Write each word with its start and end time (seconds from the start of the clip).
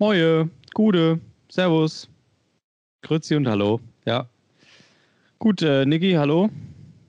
Moje, 0.00 0.48
Gude, 0.72 1.20
Servus, 1.50 2.08
Grüezi 3.02 3.36
und 3.36 3.46
Hallo. 3.46 3.80
Ja. 4.06 4.26
Gut, 5.38 5.60
äh, 5.60 5.84
Niki, 5.84 6.12
hallo. 6.12 6.48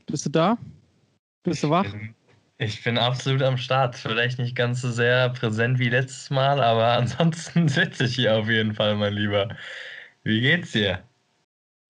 Bist 0.07 0.25
du 0.25 0.29
da? 0.29 0.57
Bist 1.43 1.63
du 1.63 1.69
wach? 1.69 1.85
Ich 1.85 1.91
bin, 1.93 2.15
ich 2.57 2.83
bin 2.83 2.97
absolut 2.97 3.43
am 3.43 3.55
Start. 3.55 3.95
Vielleicht 3.95 4.39
nicht 4.39 4.57
ganz 4.57 4.81
so 4.81 4.91
sehr 4.91 5.29
präsent 5.29 5.79
wie 5.79 5.87
letztes 5.87 6.31
Mal, 6.31 6.61
aber 6.61 6.87
ansonsten 6.97 7.69
sitze 7.69 8.03
ich 8.03 8.15
hier 8.15 8.35
auf 8.35 8.49
jeden 8.49 8.73
Fall, 8.73 8.97
mein 8.97 9.13
Lieber. 9.13 9.47
Wie 10.23 10.41
geht's 10.41 10.73
dir? 10.73 11.01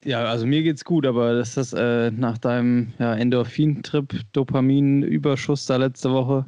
Ja, 0.05 0.25
also 0.25 0.45
mir 0.45 0.61
geht's 0.61 0.85
gut, 0.85 1.07
aber 1.07 1.33
das 1.33 1.73
äh, 1.73 2.11
nach 2.11 2.37
deinem 2.37 2.93
ja, 2.99 3.15
Endorphin-Trip, 3.15 4.21
Dopamin-Überschuss 4.33 5.65
da 5.65 5.77
letzte 5.77 6.11
Woche 6.11 6.45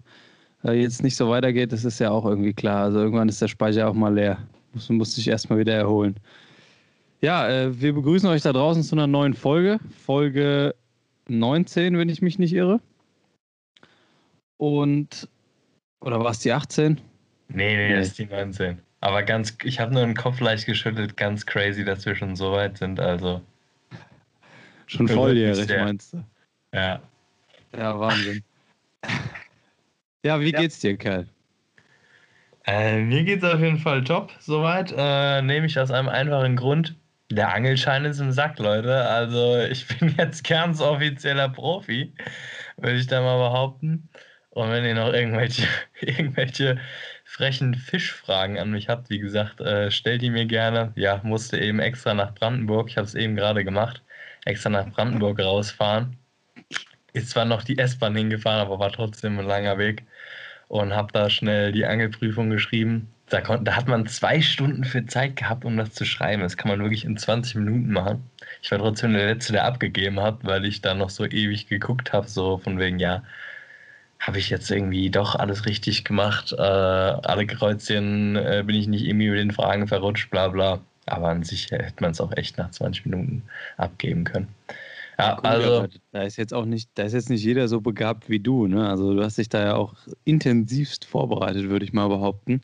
jetzt 0.71 1.03
nicht 1.03 1.17
so 1.17 1.29
weitergeht, 1.29 1.71
das 1.71 1.83
ist 1.83 1.99
ja 1.99 2.11
auch 2.11 2.25
irgendwie 2.25 2.53
klar. 2.53 2.85
Also 2.85 2.99
irgendwann 2.99 3.29
ist 3.29 3.41
der 3.41 3.47
Speicher 3.49 3.89
auch 3.89 3.93
mal 3.93 4.13
leer. 4.13 4.37
Muss, 4.73 4.89
muss 4.89 5.15
sich 5.15 5.27
erstmal 5.27 5.59
wieder 5.59 5.73
erholen. 5.73 6.15
Ja, 7.21 7.47
äh, 7.49 7.81
wir 7.81 7.93
begrüßen 7.93 8.29
euch 8.29 8.41
da 8.41 8.53
draußen 8.53 8.83
zu 8.83 8.95
einer 8.95 9.07
neuen 9.07 9.33
Folge. 9.33 9.79
Folge 10.05 10.75
19, 11.27 11.97
wenn 11.97 12.09
ich 12.09 12.21
mich 12.21 12.39
nicht 12.39 12.53
irre. 12.53 12.79
Und, 14.57 15.27
oder 16.01 16.19
war 16.19 16.31
es 16.31 16.39
die 16.39 16.51
18? 16.51 16.99
Nee, 17.49 17.75
nee, 17.75 17.95
das 17.95 18.07
ist 18.07 18.19
die 18.19 18.25
19. 18.25 18.79
Aber 19.01 19.23
ganz, 19.23 19.57
ich 19.63 19.79
habe 19.79 19.93
nur 19.93 20.05
den 20.05 20.15
Kopf 20.15 20.39
leicht 20.39 20.65
geschüttelt, 20.65 21.17
ganz 21.17 21.45
crazy, 21.45 21.83
dass 21.83 22.05
wir 22.05 22.15
schon 22.15 22.35
so 22.35 22.53
weit 22.53 22.77
sind. 22.77 22.99
Also. 22.99 23.41
Schon 24.87 25.07
volljährig, 25.07 25.67
meinst 25.67 26.13
du? 26.13 26.23
Ja. 26.73 27.01
Ja, 27.75 27.99
Wahnsinn. 27.99 28.43
Ja, 30.23 30.39
wie 30.39 30.51
ja. 30.51 30.61
geht's 30.61 30.79
dir, 30.79 30.97
Kerl? 30.97 31.27
Äh, 32.65 33.01
mir 33.01 33.23
geht's 33.23 33.43
auf 33.43 33.59
jeden 33.59 33.79
Fall 33.79 34.03
top, 34.03 34.31
soweit. 34.39 34.93
Äh, 34.95 35.41
nehme 35.41 35.65
ich 35.65 35.77
aus 35.77 35.91
einem 35.91 36.09
einfachen 36.09 36.55
Grund. 36.55 36.95
Der 37.31 37.53
Angelschein 37.53 38.05
ist 38.05 38.19
im 38.19 38.31
Sack, 38.31 38.59
Leute. 38.59 39.05
Also 39.05 39.57
ich 39.59 39.87
bin 39.99 40.15
jetzt 40.17 40.47
ganz 40.47 40.79
offizieller 40.81 41.49
Profi, 41.49 42.13
würde 42.77 42.97
ich 42.97 43.07
da 43.07 43.21
mal 43.21 43.37
behaupten. 43.37 44.09
Und 44.51 44.69
wenn 44.69 44.85
ihr 44.85 44.93
noch 44.93 45.11
irgendwelche, 45.11 45.67
irgendwelche 46.01 46.79
frechen 47.25 47.73
Fischfragen 47.75 48.59
an 48.59 48.71
mich 48.71 48.87
habt, 48.87 49.09
wie 49.09 49.19
gesagt, 49.19 49.59
äh, 49.59 49.89
stellt 49.91 50.21
die 50.21 50.29
mir 50.29 50.45
gerne. 50.45 50.93
Ja, 50.95 51.19
musste 51.23 51.57
eben 51.59 51.79
extra 51.79 52.13
nach 52.13 52.33
Brandenburg, 52.35 52.89
ich 52.89 52.97
habe 52.97 53.07
es 53.07 53.15
eben 53.15 53.35
gerade 53.35 53.63
gemacht, 53.63 54.03
extra 54.45 54.69
nach 54.69 54.89
Brandenburg 54.91 55.39
rausfahren. 55.39 56.17
Ist 57.13 57.31
zwar 57.31 57.45
noch 57.45 57.63
die 57.63 57.77
S-Bahn 57.77 58.15
hingefahren, 58.15 58.61
aber 58.61 58.79
war 58.79 58.91
trotzdem 58.91 59.39
ein 59.39 59.45
langer 59.45 59.77
Weg. 59.77 60.03
Und 60.67 60.93
habe 60.95 61.11
da 61.13 61.29
schnell 61.29 61.71
die 61.71 61.85
Angelprüfung 61.85 62.49
geschrieben. 62.49 63.09
Da, 63.29 63.41
da 63.41 63.75
hat 63.75 63.87
man 63.87 64.07
zwei 64.07 64.41
Stunden 64.41 64.83
für 64.83 65.05
Zeit 65.05 65.35
gehabt, 65.35 65.65
um 65.65 65.77
das 65.77 65.93
zu 65.93 66.05
schreiben. 66.05 66.41
Das 66.41 66.57
kann 66.57 66.69
man 66.69 66.81
wirklich 66.81 67.05
in 67.05 67.17
20 67.17 67.55
Minuten 67.55 67.91
machen. 67.91 68.29
Ich 68.61 68.71
war 68.71 68.79
trotzdem 68.79 69.13
der 69.13 69.27
Letzte, 69.27 69.53
der 69.53 69.65
abgegeben 69.65 70.19
hat, 70.19 70.43
weil 70.43 70.65
ich 70.65 70.81
da 70.81 70.93
noch 70.93 71.09
so 71.09 71.25
ewig 71.25 71.67
geguckt 71.67 72.13
habe, 72.13 72.27
so 72.27 72.57
von 72.57 72.79
wegen, 72.79 72.99
ja, 72.99 73.23
habe 74.19 74.39
ich 74.39 74.49
jetzt 74.49 74.71
irgendwie 74.71 75.09
doch 75.09 75.35
alles 75.35 75.65
richtig 75.65 76.05
gemacht, 76.05 76.53
äh, 76.53 76.61
alle 76.61 77.45
Kreuzchen 77.45 78.37
äh, 78.37 78.63
bin 78.65 78.75
ich 78.75 78.87
nicht 78.87 79.05
irgendwie 79.05 79.29
mit 79.29 79.39
den 79.39 79.51
Fragen 79.51 79.87
verrutscht, 79.87 80.29
bla 80.29 80.47
bla. 80.47 80.79
Aber 81.05 81.29
an 81.29 81.43
sich 81.43 81.69
hätte 81.71 82.01
man 82.01 82.11
es 82.11 82.21
auch 82.21 82.31
echt 82.37 82.57
nach 82.57 82.71
20 82.71 83.05
Minuten 83.05 83.43
abgeben 83.75 84.23
können. 84.23 84.47
Ja, 85.17 85.35
Gut, 85.35 85.45
also 85.45 85.87
da 86.11 86.23
ist 86.23 86.37
jetzt 86.37 86.53
auch 86.53 86.65
nicht, 86.65 86.89
da 86.95 87.03
ist 87.03 87.13
jetzt 87.13 87.29
nicht 87.29 87.43
jeder 87.43 87.67
so 87.67 87.81
begabt 87.81 88.29
wie 88.29 88.39
du, 88.39 88.67
ne? 88.67 88.87
Also 88.87 89.13
du 89.13 89.23
hast 89.23 89.37
dich 89.37 89.49
da 89.49 89.63
ja 89.63 89.75
auch 89.75 89.95
intensivst 90.25 91.05
vorbereitet, 91.05 91.69
würde 91.69 91.85
ich 91.85 91.93
mal 91.93 92.07
behaupten. 92.07 92.61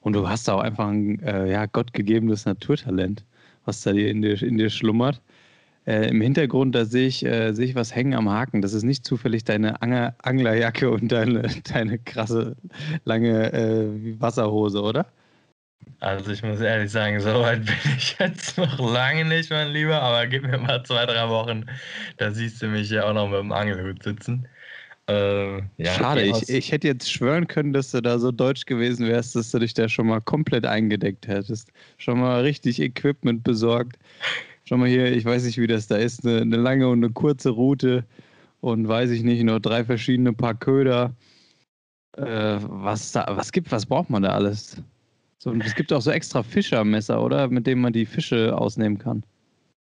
Und 0.00 0.12
du 0.12 0.28
hast 0.28 0.46
da 0.46 0.54
auch 0.54 0.60
einfach 0.60 0.88
ein 0.88 1.20
äh, 1.22 1.50
ja, 1.50 1.66
gottgegebenes 1.66 2.44
Naturtalent, 2.44 3.24
was 3.64 3.82
da 3.82 3.90
in 3.90 4.22
dir, 4.22 4.40
in 4.42 4.58
dir 4.58 4.70
schlummert. 4.70 5.20
Äh, 5.86 6.08
Im 6.10 6.20
Hintergrund, 6.20 6.74
da 6.74 6.84
sehe 6.84 7.06
ich, 7.08 7.24
äh, 7.24 7.52
sehe 7.52 7.66
ich 7.66 7.74
was 7.74 7.94
hängen 7.94 8.14
am 8.14 8.28
Haken. 8.28 8.62
Das 8.62 8.72
ist 8.72 8.82
nicht 8.82 9.04
zufällig 9.04 9.44
deine 9.44 9.82
Anger 9.82 10.14
Anglerjacke 10.22 10.90
und 10.90 11.12
deine, 11.12 11.42
deine 11.72 11.98
krasse 11.98 12.56
lange 13.04 13.52
äh, 13.52 14.20
Wasserhose, 14.20 14.82
oder? 14.82 15.06
Also 16.00 16.30
ich 16.30 16.42
muss 16.42 16.60
ehrlich 16.60 16.90
sagen, 16.90 17.20
so 17.20 17.40
weit 17.40 17.64
bin 17.64 17.74
ich 17.96 18.16
jetzt 18.18 18.58
noch 18.58 18.78
lange 18.78 19.24
nicht, 19.24 19.50
mein 19.50 19.72
Lieber, 19.72 20.00
aber 20.00 20.26
gib 20.26 20.42
mir 20.42 20.58
mal 20.58 20.82
zwei, 20.84 21.06
drei 21.06 21.28
Wochen, 21.28 21.66
da 22.18 22.30
siehst 22.30 22.60
du 22.60 22.68
mich 22.68 22.90
ja 22.90 23.04
auch 23.04 23.14
noch 23.14 23.28
mit 23.28 23.38
dem 23.38 23.52
Angelhut 23.52 24.02
sitzen. 24.02 24.46
Äh, 25.08 25.58
ja, 25.78 25.92
Schade, 25.94 26.22
ich, 26.22 26.48
ich 26.48 26.72
hätte 26.72 26.88
jetzt 26.88 27.10
schwören 27.10 27.46
können, 27.46 27.72
dass 27.72 27.92
du 27.92 28.00
da 28.00 28.18
so 28.18 28.32
deutsch 28.32 28.66
gewesen 28.66 29.06
wärst, 29.06 29.36
dass 29.36 29.52
du 29.52 29.60
dich 29.60 29.72
da 29.72 29.88
schon 29.88 30.08
mal 30.08 30.20
komplett 30.20 30.66
eingedeckt 30.66 31.28
hättest. 31.28 31.70
Schon 31.96 32.20
mal 32.20 32.40
richtig 32.42 32.80
Equipment 32.80 33.44
besorgt. 33.44 33.96
Schau 34.64 34.76
mal 34.76 34.88
hier, 34.88 35.12
ich 35.12 35.24
weiß 35.24 35.44
nicht, 35.44 35.58
wie 35.58 35.68
das 35.68 35.86
da 35.86 35.96
ist, 35.96 36.26
eine, 36.26 36.40
eine 36.40 36.56
lange 36.56 36.88
und 36.88 37.04
eine 37.04 37.12
kurze 37.12 37.50
Route 37.50 38.04
und 38.60 38.88
weiß 38.88 39.10
ich 39.10 39.22
nicht, 39.22 39.44
noch 39.44 39.60
drei 39.60 39.84
verschiedene 39.84 40.32
Paar 40.32 40.54
Köder. 40.54 41.14
Äh, 42.16 42.58
was 42.62 43.12
da, 43.12 43.26
was 43.36 43.52
gibt, 43.52 43.70
was 43.70 43.86
braucht 43.86 44.10
man 44.10 44.24
da 44.24 44.30
alles? 44.30 44.82
So, 45.46 45.52
und 45.52 45.64
es 45.64 45.76
gibt 45.76 45.92
auch 45.92 46.00
so 46.00 46.10
extra 46.10 46.42
Fischermesser, 46.42 47.22
oder? 47.22 47.46
Mit 47.46 47.68
denen 47.68 47.80
man 47.80 47.92
die 47.92 48.04
Fische 48.04 48.58
ausnehmen 48.58 48.98
kann. 48.98 49.22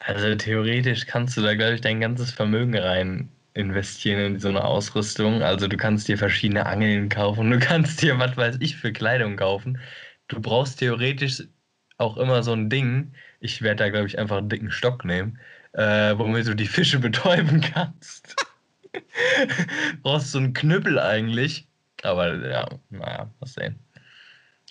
Also 0.00 0.34
theoretisch 0.34 1.06
kannst 1.06 1.38
du 1.38 1.40
da, 1.40 1.54
glaube 1.54 1.76
ich, 1.76 1.80
dein 1.80 2.00
ganzes 2.00 2.30
Vermögen 2.30 2.76
rein 2.76 3.30
investieren 3.54 4.34
in 4.34 4.38
so 4.40 4.48
eine 4.48 4.62
Ausrüstung. 4.62 5.42
Also 5.42 5.66
du 5.66 5.78
kannst 5.78 6.06
dir 6.06 6.18
verschiedene 6.18 6.66
Angeln 6.66 7.08
kaufen, 7.08 7.50
du 7.50 7.58
kannst 7.58 8.02
dir, 8.02 8.18
was 8.18 8.36
weiß 8.36 8.58
ich, 8.60 8.76
für 8.76 8.92
Kleidung 8.92 9.36
kaufen. 9.36 9.78
Du 10.28 10.38
brauchst 10.38 10.80
theoretisch 10.80 11.42
auch 11.96 12.18
immer 12.18 12.42
so 12.42 12.52
ein 12.52 12.68
Ding, 12.68 13.14
ich 13.40 13.62
werde 13.62 13.84
da, 13.84 13.88
glaube 13.88 14.06
ich, 14.06 14.18
einfach 14.18 14.36
einen 14.36 14.50
dicken 14.50 14.70
Stock 14.70 15.06
nehmen, 15.06 15.38
äh, 15.72 16.12
womit 16.18 16.46
du 16.46 16.54
die 16.56 16.66
Fische 16.66 16.98
betäuben 17.00 17.62
kannst. 17.62 18.36
Brauchst 20.02 20.32
so 20.32 20.38
einen 20.38 20.52
Knüppel 20.52 20.98
eigentlich. 20.98 21.66
Aber 22.02 22.34
ja, 22.48 22.68
naja, 22.90 23.30
mal 23.40 23.46
sehen. 23.46 23.78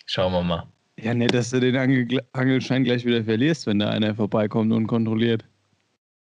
Schauen 0.08 0.32
wir 0.32 0.42
mal. 0.42 0.66
Ja, 1.00 1.14
nicht, 1.14 1.32
dass 1.32 1.50
du 1.50 1.60
den 1.60 1.76
Angel 1.76 2.20
Angelschein 2.32 2.82
gleich 2.82 3.04
wieder 3.04 3.22
verlierst, 3.22 3.66
wenn 3.66 3.78
da 3.78 3.90
einer 3.90 4.14
vorbeikommt 4.14 4.72
und 4.72 4.88
kontrolliert. 4.88 5.44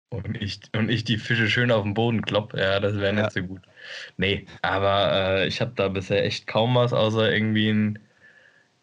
Und 0.09 0.41
ich, 0.41 0.59
und 0.75 0.89
ich 0.89 1.03
die 1.05 1.17
Fische 1.17 1.47
schön 1.47 1.71
auf 1.71 1.83
den 1.83 1.93
Boden 1.93 2.21
klopp. 2.21 2.53
Ja, 2.53 2.79
das 2.79 2.95
wäre 2.95 3.15
ja. 3.15 3.21
nicht 3.23 3.31
so 3.31 3.41
gut. 3.43 3.61
Nee, 4.17 4.45
aber 4.61 5.11
äh, 5.13 5.47
ich 5.47 5.61
habe 5.61 5.71
da 5.75 5.87
bisher 5.87 6.25
echt 6.25 6.47
kaum 6.47 6.75
was, 6.75 6.91
außer 6.91 7.31
irgendwie 7.33 7.69
ein, 7.69 7.99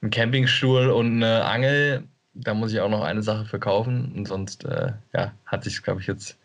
ein 0.01 0.11
Campingstuhl 0.11 0.89
und 0.89 1.23
eine 1.23 1.45
Angel 1.45 2.05
da 2.35 2.55
muss 2.55 2.73
ich 2.73 2.81
auch 2.81 2.89
noch 2.89 3.03
eine 3.03 3.23
Sache 3.23 3.45
verkaufen 3.45 4.13
und 4.17 4.27
sonst 4.27 4.65
äh, 4.65 4.93
ja, 5.15 5.33
hat 5.47 5.65
sich, 5.65 5.83
glaube 5.83 6.01
ich, 6.01 6.07
jetzt 6.07 6.39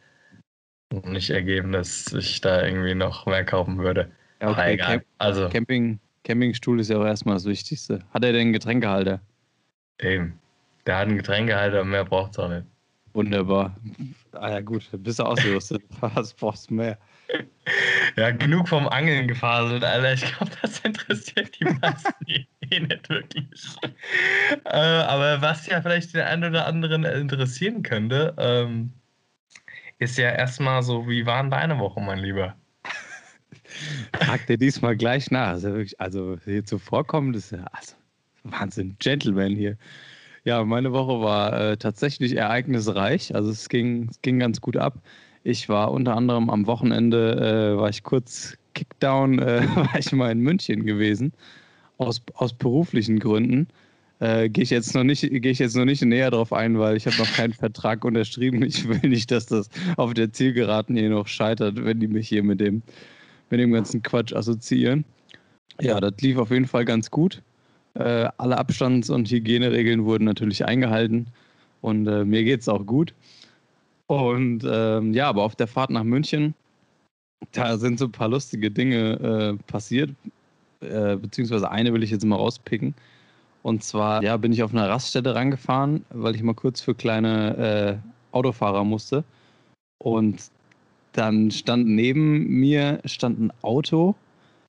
noch 0.91 1.06
nicht 1.06 1.29
ergeben, 1.29 1.72
dass 1.72 2.13
ich 2.13 2.41
da 2.41 2.63
irgendwie 2.63 2.96
noch 2.96 3.25
mehr 3.25 3.46
kaufen 3.46 3.78
würde. 3.78 4.12
Ja, 4.41 4.51
okay. 4.51 4.73
egal. 4.73 4.88
Camp 4.88 5.06
also, 5.17 5.50
Camping, 5.50 6.00
Campingstuhl 6.28 6.82
ist 6.82 6.90
ja 6.90 6.98
auch 6.98 7.06
erstmal 7.06 7.36
das 7.36 7.46
Wichtigste. 7.46 8.02
Hat 8.14 8.26
er 8.26 8.34
denn 8.34 8.42
einen 8.42 8.54
Getränkehalter? 8.54 9.22
Eben. 10.02 10.38
Der 10.86 10.98
hat 10.98 11.08
einen 11.08 11.16
Getränkehalter 11.18 11.82
und 11.82 11.90
mehr 11.90 12.04
braucht 12.04 12.32
es 12.32 12.40
auch 12.40 12.50
nicht. 12.50 12.66
Wunderbar. 13.14 13.74
Ah 14.34 14.50
ja, 14.50 14.60
gut, 14.60 14.90
bist 14.92 15.20
du 15.20 15.24
ausgerüstet. 15.24 15.84
Was 16.02 16.34
brauchst 16.34 16.70
du 16.70 16.76
mehr? 16.76 16.98
Ja, 18.18 18.32
genug 18.32 18.68
vom 18.68 18.90
Angeln 18.90 19.28
gefaselt, 19.28 19.86
Alter. 19.86 20.14
Ich 20.14 20.22
glaube, 20.22 20.52
das 20.62 20.80
interessiert 20.82 21.58
die 21.60 21.66
meisten 21.66 22.14
eh 22.28 22.80
nicht 22.80 23.09
wirklich. 23.09 23.78
Äh, 24.66 24.78
aber 24.78 25.42
was 25.42 25.66
ja 25.68 25.82
vielleicht 25.82 26.14
den 26.14 26.22
einen 26.22 26.44
oder 26.46 26.66
anderen 26.68 27.04
interessieren 27.06 27.84
könnte, 27.84 28.34
ähm, 28.38 28.92
ist 30.00 30.18
ja 30.18 30.32
erstmal 30.32 30.84
so, 30.84 31.08
wie 31.08 31.26
waren 31.26 31.50
deine 31.50 31.80
Woche, 31.80 32.00
mein 32.00 32.20
Lieber? 32.20 32.56
Fragt 34.14 34.49
dir 34.49 34.58
diesmal 34.58 34.96
gleich 34.96 35.31
nach. 35.31 35.49
Also, 35.49 35.69
wirklich, 35.69 35.99
also 35.99 36.37
hier 36.46 36.66
zuvorkommen, 36.66 37.34
das 37.34 37.46
ist 37.46 37.52
ja 37.52 37.66
also, 37.72 37.93
Wahnsinn, 38.43 38.96
Gentleman 38.99 39.55
hier. 39.55 39.78
Ja, 40.43 40.64
meine 40.64 40.93
Woche 40.93 41.22
war 41.22 41.59
äh, 41.59 41.78
tatsächlich 41.78 42.35
ereignisreich. 42.37 43.35
Also 43.35 43.49
es 43.49 43.67
ging, 43.67 44.08
es 44.09 44.22
ging 44.22 44.40
ganz 44.40 44.61
gut 44.61 44.78
ab. 44.78 45.02
Ich 45.43 45.67
war 45.67 45.91
unter 45.91 46.16
anderem 46.16 46.49
am 46.49 46.67
Wochenende, 46.67 47.73
äh, 47.75 47.78
war 47.78 47.90
ich 47.90 48.03
kurz 48.03 48.58
Kickdown, 48.73 49.40
äh, 49.40 49.61
war 49.75 49.99
ich 49.99 50.11
mal 50.13 50.31
in 50.31 50.40
München 50.40 50.85
gewesen, 50.85 51.34
aus, 51.97 52.22
aus 52.34 52.53
beruflichen 52.53 53.20
Gründen. 53.20 53.67
Äh, 54.20 54.49
gehe 54.49 54.63
ich 54.63 54.70
jetzt 54.70 54.96
noch 54.96 55.03
nicht, 55.03 55.22
gehe 55.22 55.52
ich 55.52 55.59
jetzt 55.59 55.75
noch 55.75 55.85
nicht 55.85 56.02
näher 56.02 56.31
drauf 56.31 56.52
ein, 56.52 56.79
weil 56.79 56.97
ich 56.97 57.05
habe 57.05 57.17
noch 57.17 57.31
keinen 57.34 57.53
Vertrag 57.53 58.03
unterschrieben. 58.03 58.63
Ich 58.63 58.87
will 58.87 59.09
nicht, 59.09 59.29
dass 59.31 59.46
das 59.46 59.70
auf 59.97 60.13
der 60.13 60.31
Zielgeraden 60.31 60.96
hier 60.96 61.09
noch 61.09 61.28
scheitert, 61.28 61.84
wenn 61.84 61.99
die 61.99 62.08
mich 62.08 62.28
hier 62.29 62.43
mit 62.43 62.59
dem, 62.59 62.81
mit 63.49 63.59
dem 63.59 63.72
ganzen 63.72 64.02
Quatsch 64.02 64.34
assoziieren. 64.34 65.05
Ja, 65.82 65.99
das 65.99 66.14
lief 66.22 66.38
auf 66.38 66.52
jeden 66.52 66.66
Fall 66.66 66.85
ganz 66.85 67.11
gut. 67.11 67.41
Äh, 67.94 68.29
alle 68.38 68.58
Abstands- 68.58 69.09
und 69.09 69.29
Hygieneregeln 69.29 70.05
wurden 70.05 70.26
natürlich 70.26 70.66
eingehalten 70.66 71.28
und 71.82 72.08
äh, 72.08 72.26
mir 72.26 72.44
geht 72.44 72.61
es 72.61 72.70
auch 72.70 72.85
gut. 72.85 73.14
Und 74.08 74.64
ähm, 74.70 75.14
ja, 75.14 75.28
aber 75.29 75.44
auf 75.44 75.55
der 75.55 75.67
Fahrt 75.67 75.90
nach 75.90 76.03
München, 76.03 76.53
da 77.52 77.78
sind 77.78 77.99
so 77.99 78.05
ein 78.05 78.11
paar 78.11 78.29
lustige 78.29 78.72
Dinge 78.72 79.58
äh, 79.59 79.64
passiert, 79.72 80.11
äh, 80.82 81.16
beziehungsweise 81.16 81.70
eine 81.70 81.94
will 81.94 82.03
ich 82.03 82.11
jetzt 82.11 82.26
mal 82.26 82.35
rauspicken. 82.35 82.94
Und 83.64 83.84
zwar, 83.84 84.23
ja, 84.23 84.38
bin 84.38 84.53
ich 84.53 84.64
auf 84.64 84.72
einer 84.72 84.88
Raststätte 84.88 85.35
rangefahren, 85.35 86.05
weil 86.09 86.35
ich 86.35 86.44
mal 86.44 86.53
kurz 86.53 86.79
für 86.79 86.96
kleine 86.96 88.02
äh, 88.02 88.35
Autofahrer 88.35 88.84
musste. 88.84 89.23
Und 89.97 90.52
dann 91.17 91.52
stand 91.52 91.87
neben 91.87 92.47
mir 92.47 92.99
stand 93.05 93.40
ein 93.40 93.53
Auto. 93.61 94.16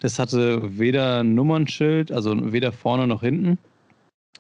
Das 0.01 0.19
hatte 0.19 0.79
weder 0.79 1.25
Nummernschild, 1.25 2.13
also 2.13 2.53
weder 2.53 2.73
vorne 2.73 3.07
noch 3.07 3.23
hinten, 3.23 3.59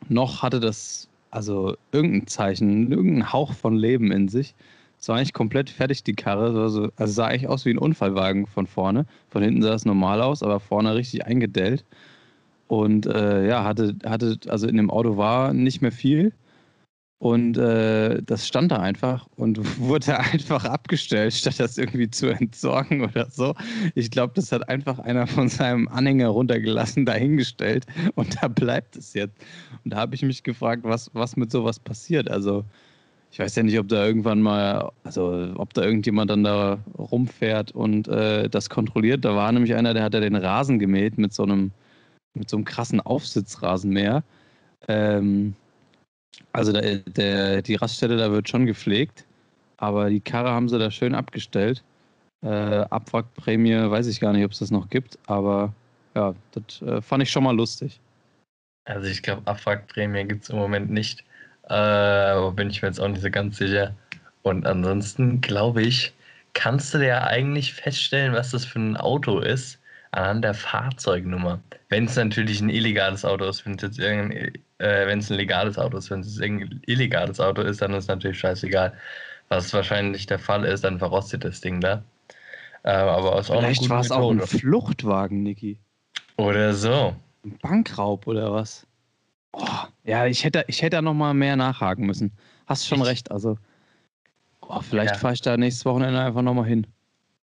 noch 0.09 0.43
hatte 0.43 0.61
das 0.61 1.09
also 1.31 1.77
irgendein 1.93 2.27
Zeichen, 2.27 2.91
irgendein 2.91 3.33
Hauch 3.33 3.53
von 3.53 3.77
Leben 3.77 4.13
in 4.13 4.29
sich. 4.29 4.55
Es 5.01 5.09
war 5.09 5.17
eigentlich 5.17 5.33
komplett 5.33 5.71
fertig, 5.71 6.03
die 6.03 6.15
Karre. 6.15 6.61
Also, 6.61 6.91
also 6.97 7.13
sah 7.13 7.27
eigentlich 7.27 7.49
aus 7.49 7.65
wie 7.65 7.71
ein 7.71 7.79
Unfallwagen 7.79 8.47
von 8.47 8.67
vorne. 8.67 9.07
Von 9.31 9.43
hinten 9.43 9.63
sah 9.63 9.75
es 9.75 9.85
normal 9.85 10.23
aus, 10.23 10.43
aber 10.43 10.59
vorne 10.61 10.95
richtig 10.95 11.27
eingedellt. 11.27 11.85
Und 12.67 13.07
äh, 13.07 13.47
ja, 13.49 13.65
hatte, 13.65 13.95
hatte, 14.05 14.39
also 14.49 14.67
in 14.67 14.77
dem 14.77 14.91
Auto 14.91 15.17
war 15.17 15.53
nicht 15.55 15.83
mehr 15.83 15.93
viel. 15.93 16.33
Und 17.21 17.59
äh, 17.59 18.23
das 18.23 18.47
stand 18.47 18.71
da 18.71 18.77
einfach 18.79 19.27
und 19.37 19.59
wurde 19.81 20.19
einfach 20.21 20.65
abgestellt, 20.65 21.35
statt 21.35 21.59
das 21.59 21.77
irgendwie 21.77 22.09
zu 22.09 22.29
entsorgen 22.29 23.03
oder 23.03 23.29
so. 23.29 23.55
Ich 23.97 24.11
glaube, 24.13 24.35
das 24.37 24.53
hat 24.53 24.69
einfach 24.69 25.01
einer 25.01 25.27
von 25.27 25.49
seinem 25.49 25.89
Anhänger 25.89 26.29
runtergelassen, 26.29 27.05
dahingestellt 27.05 27.87
und 28.15 28.41
da 28.41 28.47
bleibt 28.47 28.97
es 28.97 29.15
jetzt. 29.15 29.37
Und 29.85 29.95
da 29.95 29.97
habe 29.99 30.15
ich 30.15 30.23
mich 30.23 30.45
gefragt, 30.45 30.83
was, 30.85 31.11
was 31.13 31.37
mit 31.37 31.51
sowas 31.51 31.81
passiert. 31.81 32.31
Also, 32.31 32.65
ich 33.33 33.41
weiß 33.41 33.57
ja 33.57 33.63
nicht, 33.65 33.79
ob 33.79 33.89
da 33.89 34.07
irgendwann 34.07 34.41
mal, 34.41 34.91
also 35.03 35.53
ob 35.57 35.75
da 35.75 35.83
irgendjemand 35.83 36.31
dann 36.31 36.45
da 36.45 36.79
rumfährt 36.97 37.73
und 37.73 38.07
äh, 38.09 38.49
das 38.49 38.71
kontrolliert. 38.71 39.25
Da 39.25 39.35
war 39.35 39.51
nämlich 39.51 39.75
einer, 39.75 39.93
der 39.93 40.05
hat 40.05 40.15
ja 40.15 40.21
den 40.21 40.37
Rasen 40.37 40.79
gemäht 40.79 41.19
mit 41.19 41.35
so 41.35 41.43
einem, 41.43 41.73
mit 42.35 42.49
so 42.49 42.57
einem 42.57 42.65
krassen 42.65 43.01
Aufsitzrasenmäher. 43.01 44.23
Ähm, 44.87 45.55
also 46.53 46.73
der, 46.73 46.97
der, 46.99 47.63
die 47.63 47.75
Raststätte, 47.75 48.17
da 48.17 48.31
wird 48.31 48.49
schon 48.49 48.67
gepflegt, 48.67 49.25
aber 49.77 50.11
die 50.11 50.21
Karre 50.21 50.51
haben 50.51 50.69
sie 50.69 50.79
da 50.79 50.91
schön 50.91 51.15
abgestellt. 51.15 51.83
Äh, 52.43 52.49
Abwrackprämie 52.49 53.91
weiß 53.91 54.07
ich 54.07 54.21
gar 54.21 54.33
nicht, 54.33 54.45
ob 54.45 54.53
es 54.53 54.61
das 54.61 54.71
noch 54.71 54.89
gibt, 54.89 55.19
aber 55.27 55.73
ja, 56.15 56.35
das 56.53 56.83
äh, 56.83 57.03
fand 57.03 57.23
ich 57.23 57.31
schon 57.31 57.45
mal 57.45 57.57
lustig. 57.57 58.01
Also 58.85 59.09
ich 59.09 59.23
glaube, 59.23 59.43
Abwrackprämie 59.47 60.25
gibt 60.25 60.45
es 60.45 60.51
im 60.51 60.57
Moment 60.57 60.91
nicht. 60.91 61.25
Äh, 61.69 62.51
bin 62.53 62.71
ich 62.71 62.81
mir 62.81 62.89
jetzt 62.89 63.01
auch 63.01 63.09
nicht 63.09 63.23
so 63.23 63.31
ganz 63.31 63.59
sicher. 63.59 63.95
Und 64.43 64.67
ansonsten 64.67 65.41
glaube 65.41 65.83
ich, 65.83 66.15
kannst 66.55 66.95
du 66.95 67.07
ja 67.07 67.25
eigentlich 67.25 67.75
feststellen, 67.75 68.33
was 68.33 68.53
das 68.53 68.65
für 68.65 68.79
ein 68.79 68.97
Auto 68.97 69.41
ist, 69.41 69.79
anhand 70.13 70.45
der 70.45 70.55
Fahrzeugnummer. 70.55 71.61
Wenn 71.89 72.07
es 72.07 72.17
natürlich 72.17 72.61
ein 72.61 72.71
illegales 72.71 73.25
Auto 73.25 73.45
ist, 73.45 73.67
wenn 73.67 73.75
es 73.75 73.83
jetzt 73.83 73.99
irgendein 73.99 74.53
äh, 74.79 75.07
wenn 75.07 75.19
es 75.19 75.31
ein 75.31 75.37
legales 75.37 75.79
Auto 75.79 75.99
ist. 75.99 76.11
Wenn 76.11 76.21
es 76.21 76.41
ein 76.41 76.81
illegales 76.87 77.41
Auto 77.41 77.63
ist, 77.63 77.83
dann 77.83 77.95
ist 77.95 78.09
natürlich 78.09 78.39
scheißegal. 78.39 78.93
Was 79.49 79.73
wahrscheinlich 79.73 80.27
der 80.27 80.39
Fall 80.39 80.65
ist, 80.65 80.85
dann 80.85 80.99
verrostet 80.99 81.45
das 81.45 81.61
Ding 81.61 81.81
da. 81.81 82.03
Äh, 82.85 82.91
aber 82.91 83.35
aus 83.35 83.49
Vielleicht 83.49 83.89
war 83.89 84.01
es 84.01 84.11
auch 84.11 84.31
ein 84.31 84.41
Fluchtwagen, 84.41 85.43
Niki. 85.43 85.79
Oder 86.37 86.75
so. 86.75 87.17
Ein 87.45 87.59
Bankraub 87.59 88.27
oder 88.27 88.53
was? 88.53 88.87
Oh, 89.53 89.67
ja, 90.05 90.27
ich 90.27 90.45
hätte, 90.45 90.65
ich 90.69 90.83
hätte 90.83 90.97
da 90.97 91.03
nochmal 91.03 91.35
mehr 91.35 91.57
nachhaken 91.57 92.07
müssen. 92.07 92.33
Hast 92.67 92.87
schon 92.87 93.01
ich, 93.01 93.07
recht. 93.07 93.31
Also, 93.31 93.59
oh, 94.61 94.81
vielleicht 94.81 95.15
ja. 95.15 95.19
fahre 95.19 95.35
ich 95.35 95.41
da 95.41 95.57
nächstes 95.57 95.85
Wochenende 95.85 96.21
einfach 96.21 96.43
nochmal 96.43 96.67
hin. 96.67 96.87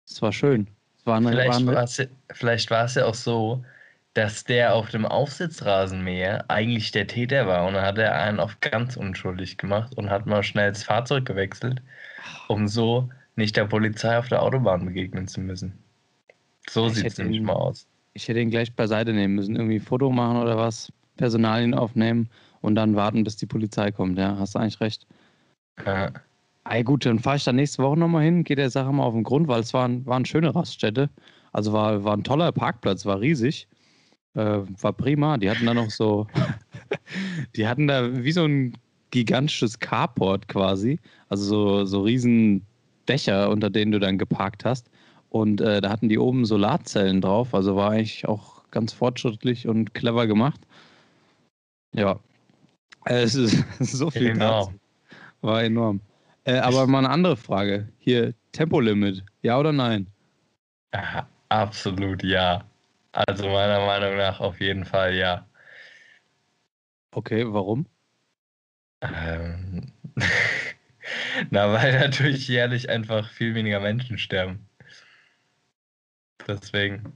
Es 0.07 0.21
war 0.21 0.31
schön. 0.31 0.67
Es 0.97 1.05
war 1.05 1.17
eine, 1.17 1.85
vielleicht 2.31 2.71
war 2.71 2.85
es 2.85 2.95
ja 2.95 3.05
auch 3.05 3.13
so, 3.13 3.63
dass 4.19 4.43
der 4.43 4.75
auf 4.75 4.89
dem 4.89 5.05
Aufsitzrasenmäher 5.05 6.43
eigentlich 6.49 6.91
der 6.91 7.07
Täter 7.07 7.47
war 7.47 7.65
und 7.65 7.75
dann 7.75 7.85
hat 7.85 7.97
er 7.97 8.21
einen 8.21 8.41
auf 8.41 8.59
ganz 8.59 8.97
unschuldig 8.97 9.57
gemacht 9.57 9.95
und 9.95 10.09
hat 10.09 10.25
mal 10.25 10.43
schnell 10.43 10.73
das 10.73 10.83
Fahrzeug 10.83 11.23
gewechselt, 11.25 11.81
um 12.49 12.67
so 12.67 13.07
nicht 13.37 13.55
der 13.55 13.63
Polizei 13.63 14.17
auf 14.17 14.27
der 14.27 14.43
Autobahn 14.43 14.83
begegnen 14.83 15.29
zu 15.29 15.39
müssen. 15.39 15.71
So 16.69 16.89
sieht 16.89 17.05
es 17.05 17.17
nämlich 17.17 17.37
ihn, 17.37 17.45
mal 17.45 17.53
aus. 17.53 17.87
Ich 18.13 18.27
hätte 18.27 18.41
ihn 18.41 18.49
gleich 18.49 18.75
beiseite 18.75 19.13
nehmen 19.13 19.35
müssen, 19.35 19.55
irgendwie 19.55 19.77
ein 19.77 19.81
Foto 19.81 20.09
machen 20.09 20.35
oder 20.35 20.57
was, 20.57 20.91
Personalien 21.15 21.73
aufnehmen 21.73 22.29
und 22.59 22.75
dann 22.75 22.97
warten, 22.97 23.23
bis 23.23 23.37
die 23.37 23.45
Polizei 23.45 23.89
kommt. 23.89 24.17
Ja, 24.17 24.37
hast 24.37 24.55
du 24.55 24.59
eigentlich 24.59 24.81
recht. 24.81 25.07
Ja. 25.85 26.11
Ey, 26.65 26.83
gut, 26.83 27.05
dann 27.05 27.19
fahre 27.19 27.37
ich 27.37 27.45
da 27.45 27.53
nächste 27.53 27.81
Woche 27.83 27.97
nochmal 27.97 28.25
hin, 28.25 28.43
geht 28.43 28.57
der 28.57 28.69
Sache 28.69 28.91
mal 28.91 29.03
auf 29.03 29.13
den 29.13 29.23
Grund, 29.23 29.47
weil 29.47 29.61
es 29.61 29.73
waren, 29.73 30.05
waren 30.05 30.25
schöne 30.25 30.53
Raststätte. 30.53 31.09
Also 31.53 31.71
war, 31.71 32.03
war 32.03 32.17
ein 32.17 32.25
toller 32.25 32.51
Parkplatz, 32.51 33.05
war 33.05 33.21
riesig. 33.21 33.65
Äh, 34.35 34.59
war 34.81 34.93
prima. 34.93 35.37
Die 35.37 35.49
hatten 35.49 35.65
da 35.65 35.73
noch 35.73 35.89
so, 35.89 36.27
die 37.55 37.67
hatten 37.67 37.87
da 37.87 38.23
wie 38.23 38.31
so 38.31 38.45
ein 38.45 38.73
gigantisches 39.11 39.79
Carport 39.79 40.47
quasi, 40.47 40.99
also 41.29 41.43
so, 41.43 41.85
so 41.85 42.01
riesen 42.01 42.65
Dächer, 43.07 43.49
unter 43.49 43.69
denen 43.69 43.91
du 43.91 43.99
dann 43.99 44.17
geparkt 44.17 44.65
hast. 44.65 44.89
Und 45.29 45.61
äh, 45.61 45.81
da 45.81 45.89
hatten 45.89 46.09
die 46.09 46.19
oben 46.19 46.45
Solarzellen 46.45 47.21
drauf, 47.21 47.53
also 47.53 47.75
war 47.75 47.91
eigentlich 47.91 48.27
auch 48.27 48.63
ganz 48.71 48.93
fortschrittlich 48.93 49.67
und 49.67 49.93
clever 49.93 50.27
gemacht. 50.27 50.61
Ja, 51.93 52.19
äh, 53.05 53.21
es 53.23 53.35
ist 53.35 53.63
so 53.79 54.09
viel 54.09 54.33
genau. 54.33 54.71
War 55.41 55.63
enorm. 55.63 56.01
Äh, 56.43 56.57
aber 56.57 56.87
mal 56.87 56.99
eine 56.99 57.09
andere 57.09 57.37
Frage. 57.37 57.87
Hier, 57.99 58.33
Tempolimit, 58.51 59.23
ja 59.41 59.59
oder 59.59 59.71
nein? 59.71 60.07
Aha, 60.91 61.27
absolut 61.49 62.23
ja. 62.23 62.63
Also 63.11 63.47
meiner 63.49 63.85
Meinung 63.85 64.17
nach 64.17 64.39
auf 64.39 64.59
jeden 64.59 64.85
Fall 64.85 65.13
ja. 65.15 65.47
Okay, 67.11 67.43
warum? 67.47 67.87
Ähm, 69.01 69.93
na, 71.51 71.73
weil 71.73 71.99
natürlich 71.99 72.47
jährlich 72.47 72.89
einfach 72.89 73.29
viel 73.31 73.55
weniger 73.55 73.79
Menschen 73.79 74.17
sterben. 74.17 74.67
Deswegen. 76.47 77.13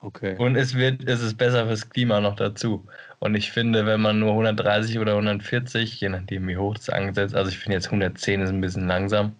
Okay. 0.00 0.36
Und 0.36 0.56
es 0.56 0.74
wird, 0.74 1.08
es 1.08 1.22
ist 1.22 1.36
besser 1.36 1.66
fürs 1.66 1.88
Klima 1.88 2.20
noch 2.20 2.34
dazu. 2.34 2.86
Und 3.20 3.36
ich 3.36 3.52
finde, 3.52 3.86
wenn 3.86 4.00
man 4.00 4.18
nur 4.18 4.32
130 4.32 4.98
oder 4.98 5.12
140, 5.12 6.00
je 6.00 6.08
nachdem 6.08 6.48
wie 6.48 6.56
hoch 6.56 6.76
es 6.76 6.90
angesetzt, 6.90 7.36
also 7.36 7.50
ich 7.50 7.58
finde 7.58 7.76
jetzt 7.76 7.86
110 7.86 8.40
ist 8.40 8.50
ein 8.50 8.60
bisschen 8.60 8.88
langsam. 8.88 9.36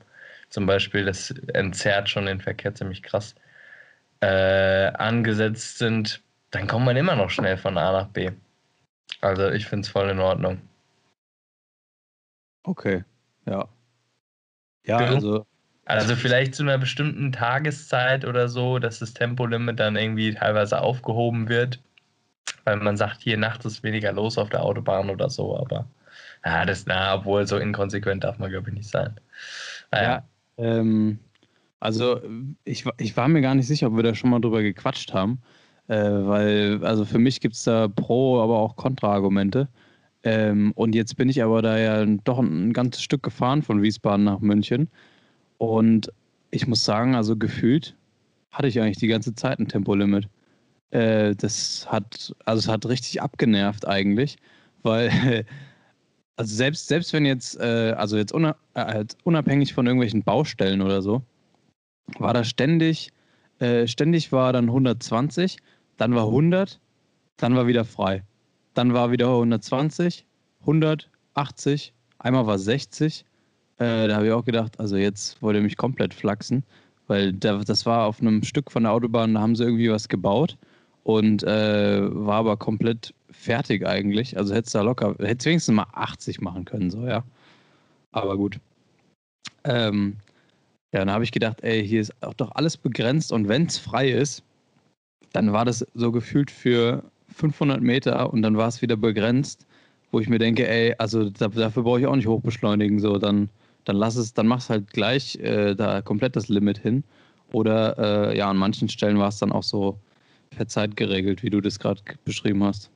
Zum 0.50 0.66
Beispiel, 0.66 1.04
das 1.04 1.30
entzerrt 1.54 2.08
schon 2.10 2.26
den 2.26 2.40
Verkehr 2.40 2.74
ziemlich 2.74 3.02
krass 3.02 3.34
äh, 4.22 4.92
angesetzt 4.94 5.78
sind, 5.78 6.22
dann 6.50 6.66
kommt 6.66 6.86
man 6.86 6.96
immer 6.96 7.16
noch 7.16 7.30
schnell 7.30 7.56
von 7.56 7.76
A 7.76 7.92
nach 7.92 8.08
B. 8.08 8.30
Also 9.20 9.50
ich 9.50 9.66
finde 9.66 9.84
es 9.84 9.92
voll 9.92 10.08
in 10.08 10.20
Ordnung. 10.20 10.60
Okay, 12.62 13.04
ja. 13.46 13.68
Ja, 14.86 14.98
du? 14.98 15.14
also. 15.14 15.46
Also 15.84 16.14
vielleicht 16.14 16.54
zu 16.54 16.62
einer 16.62 16.78
bestimmten 16.78 17.32
Tageszeit 17.32 18.24
oder 18.24 18.48
so, 18.48 18.78
dass 18.78 19.00
das 19.00 19.14
Tempolimit 19.14 19.80
dann 19.80 19.96
irgendwie 19.96 20.32
teilweise 20.32 20.80
aufgehoben 20.80 21.48
wird, 21.48 21.82
weil 22.62 22.76
man 22.76 22.96
sagt, 22.96 23.20
hier 23.22 23.36
nachts 23.36 23.64
ist 23.64 23.82
weniger 23.82 24.12
los 24.12 24.38
auf 24.38 24.48
der 24.48 24.62
Autobahn 24.62 25.10
oder 25.10 25.28
so, 25.28 25.58
aber 25.58 25.86
ja, 26.44 26.64
das, 26.64 26.86
na, 26.86 27.16
obwohl 27.16 27.48
so 27.48 27.58
inkonsequent 27.58 28.22
darf 28.22 28.38
man, 28.38 28.50
glaube 28.50 28.70
ich, 28.70 28.76
nicht 28.76 28.88
sein. 28.88 29.20
Naja. 29.90 30.22
Ja, 30.56 30.64
ähm, 30.64 31.18
also 31.82 32.20
ich, 32.64 32.84
ich 32.98 33.16
war 33.16 33.26
mir 33.26 33.40
gar 33.40 33.56
nicht 33.56 33.66
sicher, 33.66 33.88
ob 33.88 33.96
wir 33.96 34.04
da 34.04 34.14
schon 34.14 34.30
mal 34.30 34.40
drüber 34.40 34.62
gequatscht 34.62 35.12
haben, 35.12 35.40
äh, 35.88 35.96
weil 35.96 36.84
also 36.84 37.04
für 37.04 37.18
mich 37.18 37.40
gibt 37.40 37.56
es 37.56 37.64
da 37.64 37.88
Pro, 37.88 38.40
aber 38.40 38.58
auch 38.58 38.76
Kontraargumente. 38.76 39.68
Ähm, 40.22 40.72
und 40.76 40.94
jetzt 40.94 41.16
bin 41.16 41.28
ich 41.28 41.42
aber 41.42 41.60
da 41.60 41.78
ja 41.78 42.06
doch 42.24 42.38
ein 42.38 42.72
ganzes 42.72 43.02
Stück 43.02 43.24
gefahren 43.24 43.62
von 43.62 43.82
Wiesbaden 43.82 44.24
nach 44.24 44.38
München. 44.38 44.90
Und 45.58 46.12
ich 46.52 46.68
muss 46.68 46.84
sagen, 46.84 47.16
also 47.16 47.36
gefühlt 47.36 47.96
hatte 48.52 48.68
ich 48.68 48.80
eigentlich 48.80 48.98
die 48.98 49.08
ganze 49.08 49.34
Zeit 49.34 49.58
ein 49.58 49.66
Tempolimit. 49.66 50.28
Äh, 50.90 51.34
das 51.34 51.86
hat, 51.90 52.32
also 52.44 52.60
es 52.60 52.68
hat 52.68 52.86
richtig 52.86 53.20
abgenervt 53.22 53.88
eigentlich, 53.88 54.36
weil 54.84 55.10
also 56.36 56.54
selbst, 56.54 56.86
selbst 56.88 57.12
wenn 57.12 57.26
jetzt, 57.26 57.58
äh, 57.58 57.94
also 57.96 58.16
jetzt 58.16 58.32
äh, 58.34 59.04
unabhängig 59.24 59.74
von 59.74 59.86
irgendwelchen 59.86 60.22
Baustellen 60.22 60.80
oder 60.82 61.02
so, 61.02 61.22
war 62.18 62.34
da 62.34 62.44
ständig, 62.44 63.12
äh, 63.58 63.86
ständig 63.86 64.32
war 64.32 64.52
dann 64.52 64.66
120, 64.66 65.58
dann 65.96 66.14
war 66.14 66.26
100, 66.26 66.80
dann 67.36 67.56
war 67.56 67.66
wieder 67.66 67.84
frei. 67.84 68.22
Dann 68.74 68.94
war 68.94 69.10
wieder 69.10 69.28
120, 69.28 70.26
180, 70.60 71.92
einmal 72.18 72.46
war 72.46 72.58
60. 72.58 73.24
Äh, 73.78 74.08
da 74.08 74.16
habe 74.16 74.26
ich 74.26 74.32
auch 74.32 74.44
gedacht, 74.44 74.78
also 74.80 74.96
jetzt 74.96 75.40
wollte 75.42 75.60
mich 75.60 75.76
komplett 75.76 76.14
flachsen, 76.14 76.64
weil 77.06 77.32
da, 77.32 77.58
das 77.58 77.86
war 77.86 78.06
auf 78.06 78.20
einem 78.20 78.42
Stück 78.42 78.70
von 78.70 78.84
der 78.84 78.92
Autobahn, 78.92 79.34
da 79.34 79.40
haben 79.40 79.56
sie 79.56 79.64
irgendwie 79.64 79.90
was 79.90 80.08
gebaut 80.08 80.56
und 81.04 81.42
äh, 81.42 82.00
war 82.14 82.36
aber 82.36 82.56
komplett 82.56 83.14
fertig 83.30 83.86
eigentlich. 83.86 84.36
Also 84.36 84.54
hättest 84.54 84.74
da 84.74 84.82
locker, 84.82 85.16
hättest 85.18 85.46
wenigstens 85.46 85.74
mal 85.74 85.86
80 85.92 86.40
machen 86.40 86.64
können, 86.64 86.90
so, 86.90 87.06
ja. 87.06 87.24
Aber 88.12 88.36
gut. 88.36 88.58
Ähm, 89.64 90.16
ja, 90.92 91.00
dann 91.00 91.10
habe 91.10 91.24
ich 91.24 91.32
gedacht, 91.32 91.62
ey, 91.62 91.86
hier 91.86 92.00
ist 92.00 92.12
auch 92.22 92.34
doch 92.34 92.52
alles 92.54 92.76
begrenzt 92.76 93.32
und 93.32 93.48
wenn 93.48 93.66
es 93.66 93.78
frei 93.78 94.10
ist, 94.10 94.42
dann 95.32 95.52
war 95.52 95.64
das 95.64 95.86
so 95.94 96.12
gefühlt 96.12 96.50
für 96.50 97.02
500 97.34 97.80
Meter 97.80 98.32
und 98.32 98.42
dann 98.42 98.56
war 98.56 98.68
es 98.68 98.82
wieder 98.82 98.96
begrenzt, 98.96 99.66
wo 100.10 100.20
ich 100.20 100.28
mir 100.28 100.38
denke, 100.38 100.68
ey, 100.68 100.94
also 100.98 101.30
da, 101.30 101.48
dafür 101.48 101.82
brauche 101.82 102.00
ich 102.00 102.06
auch 102.06 102.16
nicht 102.16 102.26
hochbeschleunigen, 102.26 103.00
so 103.00 103.16
dann, 103.18 103.48
dann 103.84 103.96
lass 103.96 104.16
es, 104.16 104.34
dann 104.34 104.46
mach 104.46 104.58
es 104.58 104.68
halt 104.68 104.92
gleich 104.92 105.36
äh, 105.36 105.74
da 105.74 106.02
komplett 106.02 106.36
das 106.36 106.48
Limit 106.48 106.78
hin. 106.78 107.04
Oder 107.52 108.30
äh, 108.30 108.38
ja, 108.38 108.48
an 108.48 108.56
manchen 108.56 108.88
Stellen 108.88 109.18
war 109.18 109.28
es 109.28 109.38
dann 109.38 109.52
auch 109.52 109.62
so 109.62 109.98
per 110.50 110.68
Zeit 110.68 110.96
geregelt, 110.96 111.42
wie 111.42 111.50
du 111.50 111.60
das 111.60 111.78
gerade 111.78 112.02
beschrieben 112.24 112.64
hast. 112.64 112.90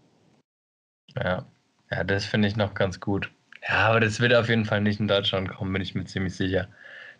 Ja, 1.17 1.47
ja, 1.91 2.05
das 2.05 2.25
finde 2.25 2.49
ich 2.49 2.57
noch 2.57 2.75
ganz 2.75 3.01
gut. 3.01 3.31
Ja, 3.69 3.89
aber 3.89 4.01
das 4.01 4.21
wird 4.21 4.35
auf 4.35 4.49
jeden 4.49 4.65
Fall 4.65 4.81
nicht 4.81 5.01
in 5.01 5.09
Deutschland 5.09 5.49
kommen, 5.49 5.73
bin 5.73 5.83
ich 5.83 5.95
mir 5.95 6.05
ziemlich 6.05 6.35
sicher. 6.35 6.69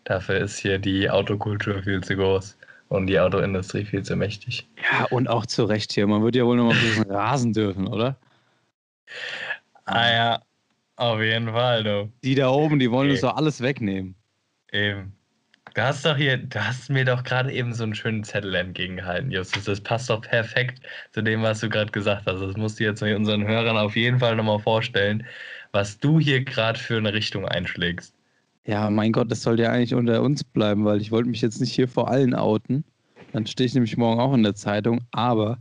Dafür 0.07 0.37
ist 0.37 0.57
hier 0.57 0.79
die 0.79 1.09
Autokultur 1.09 1.83
viel 1.83 2.01
zu 2.01 2.15
groß 2.15 2.57
und 2.87 3.07
die 3.07 3.19
Autoindustrie 3.19 3.83
viel 3.83 4.03
zu 4.03 4.15
mächtig. 4.15 4.65
Ja, 4.81 5.05
und 5.09 5.27
auch 5.27 5.45
zu 5.45 5.65
Recht 5.65 5.91
hier. 5.91 6.07
Man 6.07 6.23
wird 6.23 6.37
ja 6.37 6.45
wohl 6.45 6.55
noch 6.55 6.67
mal 6.67 6.75
ein 6.75 6.81
bisschen 6.81 7.11
rasen 7.11 7.51
dürfen, 7.51 7.87
oder? 7.87 8.15
Ah 9.83 10.09
ja, 10.09 10.41
auf 10.95 11.19
jeden 11.19 11.51
Fall, 11.51 11.83
du. 11.83 12.09
Die 12.23 12.35
da 12.35 12.47
oben, 12.47 12.79
die 12.79 12.89
wollen 12.89 13.11
uns 13.11 13.19
doch 13.19 13.35
alles 13.35 13.59
wegnehmen. 13.59 14.15
Eben. 14.71 15.11
Du 15.73 15.81
hast 15.81 16.05
doch 16.05 16.15
hier, 16.15 16.37
du 16.37 16.65
hast 16.65 16.89
mir 16.89 17.03
doch 17.03 17.25
gerade 17.25 17.51
eben 17.51 17.73
so 17.73 17.83
einen 17.83 17.93
schönen 17.93 18.23
Zettel 18.23 18.55
entgegengehalten, 18.55 19.29
Justus. 19.29 19.65
Das 19.65 19.81
passt 19.81 20.09
doch 20.09 20.21
perfekt 20.21 20.79
zu 21.11 21.21
dem, 21.21 21.41
was 21.41 21.59
du 21.59 21.67
gerade 21.67 21.91
gesagt 21.91 22.25
hast. 22.27 22.39
Das 22.39 22.55
musst 22.55 22.79
du 22.79 22.85
jetzt 22.85 23.03
unseren 23.03 23.45
Hörern 23.45 23.75
auf 23.75 23.97
jeden 23.97 24.19
Fall 24.19 24.37
nochmal 24.37 24.59
vorstellen, 24.59 25.27
was 25.73 25.99
du 25.99 26.17
hier 26.17 26.45
gerade 26.45 26.79
für 26.79 26.95
eine 26.95 27.13
Richtung 27.13 27.45
einschlägst. 27.45 28.16
Ja, 28.67 28.89
mein 28.89 29.13
Gott, 29.13 29.31
das 29.31 29.43
sollte 29.43 29.63
ja 29.63 29.71
eigentlich 29.71 29.93
unter 29.93 30.21
uns 30.21 30.43
bleiben, 30.43 30.83
weil 30.83 30.99
ich 30.99 31.11
wollte 31.11 31.29
mich 31.29 31.41
jetzt 31.41 31.61
nicht 31.61 31.71
hier 31.71 31.87
vor 31.87 32.09
allen 32.09 32.35
outen. 32.35 32.83
Dann 33.31 33.47
stehe 33.47 33.65
ich 33.65 33.73
nämlich 33.73 33.95
morgen 33.95 34.19
auch 34.19 34.33
in 34.33 34.43
der 34.43 34.55
Zeitung. 34.55 34.99
Aber 35.11 35.59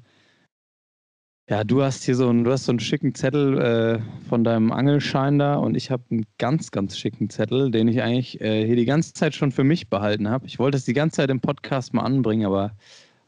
ja, 1.48 1.62
du 1.62 1.84
hast 1.84 2.02
hier 2.02 2.16
so 2.16 2.28
einen, 2.28 2.42
du 2.42 2.50
hast 2.50 2.64
so 2.64 2.72
einen 2.72 2.80
schicken 2.80 3.14
Zettel 3.14 3.58
äh, 3.60 4.28
von 4.28 4.42
deinem 4.42 4.72
Angelschein 4.72 5.38
da 5.38 5.54
und 5.54 5.76
ich 5.76 5.92
habe 5.92 6.02
einen 6.10 6.26
ganz, 6.38 6.72
ganz 6.72 6.98
schicken 6.98 7.30
Zettel, 7.30 7.70
den 7.70 7.86
ich 7.86 8.02
eigentlich 8.02 8.40
äh, 8.40 8.66
hier 8.66 8.75
die 8.75 8.84
ganze 8.84 9.12
Zeit 9.12 9.36
schon 9.36 9.52
für 9.52 9.62
mich 9.62 9.88
behalten 9.88 10.28
habe. 10.28 10.46
Ich 10.46 10.58
wollte 10.58 10.76
es 10.76 10.84
die 10.84 10.92
ganze 10.92 11.18
Zeit 11.18 11.30
im 11.30 11.40
Podcast 11.40 11.94
mal 11.94 12.02
anbringen, 12.02 12.44
aber 12.44 12.72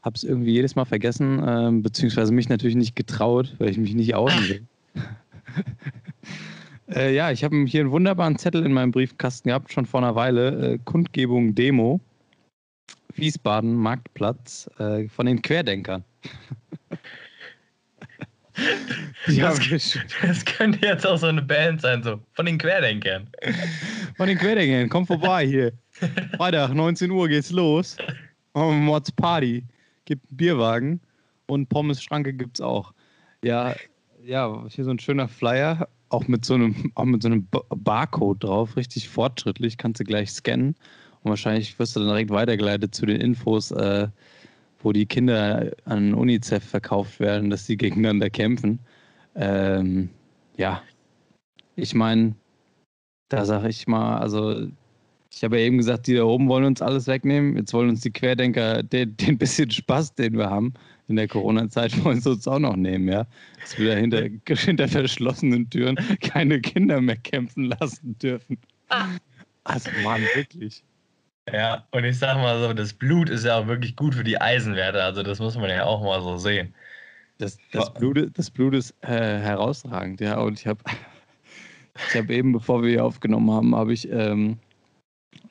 habe 0.01 0.15
es 0.15 0.25
irgendwie 0.25 0.51
jedes 0.51 0.75
Mal 0.75 0.83
vergessen, 0.83 1.39
äh, 1.41 1.71
beziehungsweise 1.81 2.33
mich 2.33 2.49
natürlich 2.49 2.75
nicht 2.75 2.97
getraut, 2.97 3.55
weil 3.59 3.69
ich 3.69 3.77
mich 3.77 3.95
nicht 3.95 4.13
outen 4.13 4.49
will. 4.49 4.67
Äh, 6.93 7.13
ja, 7.13 7.31
ich 7.31 7.43
habe 7.43 7.55
hier 7.65 7.81
einen 7.81 7.91
wunderbaren 7.91 8.37
Zettel 8.37 8.65
in 8.65 8.73
meinem 8.73 8.91
Briefkasten 8.91 9.49
gehabt, 9.49 9.71
schon 9.71 9.85
vor 9.85 10.01
einer 10.01 10.15
Weile. 10.15 10.73
Äh, 10.73 10.79
Kundgebung 10.85 11.53
Demo. 11.53 12.01
Wiesbaden, 13.15 13.73
Marktplatz 13.75 14.69
äh, 14.79 15.07
von 15.09 15.25
den 15.25 15.41
Querdenkern. 15.41 16.03
das, 19.27 19.59
das, 20.21 20.45
könnte 20.45 20.85
jetzt 20.85 21.05
auch 21.05 21.17
so 21.17 21.27
eine 21.27 21.41
Band 21.41 21.81
sein, 21.81 22.01
so 22.03 22.19
von 22.33 22.45
den 22.45 22.57
Querdenkern. 22.57 23.27
Von 24.15 24.27
den 24.27 24.37
Querdenkern, 24.37 24.89
komm 24.89 25.05
vorbei 25.05 25.45
hier. 25.45 25.73
Freitag, 26.37 26.73
19 26.73 27.11
Uhr 27.11 27.27
geht's 27.27 27.51
los. 27.51 27.97
Wir 28.53 28.63
Mods 28.63 29.11
Party. 29.11 29.63
Gibt 30.05 30.29
einen 30.29 30.37
Bierwagen 30.37 31.01
und 31.47 31.67
Pommes-Schranke 31.67 32.33
gibt's 32.33 32.61
auch. 32.61 32.93
Ja, 33.43 33.75
ja, 34.23 34.65
hier 34.69 34.83
so 34.83 34.91
ein 34.91 34.99
schöner 34.99 35.27
Flyer, 35.27 35.87
auch 36.09 36.27
mit 36.27 36.45
so 36.45 36.55
einem, 36.55 36.91
auch 36.95 37.05
mit 37.05 37.21
so 37.21 37.29
einem 37.29 37.47
Barcode 37.49 38.43
drauf, 38.43 38.75
richtig 38.75 39.09
fortschrittlich, 39.09 39.77
kannst 39.77 39.99
du 39.99 40.03
gleich 40.03 40.31
scannen 40.31 40.75
und 41.23 41.29
wahrscheinlich 41.29 41.77
wirst 41.79 41.95
du 41.95 41.99
dann 41.99 42.09
direkt 42.09 42.31
weitergeleitet 42.31 42.93
zu 42.95 43.05
den 43.05 43.21
Infos, 43.21 43.71
äh, 43.71 44.07
wo 44.81 44.91
die 44.91 45.05
Kinder 45.05 45.71
an 45.85 46.13
UNICEF 46.13 46.63
verkauft 46.63 47.19
werden, 47.19 47.49
dass 47.49 47.65
sie 47.65 47.77
gegeneinander 47.77 48.29
kämpfen. 48.29 48.79
Ähm, 49.35 50.09
ja, 50.55 50.81
ich 51.75 51.93
meine, 51.93 52.35
da 53.29 53.45
sage 53.45 53.69
ich 53.69 53.87
mal, 53.87 54.17
also 54.17 54.67
ich 55.31 55.43
habe 55.43 55.59
ja 55.59 55.65
eben 55.65 55.77
gesagt, 55.77 56.07
die 56.07 56.15
da 56.15 56.23
oben 56.23 56.47
wollen 56.47 56.65
uns 56.65 56.81
alles 56.81 57.07
wegnehmen. 57.07 57.55
Jetzt 57.55 57.73
wollen 57.73 57.89
uns 57.89 58.01
die 58.01 58.11
Querdenker 58.11 58.81
den, 58.83 59.15
den 59.17 59.37
bisschen 59.37 59.69
Spaß, 59.69 60.15
den 60.15 60.37
wir 60.37 60.49
haben 60.49 60.73
in 61.09 61.15
der 61.15 61.27
Corona-Zeit, 61.27 62.03
wollen 62.03 62.21
sie 62.21 62.29
uns 62.31 62.47
auch 62.47 62.59
noch 62.59 62.75
nehmen, 62.75 63.07
ja. 63.07 63.25
Dass 63.61 63.77
wir 63.77 63.93
da 63.93 63.99
hinter, 63.99 64.27
hinter 64.55 64.87
verschlossenen 64.87 65.69
Türen 65.69 65.97
keine 66.21 66.61
Kinder 66.61 67.01
mehr 67.01 67.17
kämpfen 67.17 67.65
lassen 67.65 68.17
dürfen. 68.19 68.57
Ah. 68.89 69.07
Also, 69.63 69.89
Mann, 70.03 70.21
wirklich. 70.33 70.83
Ja, 71.51 71.85
und 71.91 72.03
ich 72.03 72.17
sag 72.17 72.37
mal 72.37 72.59
so, 72.61 72.73
das 72.73 72.93
Blut 72.93 73.29
ist 73.29 73.45
ja 73.45 73.57
auch 73.57 73.67
wirklich 73.67 73.95
gut 73.95 74.15
für 74.15 74.23
die 74.23 74.39
Eisenwerte. 74.39 75.03
Also, 75.03 75.23
das 75.23 75.39
muss 75.39 75.57
man 75.57 75.69
ja 75.69 75.85
auch 75.85 76.03
mal 76.03 76.21
so 76.21 76.37
sehen. 76.37 76.73
Das, 77.39 77.57
das, 77.71 77.93
Blut, 77.93 78.31
das 78.37 78.51
Blut 78.51 78.75
ist 78.75 78.93
äh, 79.01 79.07
herausragend, 79.07 80.21
ja. 80.21 80.39
Und 80.39 80.59
ich 80.59 80.67
habe 80.67 80.83
ich 82.09 82.15
hab 82.15 82.29
eben, 82.29 82.51
bevor 82.53 82.83
wir 82.83 82.89
hier 82.89 83.05
aufgenommen 83.05 83.51
haben, 83.51 83.75
habe 83.75 83.93
ich. 83.93 84.09
Ähm, 84.11 84.59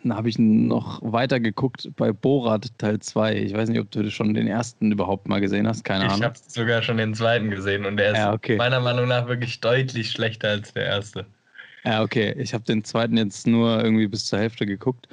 dann 0.03 0.17
habe 0.17 0.29
ich 0.29 0.39
noch 0.39 1.01
weiter 1.03 1.41
geguckt 1.41 1.91
bei 1.97 2.13
Borat 2.13 2.71
Teil 2.79 3.01
2. 3.01 3.37
Ich 3.37 3.55
weiß 3.55 3.69
nicht, 3.69 3.81
ob 3.81 3.91
du 3.91 4.11
schon 4.11 4.33
den 4.35 4.47
ersten 4.47 4.93
überhaupt 4.93 5.29
mal 5.29 5.41
gesehen 5.41 5.67
hast, 5.67 5.85
keine 5.85 6.05
ich 6.05 6.11
Ahnung. 6.11 6.21
Ich 6.21 6.25
habe 6.25 6.39
sogar 6.47 6.83
schon 6.83 6.99
den 6.99 7.15
zweiten 7.15 7.51
gesehen 7.51 7.85
und 7.85 7.97
der 7.97 8.13
ist 8.13 8.19
ja, 8.19 8.33
okay. 8.33 8.57
meiner 8.57 8.81
Meinung 8.81 9.09
nach 9.09 9.27
wirklich 9.27 9.61
deutlich 9.61 10.11
schlechter 10.11 10.51
als 10.51 10.73
der 10.73 10.87
erste. 10.87 11.27
Ja, 11.85 12.03
okay. 12.03 12.35
Ich 12.39 12.55
habe 12.55 12.65
den 12.65 12.85
zweiten 12.85 13.17
jetzt 13.17 13.47
nur 13.47 13.83
irgendwie 13.83 14.07
bis 14.07 14.27
zur 14.27 14.39
Hälfte 14.39 14.67
geguckt. 14.67 15.09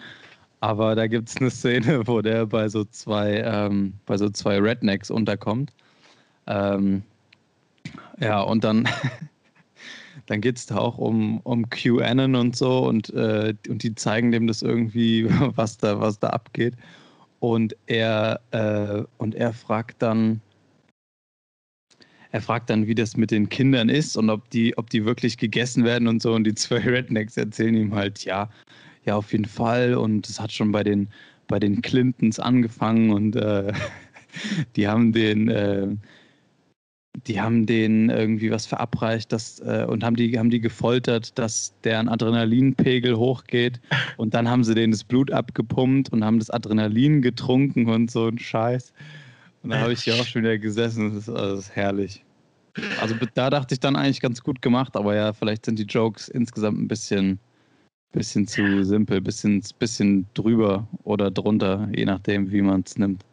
Aber 0.60 0.96
da 0.96 1.08
gibt 1.08 1.30
es 1.30 1.38
eine 1.38 1.50
Szene, 1.50 2.02
wo 2.08 2.22
der 2.22 2.46
bei 2.46 2.70
so 2.70 2.84
zwei, 2.86 3.42
ähm, 3.46 3.94
bei 4.06 4.18
so 4.18 4.30
zwei 4.30 4.60
Rednecks 4.60 5.10
unterkommt. 5.10 5.72
Ähm, 6.48 7.04
ja, 8.20 8.42
und 8.42 8.64
dann 8.64 8.88
dann 10.28 10.42
geht 10.42 10.58
es 10.58 10.66
da 10.66 10.78
auch 10.78 10.98
um, 10.98 11.40
um 11.42 11.70
QAnon 11.70 12.36
und 12.36 12.56
so 12.56 12.88
und, 12.88 13.12
äh, 13.14 13.54
und 13.70 13.84
die 13.84 13.96
zeigen 13.96 14.32
dem 14.32 14.48
das 14.48 14.62
irgendwie, 14.62 15.28
was 15.56 15.78
da, 15.78 16.00
was 16.00 16.20
da 16.20 16.30
abgeht. 16.30 16.76
Und 17.40 17.76
er, 17.86 18.40
äh, 18.52 19.04
und 19.18 19.36
er 19.36 19.54
fragt 19.54 20.02
dann, 20.02 20.42
er 22.32 22.42
fragt 22.42 22.70
dann, 22.70 22.88
wie 22.88 22.96
das 22.96 23.16
mit 23.16 23.32
den 23.32 23.50
Kindern 23.50 23.88
ist 23.88 24.18
und 24.18 24.30
ob 24.30 24.50
die, 24.50 24.78
ob 24.78 24.90
die 24.90 25.06
wirklich 25.06 25.38
gegessen 25.38 25.86
werden 25.86 26.08
und 26.08 26.22
so. 26.22 26.34
Und 26.34 26.46
die 26.46 26.56
zwei 26.56 26.80
Rednecks 26.86 27.38
erzählen 27.38 27.76
ihm 27.76 27.94
halt, 27.94 28.26
ja, 28.26 28.50
ja, 29.06 29.16
auf 29.16 29.32
jeden 29.32 29.46
Fall. 29.46 29.94
Und 29.96 30.28
es 30.28 30.40
hat 30.40 30.52
schon 30.52 30.72
bei 30.72 30.84
den, 30.84 31.08
bei 31.48 31.60
den 31.60 31.82
Clintons 31.82 32.40
angefangen 32.40 33.12
und 33.12 33.36
äh, 33.36 33.72
die 34.76 34.88
haben 34.88 35.14
den, 35.14 35.50
äh, 35.50 35.88
die 37.28 37.42
haben 37.42 37.66
denen 37.66 38.10
irgendwie 38.10 38.52
was 38.52 38.66
verabreicht 38.66 39.32
dass, 39.32 39.60
äh, 39.60 39.86
und 39.88 40.04
haben 40.04 40.16
die, 40.16 40.38
haben 40.38 40.50
die 40.50 40.60
gefoltert, 40.60 41.38
dass 41.38 41.74
deren 41.84 42.08
Adrenalinpegel 42.08 43.18
hochgeht. 43.18 43.80
Und 44.18 44.34
dann 44.34 44.50
haben 44.50 44.64
sie 44.64 44.76
denen 44.76 44.92
das 44.92 45.04
Blut 45.04 45.32
abgepumpt 45.32 46.12
und 46.12 46.24
haben 46.24 46.40
das 46.40 46.50
Adrenalin 46.50 47.22
getrunken 47.22 47.90
und 47.90 48.10
so 48.10 48.28
ein 48.28 48.40
Scheiß. 48.40 48.94
Und 49.62 49.72
da 49.72 49.80
habe 49.80 49.94
ich 49.94 50.04
hier 50.04 50.16
auch 50.16 50.26
schon 50.26 50.44
wieder 50.44 50.58
gesessen. 50.58 51.14
Das 51.14 51.28
ist, 51.28 51.36
das 51.36 51.60
ist 51.60 51.76
herrlich. 51.76 52.24
Also 53.02 53.16
da 53.34 53.50
dachte 53.50 53.74
ich 53.74 53.80
dann 53.80 53.96
eigentlich 53.96 54.22
ganz 54.22 54.42
gut 54.42 54.62
gemacht, 54.62 54.96
aber 54.96 55.16
ja, 55.16 55.34
vielleicht 55.34 55.66
sind 55.66 55.80
die 55.80 55.84
Jokes 55.84 56.28
insgesamt 56.28 56.80
ein 56.80 56.88
bisschen, 56.88 57.40
bisschen 58.12 58.48
zu 58.48 58.84
simpel, 58.84 59.22
bisschen, 59.22 59.64
bisschen 59.80 60.28
drüber 60.34 60.88
oder 61.04 61.32
drunter, 61.32 61.90
je 61.96 62.06
nachdem, 62.06 62.52
wie 62.52 62.62
man 62.62 62.84
es 62.86 62.98
nimmt. 62.98 63.24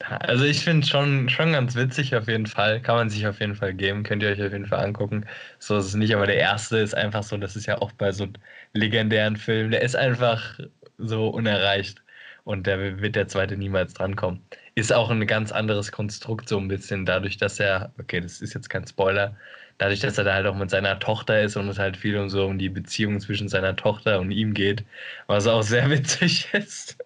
Also 0.00 0.44
ich 0.44 0.62
finde 0.62 0.82
es 0.84 0.88
schon, 0.90 1.28
schon 1.30 1.52
ganz 1.52 1.74
witzig 1.74 2.14
auf 2.14 2.28
jeden 2.28 2.46
Fall. 2.46 2.80
Kann 2.82 2.96
man 2.96 3.08
sich 3.10 3.26
auf 3.26 3.40
jeden 3.40 3.54
Fall 3.54 3.72
geben. 3.74 4.02
Könnt 4.02 4.22
ihr 4.22 4.28
euch 4.30 4.42
auf 4.42 4.52
jeden 4.52 4.66
Fall 4.66 4.84
angucken. 4.84 5.26
So 5.58 5.76
ist 5.78 5.86
es 5.86 5.94
nicht, 5.94 6.14
aber 6.14 6.26
der 6.26 6.36
erste 6.36 6.76
ist 6.78 6.94
einfach 6.94 7.22
so, 7.22 7.36
das 7.38 7.56
ist 7.56 7.66
ja 7.66 7.78
auch 7.80 7.92
bei 7.92 8.12
so 8.12 8.26
legendären 8.74 9.36
Filmen, 9.36 9.70
der 9.70 9.80
ist 9.82 9.96
einfach 9.96 10.58
so 10.98 11.28
unerreicht. 11.28 12.02
Und 12.44 12.66
da 12.66 12.78
wird 12.78 13.16
der 13.16 13.26
zweite 13.28 13.56
niemals 13.56 13.94
drankommen. 13.94 14.46
Ist 14.74 14.92
auch 14.92 15.10
ein 15.10 15.26
ganz 15.26 15.50
anderes 15.50 15.90
Konstrukt, 15.92 16.48
so 16.48 16.58
ein 16.58 16.68
bisschen, 16.68 17.04
dadurch, 17.06 17.38
dass 17.38 17.58
er, 17.58 17.92
okay, 17.98 18.20
das 18.20 18.40
ist 18.40 18.54
jetzt 18.54 18.68
kein 18.70 18.86
Spoiler, 18.86 19.36
dadurch, 19.78 20.00
dass 20.00 20.18
er 20.18 20.24
da 20.24 20.34
halt 20.34 20.46
auch 20.46 20.54
mit 20.54 20.70
seiner 20.70 20.98
Tochter 21.00 21.40
ist 21.42 21.56
und 21.56 21.68
es 21.68 21.78
halt 21.78 21.96
viel 21.96 22.16
um 22.18 22.28
so 22.28 22.46
um 22.46 22.58
die 22.58 22.68
Beziehung 22.68 23.18
zwischen 23.20 23.48
seiner 23.48 23.74
Tochter 23.76 24.20
und 24.20 24.30
ihm 24.30 24.52
geht, 24.54 24.84
was 25.26 25.46
auch 25.46 25.62
sehr 25.62 25.90
witzig 25.90 26.48
ist. 26.52 26.98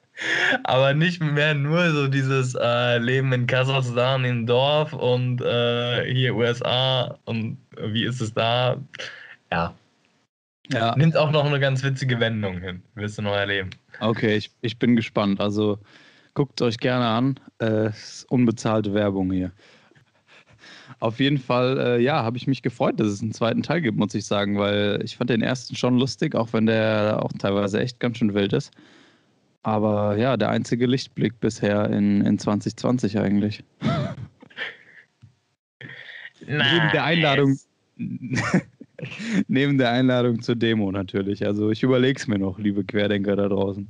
Aber 0.65 0.95
nicht 0.95 1.23
mehr 1.23 1.55
nur 1.55 1.91
so 1.91 2.09
dieses 2.09 2.55
äh, 2.55 2.99
Leben 2.99 3.33
in 3.33 3.47
Kasachstan 3.47 4.25
im 4.25 4.47
Dorf 4.47 4.93
und 4.93 5.41
äh, 5.41 6.13
hier 6.13 6.35
USA 6.35 7.17
und 7.25 7.57
wie 7.79 8.05
ist 8.05 8.21
es 8.21 8.35
da? 8.35 8.77
Ja. 9.51 9.75
ja. 10.71 10.95
Nimmt 10.97 11.17
auch 11.17 11.31
noch 11.31 11.45
eine 11.45 11.61
ganz 11.61 11.83
witzige 11.83 12.21
Wendung 12.21 12.61
hin. 12.61 12.83
Wirst 12.95 13.19
du 13.19 13.23
noch 13.23 13.35
erleben. 13.35 13.71
Okay, 14.01 14.37
ich, 14.37 14.51
ich 14.61 14.79
bin 14.79 14.97
gespannt. 14.97 15.41
Also 15.41 15.79
guckt 16.35 16.61
euch 16.63 16.79
gerne 16.79 17.07
an. 17.07 17.41
Äh, 17.59 17.91
unbezahlte 18.29 18.95
Werbung 18.95 19.33
hier. 19.33 19.53
Auf 20.99 21.19
jeden 21.19 21.39
Fall, 21.39 21.79
äh, 21.79 22.03
ja, 22.03 22.23
habe 22.23 22.37
ich 22.37 22.47
mich 22.47 22.61
gefreut, 22.61 23.01
dass 23.01 23.07
es 23.07 23.23
einen 23.23 23.33
zweiten 23.33 23.63
Teil 23.63 23.81
gibt, 23.81 23.97
muss 23.97 24.15
ich 24.15 24.27
sagen, 24.27 24.59
weil 24.59 25.01
ich 25.03 25.17
fand 25.17 25.31
den 25.31 25.41
ersten 25.41 25.75
schon 25.75 25.99
lustig, 25.99 26.35
auch 26.35 26.53
wenn 26.53 26.67
der 26.67 27.21
auch 27.23 27.33
teilweise 27.39 27.81
echt 27.81 28.01
ganz 28.01 28.19
schön 28.19 28.35
wild 28.35 28.53
ist. 28.53 28.71
Aber 29.63 30.17
ja, 30.17 30.37
der 30.37 30.51
einzige 30.51 30.87
Lichtblick 30.87 31.41
bisher 31.41 31.91
in, 31.91 32.25
in 32.25 32.39
2020 32.39 33.19
eigentlich. 33.19 33.65
neben 36.41 36.91
der 36.93 37.05
Einladung. 37.05 37.59
neben 39.49 39.79
der 39.79 39.91
Einladung 39.91 40.43
zur 40.43 40.57
Demo 40.57 40.91
natürlich. 40.91 41.45
Also 41.45 41.71
ich 41.71 41.83
überlege 41.83 42.19
es 42.19 42.27
mir 42.27 42.39
noch, 42.39 42.59
liebe 42.59 42.85
Querdenker 42.85 43.37
da 43.37 43.49
draußen. 43.49 43.89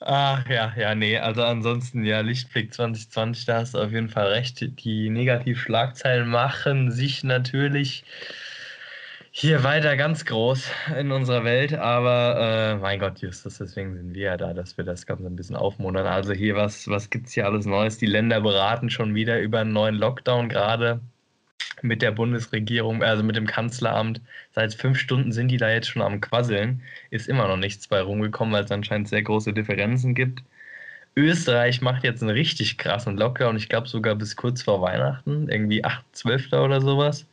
Ach 0.00 0.46
ja, 0.48 0.72
ja, 0.76 0.94
nee, 0.94 1.18
also 1.18 1.44
ansonsten, 1.44 2.04
ja, 2.04 2.20
Lichtblick 2.20 2.72
2020, 2.72 3.44
da 3.44 3.58
hast 3.58 3.74
du 3.74 3.78
auf 3.78 3.92
jeden 3.92 4.08
Fall 4.08 4.28
recht. 4.28 4.64
Die 4.82 5.10
Negativschlagzeilen 5.10 6.28
machen 6.28 6.90
sich 6.90 7.22
natürlich 7.22 8.04
hier 9.32 9.62
weiter 9.64 9.96
ganz 9.96 10.24
groß 10.24 10.70
in 10.98 11.12
unserer 11.12 11.44
Welt, 11.44 11.72
aber 11.74 12.74
äh, 12.74 12.76
mein 12.76 12.98
Gott, 12.98 13.20
Justus, 13.20 13.58
deswegen 13.58 13.94
sind 13.96 14.14
wir 14.14 14.22
ja 14.22 14.36
da, 14.36 14.52
dass 14.54 14.76
wir 14.76 14.84
das 14.84 15.06
Ganze 15.06 15.26
ein 15.26 15.36
bisschen 15.36 15.56
aufmuntern. 15.56 16.06
Also 16.06 16.32
hier, 16.32 16.56
was, 16.56 16.88
was 16.88 17.10
gibt 17.10 17.28
es 17.28 17.34
hier 17.34 17.46
alles 17.46 17.64
Neues? 17.66 17.98
Die 17.98 18.06
Länder 18.06 18.40
beraten 18.40 18.90
schon 18.90 19.14
wieder 19.14 19.40
über 19.40 19.60
einen 19.60 19.72
neuen 19.72 19.94
Lockdown 19.96 20.48
gerade 20.48 21.00
mit 21.82 22.02
der 22.02 22.12
Bundesregierung, 22.12 23.02
also 23.02 23.22
mit 23.22 23.36
dem 23.36 23.46
Kanzleramt. 23.46 24.20
Seit 24.52 24.74
fünf 24.74 24.98
Stunden 24.98 25.32
sind 25.32 25.48
die 25.48 25.56
da 25.56 25.70
jetzt 25.70 25.88
schon 25.88 26.02
am 26.02 26.20
Quasseln. 26.20 26.82
Ist 27.10 27.28
immer 27.28 27.48
noch 27.48 27.56
nichts 27.56 27.88
bei 27.88 28.00
rumgekommen, 28.02 28.52
weil 28.52 28.64
es 28.64 28.72
anscheinend 28.72 29.08
sehr 29.08 29.22
große 29.22 29.52
Differenzen 29.52 30.14
gibt. 30.14 30.42
Österreich 31.16 31.80
macht 31.82 32.04
jetzt 32.04 32.22
einen 32.22 32.30
richtig 32.30 32.78
krassen 32.78 33.16
Lockdown, 33.16 33.56
ich 33.56 33.68
glaube 33.68 33.88
sogar 33.88 34.14
bis 34.14 34.36
kurz 34.36 34.62
vor 34.62 34.80
Weihnachten, 34.82 35.48
irgendwie 35.48 35.84
8, 35.84 36.04
12. 36.12 36.52
oder 36.52 36.80
sowas. 36.80 37.26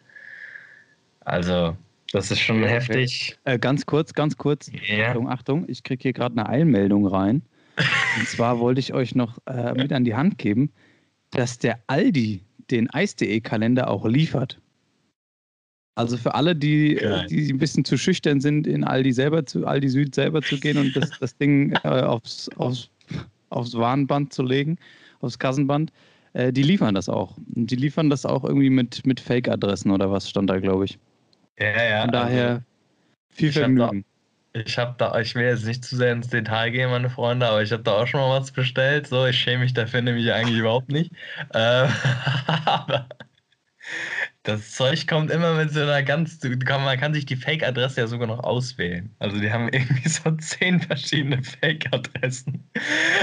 Also, 1.22 1.78
das 2.12 2.32
ist 2.32 2.40
schon 2.40 2.64
okay. 2.64 2.70
heftig. 2.70 3.38
Äh, 3.44 3.60
ganz 3.60 3.86
kurz, 3.86 4.14
ganz 4.14 4.38
kurz. 4.38 4.72
Yeah. 4.90 5.10
Achtung, 5.10 5.30
Achtung, 5.30 5.66
ich 5.68 5.84
kriege 5.84 6.02
hier 6.02 6.14
gerade 6.14 6.38
eine 6.38 6.50
Eilmeldung 6.50 7.06
rein. 7.06 7.42
Und 8.18 8.28
zwar 8.28 8.60
wollte 8.60 8.80
ich 8.80 8.94
euch 8.94 9.14
noch 9.14 9.38
äh, 9.46 9.74
mit 9.74 9.92
an 9.94 10.04
die 10.04 10.16
Hand 10.16 10.38
geben, 10.38 10.72
dass 11.32 11.60
der 11.60 11.80
Aldi 11.88 12.42
den 12.72 12.90
Eis.de-Kalender 12.90 13.90
auch 13.90 14.06
liefert. 14.06 14.60
Also 15.96 16.16
für 16.16 16.36
alle, 16.36 16.56
die, 16.56 17.00
die 17.30 17.52
ein 17.52 17.58
bisschen 17.58 17.84
zu 17.84 17.98
schüchtern 17.98 18.40
sind, 18.40 18.68
in 18.68 18.84
Aldi 18.84 19.12
selber 19.14 19.46
zu, 19.46 19.66
Aldi 19.66 19.90
Süd 19.90 20.14
selber 20.14 20.44
zu 20.44 20.60
gehen 20.60 20.78
und 20.78 20.96
das, 20.96 21.10
das 21.20 21.36
Ding 21.38 21.72
äh, 21.84 21.88
aufs, 21.88 22.50
aufs, 22.58 22.92
aufs 23.50 23.74
Warnband 23.74 24.32
zu 24.32 24.44
legen, 24.44 24.78
aufs 25.22 25.40
Kassenband, 25.40 25.92
äh, 26.34 26.54
die 26.54 26.62
liefern 26.62 26.94
das 26.94 27.10
auch. 27.10 27.36
Und 27.56 27.72
die 27.72 27.76
liefern 27.76 28.12
das 28.12 28.28
auch 28.28 28.44
irgendwie 28.44 28.70
mit, 28.70 29.08
mit 29.08 29.20
Fake-Adressen 29.20 29.90
oder 29.90 30.12
was 30.12 30.30
stand 30.30 30.50
da, 30.52 30.60
glaube 30.60 30.86
ich. 30.86 31.00
Ja, 31.60 31.84
ja. 31.84 32.02
Von 32.02 32.12
daher 32.12 32.48
also, 32.50 32.62
viel 33.30 33.52
Vergnügen. 33.52 34.06
Ich 34.54 34.78
habe 34.78 34.96
da, 34.98 35.20
ich 35.20 35.36
will 35.36 35.46
jetzt 35.46 35.66
nicht 35.66 35.86
zu 35.86 35.96
sehr 35.96 36.14
ins 36.14 36.30
Detail 36.30 36.72
gehen, 36.72 36.90
meine 36.90 37.10
Freunde, 37.10 37.48
aber 37.48 37.62
ich 37.62 37.72
habe 37.72 37.84
da 37.84 37.92
auch 37.92 38.08
schon 38.08 38.20
mal 38.20 38.40
was 38.40 38.52
bestellt. 38.52 39.08
So, 39.08 39.26
ich 39.26 39.38
schäme 39.38 39.64
mich 39.64 39.74
dafür 39.74 40.02
nämlich 40.02 40.32
eigentlich 40.32 40.58
überhaupt 40.58 40.90
nicht. 40.90 41.12
Äh, 41.54 41.88
aber 42.66 43.08
das 44.44 44.72
Zeug 44.72 45.08
kommt 45.08 45.30
immer 45.32 45.54
mit 45.54 45.72
so 45.72 45.82
einer 45.82 46.04
ganz, 46.04 46.40
man 46.44 47.00
kann 47.00 47.14
sich 47.14 47.26
die 47.26 47.36
Fake-Adresse 47.36 48.02
ja 48.02 48.08
sogar 48.08 48.28
noch 48.28 48.44
auswählen. 48.44 49.14
Also 49.20 49.40
die 49.40 49.52
haben 49.52 49.70
irgendwie 49.72 50.08
so 50.10 50.32
zehn 50.38 50.80
verschiedene 50.80 51.44
Fake-Adressen 51.44 52.70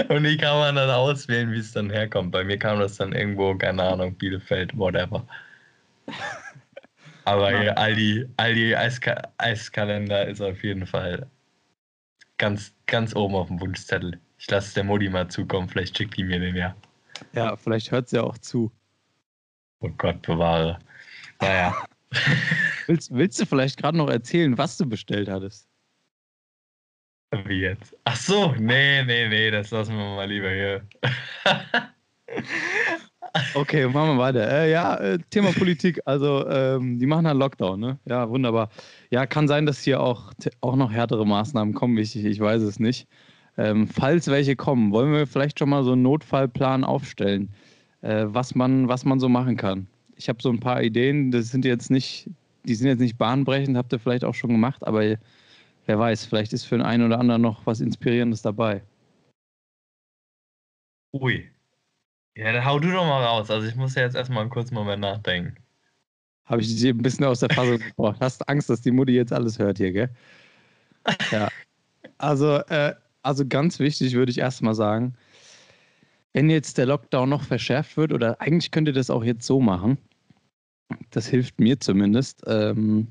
und 0.09 0.25
die 0.25 0.37
kann 0.37 0.59
man 0.59 0.77
dann 0.77 0.91
auswählen, 0.91 1.51
wie 1.53 1.59
es 1.59 1.73
dann 1.73 1.91
herkommt. 1.91 2.33
Bei 2.33 2.45
mir 2.45 2.59
kam 2.59 2.79
das 2.79 2.97
dann 2.97 3.13
irgendwo, 3.13 3.55
keine 3.57 3.83
Ahnung, 3.83 4.15
Bielefeld, 4.17 4.77
whatever. 4.77 5.27
Aber 7.25 7.63
ja. 7.63 7.73
Aldi, 7.73 8.29
Aldi 8.37 8.75
Eiska 8.75 9.33
Eiskalender 9.39 10.29
ist 10.29 10.41
auf 10.41 10.63
jeden 10.63 10.87
Fall 10.87 11.27
ganz, 12.39 12.75
ganz 12.87 13.15
oben 13.17 13.35
auf 13.35 13.49
dem 13.49 13.61
Wunschzettel. 13.61 14.21
Ich 14.39 14.51
lasse 14.51 14.69
es 14.69 14.75
der 14.75 14.85
Modi 14.85 15.09
mal 15.09 15.29
zukommen, 15.29 15.69
vielleicht 15.69 15.97
schickt 15.97 16.17
die 16.17 16.25
mir 16.25 16.39
den 16.39 16.57
ja. 16.57 16.77
Ja, 17.33 17.57
vielleicht 17.57 17.91
hört 17.91 18.09
sie 18.09 18.17
ja 18.17 18.23
auch 18.23 18.39
zu. 18.39 18.71
Oh 19.81 19.91
Gott, 19.97 20.23
bewahre. 20.23 20.79
Naja. 21.41 21.75
willst, 22.87 23.15
willst 23.15 23.41
du 23.41 23.47
vielleicht 23.47 23.79
gerade 23.79 23.97
noch 23.97 24.11
erzählen, 24.11 24.57
was 24.59 24.77
du 24.77 24.87
bestellt 24.87 25.29
hattest? 25.29 25.69
Wie 27.47 27.61
jetzt? 27.61 27.97
Ach 28.05 28.17
so, 28.17 28.53
nee, 28.59 29.03
nee, 29.05 29.29
nee, 29.29 29.51
das 29.51 29.71
lassen 29.71 29.97
wir 29.97 30.15
mal 30.15 30.29
lieber 30.29 30.51
hier. 30.51 30.87
Okay, 33.55 33.87
machen 33.87 34.17
wir 34.17 34.19
weiter. 34.19 34.49
Äh, 34.49 34.71
ja, 34.71 34.97
äh, 34.97 35.19
Thema 35.31 35.53
Politik. 35.53 36.01
Also, 36.05 36.49
ähm, 36.49 36.99
die 37.01 37.07
machen 37.07 37.27
einen 37.27 37.39
Lockdown, 37.39 37.81
ne? 37.81 37.99
Ja, 38.05 38.29
wunderbar. 38.29 38.69
Ja, 39.11 39.27
kann 39.27 39.49
sein, 39.49 39.67
dass 39.67 39.83
hier 39.83 40.01
auch, 40.01 40.33
auch 40.61 40.77
noch 40.77 40.93
härtere 40.93 41.27
Maßnahmen 41.27 41.75
kommen. 41.75 41.99
Ich, 41.99 42.15
ich 42.15 42.41
weiß 42.41 42.63
es 42.63 42.79
nicht. 42.79 43.09
Ähm, 43.57 43.89
falls 43.89 44.29
welche 44.29 44.57
kommen, 44.57 44.93
wollen 44.93 45.13
wir 45.13 45.27
vielleicht 45.27 45.59
schon 45.59 45.69
mal 45.69 45.83
so 45.85 45.93
einen 45.93 46.03
Notfallplan 46.03 46.85
aufstellen, 46.85 47.51
äh, 48.03 48.25
was, 48.29 48.55
man, 48.55 48.89
was 48.89 49.05
man 49.05 49.19
so 49.19 49.29
machen 49.29 49.57
kann. 49.57 49.89
Ich 50.17 50.29
habe 50.29 50.41
so 50.43 50.51
ein 50.51 50.61
paar 50.61 50.83
Ideen, 50.83 51.31
das 51.31 51.49
sind 51.49 51.65
jetzt 51.65 51.91
nicht, 51.91 52.29
die 52.65 52.75
sind 52.75 52.89
jetzt 52.89 53.01
nicht 53.01 53.19
bahnbrechend, 53.19 53.77
habt 53.77 53.93
ihr 53.93 53.99
vielleicht 53.99 54.25
auch 54.25 54.35
schon 54.35 54.51
gemacht, 54.51 54.87
aber 54.87 55.03
wer 55.87 55.99
weiß, 55.99 56.25
vielleicht 56.27 56.53
ist 56.53 56.65
für 56.65 56.77
den 56.77 56.87
einen 56.87 57.05
oder 57.07 57.19
anderen 57.19 57.43
noch 57.43 57.67
was 57.67 57.81
Inspirierendes 57.81 58.43
dabei. 58.43 58.83
Ui, 61.13 61.49
ja, 62.37 62.53
dann 62.53 62.65
hau 62.65 62.79
du 62.79 62.91
doch 62.91 63.05
mal 63.05 63.25
raus. 63.25 63.51
Also 63.51 63.67
ich 63.67 63.77
muss 63.77 63.95
ja 63.95 64.03
jetzt 64.03 64.17
erstmal 64.17 64.43
einen 64.43 64.51
kurzen 64.51 64.75
Moment 64.75 65.01
nachdenken. 65.01 65.57
Habe 66.47 66.61
ich 66.61 66.69
dich 66.69 66.85
ein 66.89 66.99
bisschen 66.99 67.25
aus 67.25 67.41
der 67.41 67.51
Fassung 67.51 67.79
gebracht. 67.79 68.19
Hast 68.21 68.49
Angst, 68.49 68.69
dass 68.69 68.83
die 68.83 68.91
Mutti 68.91 69.13
jetzt 69.13 69.33
alles 69.33 69.59
hört 69.59 69.79
hier, 69.79 69.93
gell? 69.93 70.11
Ja. 71.31 71.49
Also, 72.19 72.59
äh, 72.69 72.95
also 73.23 73.47
ganz 73.47 73.79
wichtig 73.79 74.15
würde 74.15 74.31
ich 74.31 74.39
erstmal 74.39 74.75
sagen, 74.75 75.15
wenn 76.33 76.51
jetzt 76.51 76.79
der 76.79 76.87
Lockdown 76.87 77.29
noch 77.29 77.43
verschärft 77.43 77.97
wird, 77.97 78.13
oder 78.13 78.41
eigentlich 78.41 78.71
könnt 78.71 78.89
ihr 78.89 78.95
das 78.95 79.11
auch 79.11 79.25
jetzt 79.25 79.47
so 79.47 79.61
machen, 79.61 79.99
das 81.11 81.27
hilft 81.27 81.61
mir 81.61 81.81
zumindest. 81.81 82.43
Ähm, 82.47 83.09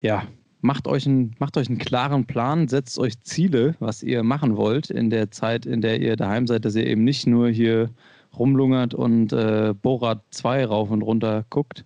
ja, 0.00 0.26
macht 0.60 0.86
euch, 0.86 1.06
einen, 1.06 1.34
macht 1.38 1.56
euch 1.56 1.68
einen 1.68 1.78
klaren 1.78 2.26
Plan, 2.26 2.68
setzt 2.68 2.98
euch 2.98 3.20
Ziele, 3.20 3.74
was 3.80 4.02
ihr 4.02 4.22
machen 4.22 4.56
wollt 4.56 4.90
in 4.90 5.10
der 5.10 5.30
Zeit, 5.30 5.66
in 5.66 5.80
der 5.80 6.00
ihr 6.00 6.16
daheim 6.16 6.46
seid, 6.46 6.64
dass 6.64 6.76
ihr 6.76 6.86
eben 6.86 7.04
nicht 7.04 7.26
nur 7.26 7.48
hier 7.48 7.90
rumlungert 8.36 8.94
und 8.94 9.32
äh, 9.32 9.74
Borat 9.74 10.22
2 10.30 10.66
rauf 10.66 10.90
und 10.90 11.02
runter 11.02 11.44
guckt, 11.50 11.84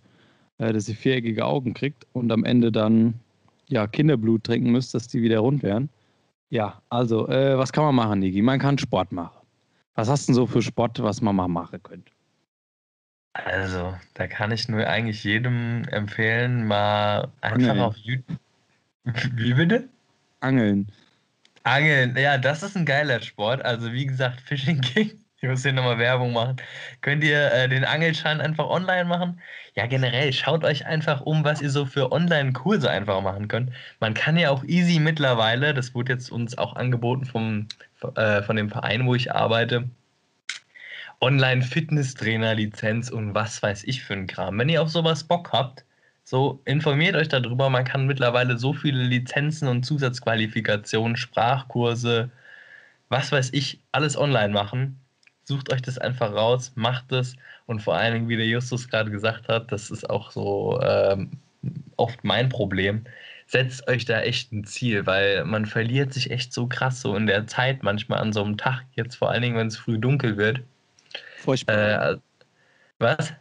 äh, 0.59 0.73
dass 0.73 0.87
sie 0.87 0.95
viereckige 0.95 1.45
Augen 1.45 1.75
kriegt 1.75 2.07
und 2.13 2.31
am 2.33 2.45
Ende 2.45 2.73
dann 2.73 3.15
ja, 3.69 3.87
Kinderblut 3.87 4.45
trinken 4.45 4.71
müsst, 4.71 4.95
dass 4.95 5.09
die 5.09 5.23
wieder 5.23 5.41
rund 5.41 5.63
werden. 5.63 5.89
Ja, 6.51 6.83
also, 6.91 7.29
äh, 7.29 7.57
was 7.57 7.73
kann 7.73 7.85
man 7.85 7.95
machen, 7.95 8.19
Niki? 8.19 8.43
Man 8.43 8.59
kann 8.59 8.77
Sport 8.77 9.11
machen. 9.13 9.37
Was 9.95 10.09
hast 10.09 10.29
du 10.29 10.33
denn 10.33 10.35
so 10.37 10.47
für 10.47 10.61
Sport, 10.63 11.03
was 11.03 11.23
man 11.23 11.35
mal 11.35 11.49
machen 11.49 11.83
könnte? 11.83 12.13
Also, 13.33 13.95
da 14.15 14.27
kann 14.27 14.53
ich 14.53 14.69
nur 14.69 14.87
eigentlich 14.87 15.25
jedem 15.25 15.85
empfehlen, 15.85 16.67
mal 16.67 17.29
einfach 17.41 17.71
Angeln. 17.71 17.81
auf 17.81 17.97
YouTube. 17.97 18.39
Wie 19.35 19.55
bitte? 19.55 19.89
Angeln. 20.41 20.93
Angeln, 21.65 22.15
ja, 22.17 22.37
das 22.37 22.63
ist 22.63 22.77
ein 22.77 22.85
geiler 22.85 23.23
Sport. 23.23 23.65
Also, 23.65 23.93
wie 23.93 24.05
gesagt, 24.05 24.41
Fishing 24.43 24.81
King 24.83 25.22
ich 25.43 25.49
muss 25.49 25.63
hier 25.65 25.73
nochmal 25.73 25.99
Werbung 25.99 26.33
machen. 26.33 26.57
Könnt 27.01 27.25
ihr 27.25 27.53
äh, 27.53 27.69
den 27.69 27.85
Angelschein 27.85 28.41
einfach 28.41 28.69
online 28.69 29.07
machen? 29.07 29.41
Ja, 29.75 29.87
generell, 29.87 30.33
schaut 30.33 30.65
euch 30.65 30.87
einfach 30.87 31.23
um, 31.23 31.43
was 31.43 31.61
ihr 31.61 31.71
so 31.71 31.85
für 31.85 32.13
Online-Kurse 32.13 32.89
einfach 32.89 33.21
machen 33.23 33.49
könnt. 33.49 33.73
Man 33.99 34.15
kann 34.15 34.37
ja 34.37 34.51
auch 34.51 34.63
easy 34.63 35.01
mittlerweile, 35.01 35.75
das 35.75 35.97
wurde 35.97 36.13
jetzt 36.13 36.31
uns 36.31 36.57
auch 36.59 36.77
angeboten 36.77 37.25
vom, 37.25 37.67
äh, 38.15 38.43
von 38.43 38.55
dem 38.55 38.71
Verein, 38.71 39.05
wo 39.05 39.17
ich 39.17 39.33
arbeite, 39.33 39.89
Online-Fitnesstrainer-Lizenz 41.21 43.11
und 43.11 43.35
was 43.35 43.61
weiß 43.63 43.83
ich 43.85 44.05
für 44.05 44.15
ein 44.15 44.29
Kram. 44.29 44.59
Wenn 44.61 44.69
ihr 44.69 44.81
auf 44.81 44.91
sowas 44.91 45.25
Bock 45.25 45.53
habt, 45.53 45.85
so 46.23 46.61
informiert 46.67 47.17
euch 47.17 47.29
darüber. 47.29 47.69
Man 47.69 47.85
kann 47.85 48.07
mittlerweile 48.07 48.59
so 48.59 48.73
viele 48.73 49.03
Lizenzen 49.03 49.67
und 49.67 49.83
Zusatzqualifikationen, 49.85 51.17
Sprachkurse, 51.17 52.31
was 53.09 53.33
weiß 53.33 53.51
ich, 53.53 53.81
alles 53.91 54.17
online 54.17 54.53
machen 54.53 55.02
sucht 55.53 55.73
euch 55.73 55.83
das 55.83 55.99
einfach 55.99 56.33
raus, 56.33 56.73
macht 56.75 57.13
es 57.13 57.37
und 57.67 57.81
vor 57.81 57.95
allen 57.95 58.15
Dingen, 58.15 58.29
wie 58.29 58.37
der 58.37 58.47
Justus 58.47 58.89
gerade 58.89 59.11
gesagt 59.11 59.49
hat, 59.49 59.71
das 59.71 59.91
ist 59.91 60.09
auch 60.09 60.31
so 60.31 60.81
ähm, 60.83 61.31
oft 61.97 62.25
mein 62.25 62.49
Problem. 62.49 63.05
Setzt 63.47 63.87
euch 63.87 64.07
da 64.07 64.21
echt 64.23 64.53
ein 64.53 64.65
Ziel, 64.65 65.07
weil 65.07 65.45
man 65.45 65.67
verliert 65.67 66.13
sich 66.15 66.31
echt 66.31 66.53
so 66.53 66.67
krass 66.67 67.03
so 67.03 67.15
in 67.17 67.27
der 67.27 67.47
Zeit 67.47 67.83
manchmal 67.83 68.21
an 68.21 68.33
so 68.33 68.43
einem 68.43 68.57
Tag, 68.57 68.85
jetzt 68.95 69.17
vor 69.17 69.31
allen 69.31 69.43
Dingen, 69.43 69.57
wenn 69.57 69.67
es 69.67 69.77
früh 69.77 69.99
dunkel 69.99 70.37
wird. 70.39 70.61
Furchtbar. 71.37 72.13
Äh, 72.13 72.17
was? 72.99 73.35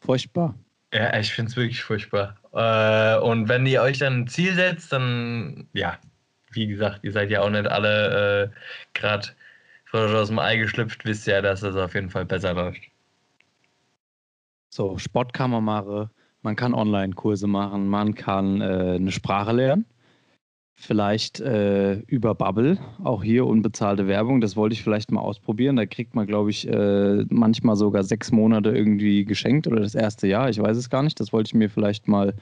Furchtbar. 0.00 0.54
Ja, 0.92 1.18
ich 1.18 1.32
finde 1.32 1.50
es 1.50 1.56
wirklich 1.56 1.82
furchtbar. 1.82 2.36
Äh, 2.52 3.18
und 3.18 3.48
wenn 3.48 3.66
ihr 3.66 3.82
euch 3.82 3.98
dann 3.98 4.20
ein 4.20 4.28
Ziel 4.28 4.54
setzt, 4.54 4.92
dann, 4.92 5.68
ja, 5.72 5.98
wie 6.52 6.66
gesagt, 6.68 7.00
ihr 7.02 7.12
seid 7.12 7.30
ja 7.30 7.40
auch 7.40 7.50
nicht 7.50 7.66
alle 7.66 8.44
äh, 8.44 8.48
gerade 8.94 9.28
frisch 9.86 10.12
aus 10.12 10.28
dem 10.28 10.38
Ei 10.38 10.56
geschlüpft, 10.56 11.04
wisst 11.04 11.26
ihr 11.26 11.34
ja, 11.34 11.42
dass 11.42 11.60
das 11.60 11.76
auf 11.76 11.94
jeden 11.94 12.10
Fall 12.10 12.26
besser 12.26 12.54
läuft. 12.54 12.82
So, 14.68 14.98
Sport 14.98 15.32
kann 15.32 15.50
man 15.50 15.64
machen, 15.64 16.10
man 16.42 16.54
kann 16.54 16.74
Online-Kurse 16.74 17.46
machen, 17.46 17.88
man 17.88 18.14
kann 18.14 18.60
äh, 18.60 18.96
eine 18.96 19.10
Sprache 19.10 19.52
lernen. 19.52 19.86
Vielleicht 20.78 21.40
äh, 21.40 22.00
über 22.00 22.34
Bubble, 22.34 22.76
auch 23.02 23.22
hier 23.22 23.46
unbezahlte 23.46 24.06
Werbung. 24.08 24.42
Das 24.42 24.56
wollte 24.56 24.74
ich 24.74 24.82
vielleicht 24.82 25.10
mal 25.10 25.22
ausprobieren. 25.22 25.76
Da 25.76 25.86
kriegt 25.86 26.14
man, 26.14 26.26
glaube 26.26 26.50
ich, 26.50 26.68
äh, 26.68 27.24
manchmal 27.30 27.76
sogar 27.76 28.04
sechs 28.04 28.30
Monate 28.30 28.76
irgendwie 28.76 29.24
geschenkt 29.24 29.66
oder 29.66 29.80
das 29.80 29.94
erste 29.94 30.26
Jahr. 30.26 30.50
Ich 30.50 30.60
weiß 30.60 30.76
es 30.76 30.90
gar 30.90 31.02
nicht. 31.02 31.18
Das 31.18 31.32
wollte 31.32 31.48
ich 31.48 31.54
mir 31.54 31.70
vielleicht 31.70 32.08
mal 32.08 32.34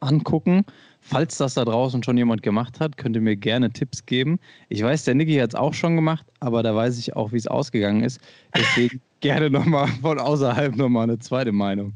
angucken. 0.00 0.66
Falls 1.00 1.38
das 1.38 1.54
da 1.54 1.64
draußen 1.64 2.02
schon 2.02 2.18
jemand 2.18 2.42
gemacht 2.42 2.80
hat, 2.80 2.96
könnt 2.96 3.16
ihr 3.16 3.22
mir 3.22 3.36
gerne 3.36 3.70
Tipps 3.70 4.04
geben. 4.04 4.38
Ich 4.68 4.82
weiß, 4.82 5.04
der 5.04 5.14
Niki 5.14 5.36
hat 5.36 5.50
es 5.50 5.54
auch 5.54 5.74
schon 5.74 5.96
gemacht, 5.96 6.26
aber 6.40 6.62
da 6.62 6.74
weiß 6.74 6.98
ich 6.98 7.16
auch, 7.16 7.32
wie 7.32 7.38
es 7.38 7.46
ausgegangen 7.46 8.04
ist. 8.04 8.20
Deswegen 8.54 9.00
gerne 9.20 9.48
nochmal 9.50 9.88
von 10.02 10.18
außerhalb 10.18 10.76
nochmal 10.76 11.04
eine 11.04 11.18
zweite 11.18 11.52
Meinung. 11.52 11.94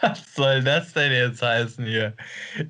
Was 0.00 0.34
soll 0.34 0.62
das 0.62 0.92
denn 0.92 1.10
jetzt 1.10 1.42
heißen 1.42 1.84
hier? 1.84 2.14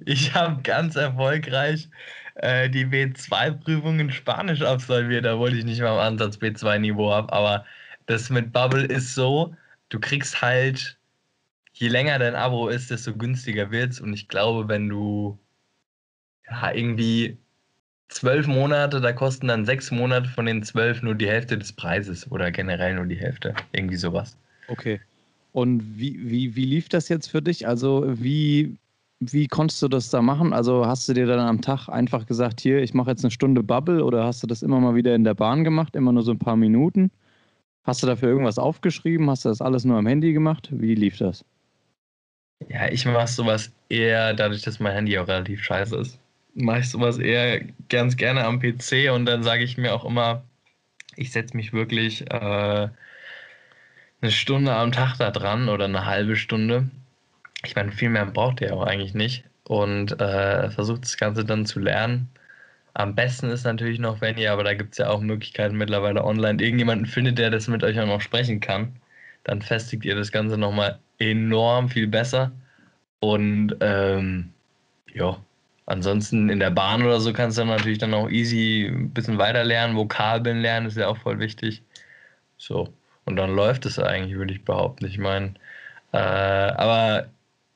Ich 0.06 0.34
habe 0.34 0.62
ganz 0.62 0.96
erfolgreich 0.96 1.88
äh, 2.36 2.70
die 2.70 2.86
B2-Prüfung 2.86 4.00
in 4.00 4.10
Spanisch 4.10 4.62
absolviert, 4.62 5.26
obwohl 5.26 5.54
ich 5.54 5.64
nicht 5.64 5.80
mal 5.80 5.98
am 5.98 6.14
Ansatz 6.14 6.36
B2-Niveau 6.36 7.12
habe. 7.12 7.32
Aber 7.32 7.64
das 8.06 8.30
mit 8.30 8.52
Bubble 8.52 8.84
ist 8.84 9.14
so, 9.14 9.54
du 9.90 10.00
kriegst 10.00 10.40
halt, 10.40 10.97
je 11.78 11.88
länger 11.88 12.18
dein 12.18 12.34
Abo 12.34 12.68
ist, 12.68 12.90
desto 12.90 13.14
günstiger 13.14 13.70
wird 13.70 13.92
es. 13.92 14.00
Und 14.00 14.12
ich 14.12 14.28
glaube, 14.28 14.68
wenn 14.68 14.88
du 14.88 15.38
ja, 16.50 16.72
irgendwie 16.72 17.38
zwölf 18.08 18.46
Monate, 18.46 19.00
da 19.00 19.12
kosten 19.12 19.48
dann 19.48 19.64
sechs 19.64 19.90
Monate 19.90 20.28
von 20.28 20.46
den 20.46 20.62
zwölf 20.62 21.02
nur 21.02 21.14
die 21.14 21.28
Hälfte 21.28 21.56
des 21.56 21.72
Preises 21.72 22.30
oder 22.32 22.50
generell 22.50 22.94
nur 22.94 23.06
die 23.06 23.16
Hälfte. 23.16 23.54
Irgendwie 23.72 23.96
sowas. 23.96 24.36
Okay. 24.66 25.00
Und 25.52 25.82
wie, 25.98 26.18
wie, 26.28 26.56
wie 26.56 26.64
lief 26.64 26.88
das 26.88 27.08
jetzt 27.08 27.28
für 27.28 27.42
dich? 27.42 27.68
Also 27.68 28.04
wie, 28.06 28.76
wie 29.20 29.46
konntest 29.46 29.80
du 29.80 29.88
das 29.88 30.10
da 30.10 30.20
machen? 30.20 30.52
Also 30.52 30.84
hast 30.84 31.08
du 31.08 31.14
dir 31.14 31.26
dann 31.26 31.38
am 31.38 31.60
Tag 31.60 31.88
einfach 31.88 32.26
gesagt, 32.26 32.60
hier, 32.60 32.82
ich 32.82 32.92
mache 32.92 33.10
jetzt 33.10 33.24
eine 33.24 33.30
Stunde 33.30 33.62
Bubble 33.62 34.04
oder 34.04 34.24
hast 34.24 34.42
du 34.42 34.48
das 34.48 34.62
immer 34.62 34.80
mal 34.80 34.96
wieder 34.96 35.14
in 35.14 35.22
der 35.22 35.34
Bahn 35.34 35.62
gemacht, 35.62 35.94
immer 35.94 36.12
nur 36.12 36.24
so 36.24 36.32
ein 36.32 36.38
paar 36.40 36.56
Minuten? 36.56 37.12
Hast 37.84 38.02
du 38.02 38.06
dafür 38.08 38.30
irgendwas 38.30 38.58
aufgeschrieben? 38.58 39.30
Hast 39.30 39.44
du 39.44 39.48
das 39.48 39.62
alles 39.62 39.84
nur 39.84 39.96
am 39.96 40.06
Handy 40.06 40.32
gemacht? 40.32 40.68
Wie 40.72 40.94
lief 40.96 41.16
das? 41.18 41.44
Ja, 42.66 42.88
ich 42.88 43.04
mache 43.06 43.28
sowas 43.28 43.72
eher, 43.88 44.34
dadurch, 44.34 44.62
dass 44.62 44.80
mein 44.80 44.92
Handy 44.94 45.18
auch 45.18 45.28
relativ 45.28 45.62
scheiße 45.62 45.96
ist, 45.96 46.18
mache 46.54 46.80
ich 46.80 46.90
sowas 46.90 47.18
eher 47.18 47.60
ganz 47.88 48.16
gerne 48.16 48.44
am 48.44 48.60
PC 48.60 49.10
und 49.12 49.26
dann 49.26 49.42
sage 49.42 49.62
ich 49.64 49.78
mir 49.78 49.94
auch 49.94 50.04
immer, 50.04 50.42
ich 51.16 51.32
setze 51.32 51.56
mich 51.56 51.72
wirklich 51.72 52.30
äh, 52.30 52.88
eine 54.20 54.30
Stunde 54.30 54.72
am 54.74 54.92
Tag 54.92 55.16
da 55.18 55.30
dran 55.30 55.68
oder 55.68 55.84
eine 55.86 56.06
halbe 56.06 56.36
Stunde. 56.36 56.90
Ich 57.64 57.76
meine, 57.76 57.92
viel 57.92 58.10
mehr 58.10 58.26
braucht 58.26 58.60
ihr 58.60 58.74
auch 58.74 58.82
eigentlich 58.82 59.14
nicht. 59.14 59.44
Und 59.64 60.20
äh, 60.20 60.70
versucht 60.70 61.02
das 61.04 61.16
Ganze 61.18 61.44
dann 61.44 61.66
zu 61.66 61.78
lernen. 61.80 62.28
Am 62.94 63.14
besten 63.14 63.50
ist 63.50 63.64
natürlich 63.64 63.98
noch, 63.98 64.20
wenn 64.20 64.38
ihr, 64.38 64.52
aber 64.52 64.64
da 64.64 64.74
gibt 64.74 64.92
es 64.92 64.98
ja 64.98 65.08
auch 65.10 65.20
Möglichkeiten 65.20 65.76
mittlerweile 65.76 66.24
online, 66.24 66.62
irgendjemanden 66.62 67.06
findet, 67.06 67.38
der 67.38 67.50
das 67.50 67.68
mit 67.68 67.84
euch 67.84 68.00
auch 68.00 68.06
noch 68.06 68.20
sprechen 68.20 68.60
kann. 68.60 68.96
Dann 69.44 69.62
festigt 69.62 70.04
ihr 70.04 70.16
das 70.16 70.32
Ganze 70.32 70.58
nochmal 70.58 70.98
enorm 71.18 71.88
viel 71.88 72.06
besser. 72.06 72.52
Und 73.20 73.76
ähm, 73.80 74.52
ja, 75.12 75.38
ansonsten 75.86 76.48
in 76.50 76.60
der 76.60 76.70
Bahn 76.70 77.02
oder 77.02 77.20
so 77.20 77.32
kannst 77.32 77.58
du 77.58 77.62
dann 77.62 77.68
natürlich 77.68 77.98
dann 77.98 78.14
auch 78.14 78.30
easy 78.30 78.86
ein 78.88 79.10
bisschen 79.10 79.38
weiter 79.38 79.64
lernen. 79.64 79.96
Vokabeln 79.96 80.60
lernen 80.60 80.86
ist 80.86 80.96
ja 80.96 81.08
auch 81.08 81.18
voll 81.18 81.38
wichtig. 81.38 81.82
So. 82.58 82.92
Und 83.24 83.36
dann 83.36 83.54
läuft 83.54 83.86
es 83.86 83.98
eigentlich, 83.98 84.36
würde 84.36 84.54
ich 84.54 84.64
behaupten. 84.64 85.06
Ich 85.06 85.18
meine, 85.18 85.54
äh, 86.12 86.18
aber 86.18 87.28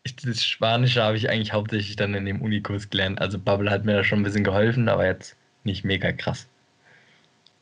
ich, 0.04 0.16
das 0.16 0.44
Spanische 0.44 1.02
habe 1.02 1.16
ich 1.16 1.30
eigentlich 1.30 1.52
hauptsächlich 1.52 1.96
dann 1.96 2.14
in 2.14 2.24
dem 2.24 2.40
Unikurs 2.42 2.90
gelernt. 2.90 3.20
Also 3.20 3.38
Bubble 3.38 3.70
hat 3.70 3.84
mir 3.84 3.94
da 3.94 4.04
schon 4.04 4.20
ein 4.20 4.24
bisschen 4.24 4.44
geholfen, 4.44 4.88
aber 4.88 5.06
jetzt 5.06 5.36
nicht 5.64 5.84
mega 5.84 6.12
krass. 6.12 6.48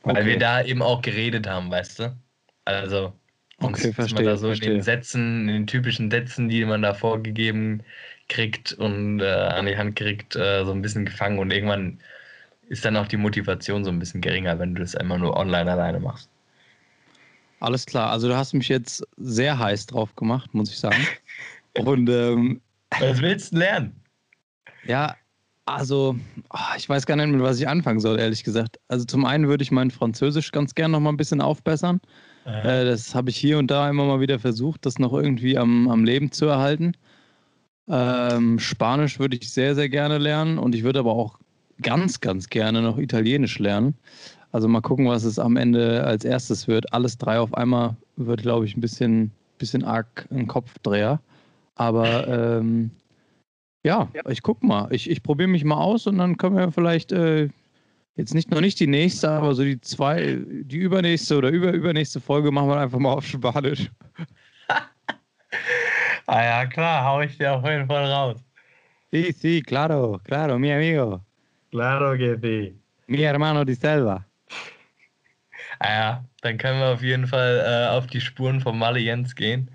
Weil 0.02 0.16
okay. 0.16 0.26
wir 0.26 0.38
da 0.38 0.62
eben 0.62 0.82
auch 0.82 1.02
geredet 1.02 1.46
haben, 1.46 1.70
weißt 1.70 1.98
du? 1.98 2.16
Also, 2.64 3.12
okay, 3.60 3.92
verstehe, 3.92 4.16
man 4.16 4.24
da 4.24 4.36
so 4.36 4.48
verstehe. 4.48 4.70
in 4.70 4.74
den 4.76 4.82
Sätzen, 4.82 5.48
in 5.48 5.54
den 5.54 5.66
typischen 5.66 6.10
Sätzen, 6.10 6.48
die 6.48 6.64
man 6.64 6.82
da 6.82 6.94
vorgegeben 6.94 7.82
kriegt 8.28 8.72
und 8.72 9.20
äh, 9.20 9.26
an 9.26 9.66
die 9.66 9.76
Hand 9.76 9.96
kriegt, 9.96 10.36
äh, 10.36 10.64
so 10.64 10.72
ein 10.72 10.82
bisschen 10.82 11.04
gefangen 11.04 11.38
und 11.38 11.52
irgendwann 11.52 11.98
ist 12.68 12.84
dann 12.84 12.96
auch 12.96 13.08
die 13.08 13.16
Motivation 13.16 13.84
so 13.84 13.90
ein 13.90 13.98
bisschen 13.98 14.20
geringer, 14.20 14.58
wenn 14.58 14.74
du 14.74 14.82
das 14.82 14.94
immer 14.94 15.18
nur 15.18 15.36
online 15.36 15.70
alleine 15.70 15.98
machst. 15.98 16.30
Alles 17.58 17.84
klar. 17.84 18.10
Also 18.10 18.28
du 18.28 18.36
hast 18.36 18.54
mich 18.54 18.68
jetzt 18.68 19.06
sehr 19.18 19.58
heiß 19.58 19.86
drauf 19.86 20.14
gemacht, 20.16 20.54
muss 20.54 20.70
ich 20.70 20.78
sagen. 20.78 21.06
Und 21.78 22.08
ähm, 22.08 22.60
was 22.98 23.20
willst 23.20 23.52
du 23.52 23.58
lernen? 23.58 24.00
Ja, 24.84 25.16
also 25.66 26.16
oh, 26.50 26.74
ich 26.76 26.88
weiß 26.88 27.06
gar 27.06 27.16
nicht, 27.16 27.28
mit 27.28 27.40
was 27.42 27.60
ich 27.60 27.68
anfangen 27.68 28.00
soll, 28.00 28.18
ehrlich 28.18 28.42
gesagt. 28.44 28.80
Also 28.88 29.04
zum 29.04 29.24
einen 29.24 29.46
würde 29.46 29.62
ich 29.62 29.70
mein 29.70 29.90
Französisch 29.90 30.52
ganz 30.52 30.74
gern 30.74 30.90
noch 30.90 31.00
mal 31.00 31.10
ein 31.10 31.16
bisschen 31.16 31.40
aufbessern. 31.40 32.00
Äh, 32.44 32.84
das 32.84 33.14
habe 33.14 33.30
ich 33.30 33.36
hier 33.36 33.58
und 33.58 33.70
da 33.70 33.88
immer 33.88 34.04
mal 34.04 34.20
wieder 34.20 34.38
versucht, 34.38 34.86
das 34.86 34.98
noch 34.98 35.12
irgendwie 35.12 35.58
am, 35.58 35.88
am 35.88 36.04
Leben 36.04 36.32
zu 36.32 36.46
erhalten. 36.46 36.92
Ähm, 37.88 38.58
Spanisch 38.58 39.18
würde 39.18 39.36
ich 39.36 39.50
sehr, 39.50 39.74
sehr 39.74 39.88
gerne 39.88 40.18
lernen 40.18 40.58
und 40.58 40.74
ich 40.74 40.82
würde 40.82 41.00
aber 41.00 41.12
auch 41.12 41.38
ganz, 41.82 42.20
ganz 42.20 42.48
gerne 42.48 42.82
noch 42.82 42.98
Italienisch 42.98 43.58
lernen. 43.58 43.94
Also 44.52 44.68
mal 44.68 44.80
gucken, 44.80 45.06
was 45.06 45.24
es 45.24 45.38
am 45.38 45.56
Ende 45.56 46.04
als 46.04 46.24
erstes 46.24 46.66
wird. 46.68 46.92
Alles 46.92 47.18
drei 47.18 47.38
auf 47.38 47.54
einmal 47.54 47.96
wird, 48.16 48.42
glaube 48.42 48.66
ich, 48.66 48.76
ein 48.76 48.80
bisschen, 48.80 49.30
bisschen 49.58 49.84
arg 49.84 50.26
ein 50.30 50.46
Kopfdreher. 50.46 51.20
Aber 51.76 52.26
ähm, 52.28 52.90
ja, 53.84 54.08
ich 54.28 54.42
gucke 54.42 54.66
mal. 54.66 54.88
Ich, 54.92 55.08
ich 55.08 55.22
probiere 55.22 55.48
mich 55.48 55.64
mal 55.64 55.78
aus 55.78 56.06
und 56.06 56.18
dann 56.18 56.36
können 56.36 56.56
wir 56.56 56.72
vielleicht 56.72 57.12
äh, 57.12 57.48
jetzt 58.20 58.34
nicht 58.34 58.50
noch 58.50 58.60
nicht 58.60 58.78
die 58.78 58.86
nächste, 58.86 59.30
aber 59.30 59.54
so 59.54 59.64
die 59.64 59.80
zwei, 59.80 60.38
die 60.46 60.76
übernächste 60.76 61.36
oder 61.36 61.48
über 61.48 61.72
übernächste 61.72 62.20
Folge 62.20 62.50
machen 62.50 62.68
wir 62.68 62.78
einfach 62.78 62.98
mal 62.98 63.12
auf 63.12 63.26
Spanisch. 63.26 63.90
ah 66.26 66.42
ja, 66.42 66.66
klar, 66.66 67.04
hau 67.04 67.20
ich 67.22 67.36
dir 67.38 67.54
auf 67.54 67.64
jeden 67.64 67.86
Fall 67.86 68.10
raus. 68.10 68.36
Sí, 69.10 69.32
sí, 69.32 69.62
claro, 69.62 70.20
claro, 70.22 70.58
mi 70.58 70.72
amigo. 70.72 71.20
Claro 71.70 72.16
que 72.16 72.38
sí. 72.40 72.74
Mi 73.06 73.18
hermano 73.18 73.64
di 73.64 73.74
selva. 73.74 74.24
Ah 75.80 75.88
ja, 75.88 76.24
dann 76.42 76.58
können 76.58 76.78
wir 76.78 76.92
auf 76.92 77.02
jeden 77.02 77.26
Fall 77.26 77.64
äh, 77.66 77.96
auf 77.96 78.06
die 78.06 78.20
Spuren 78.20 78.60
von 78.60 78.78
Malle 78.78 79.00
Jens 79.00 79.34
gehen 79.34 79.70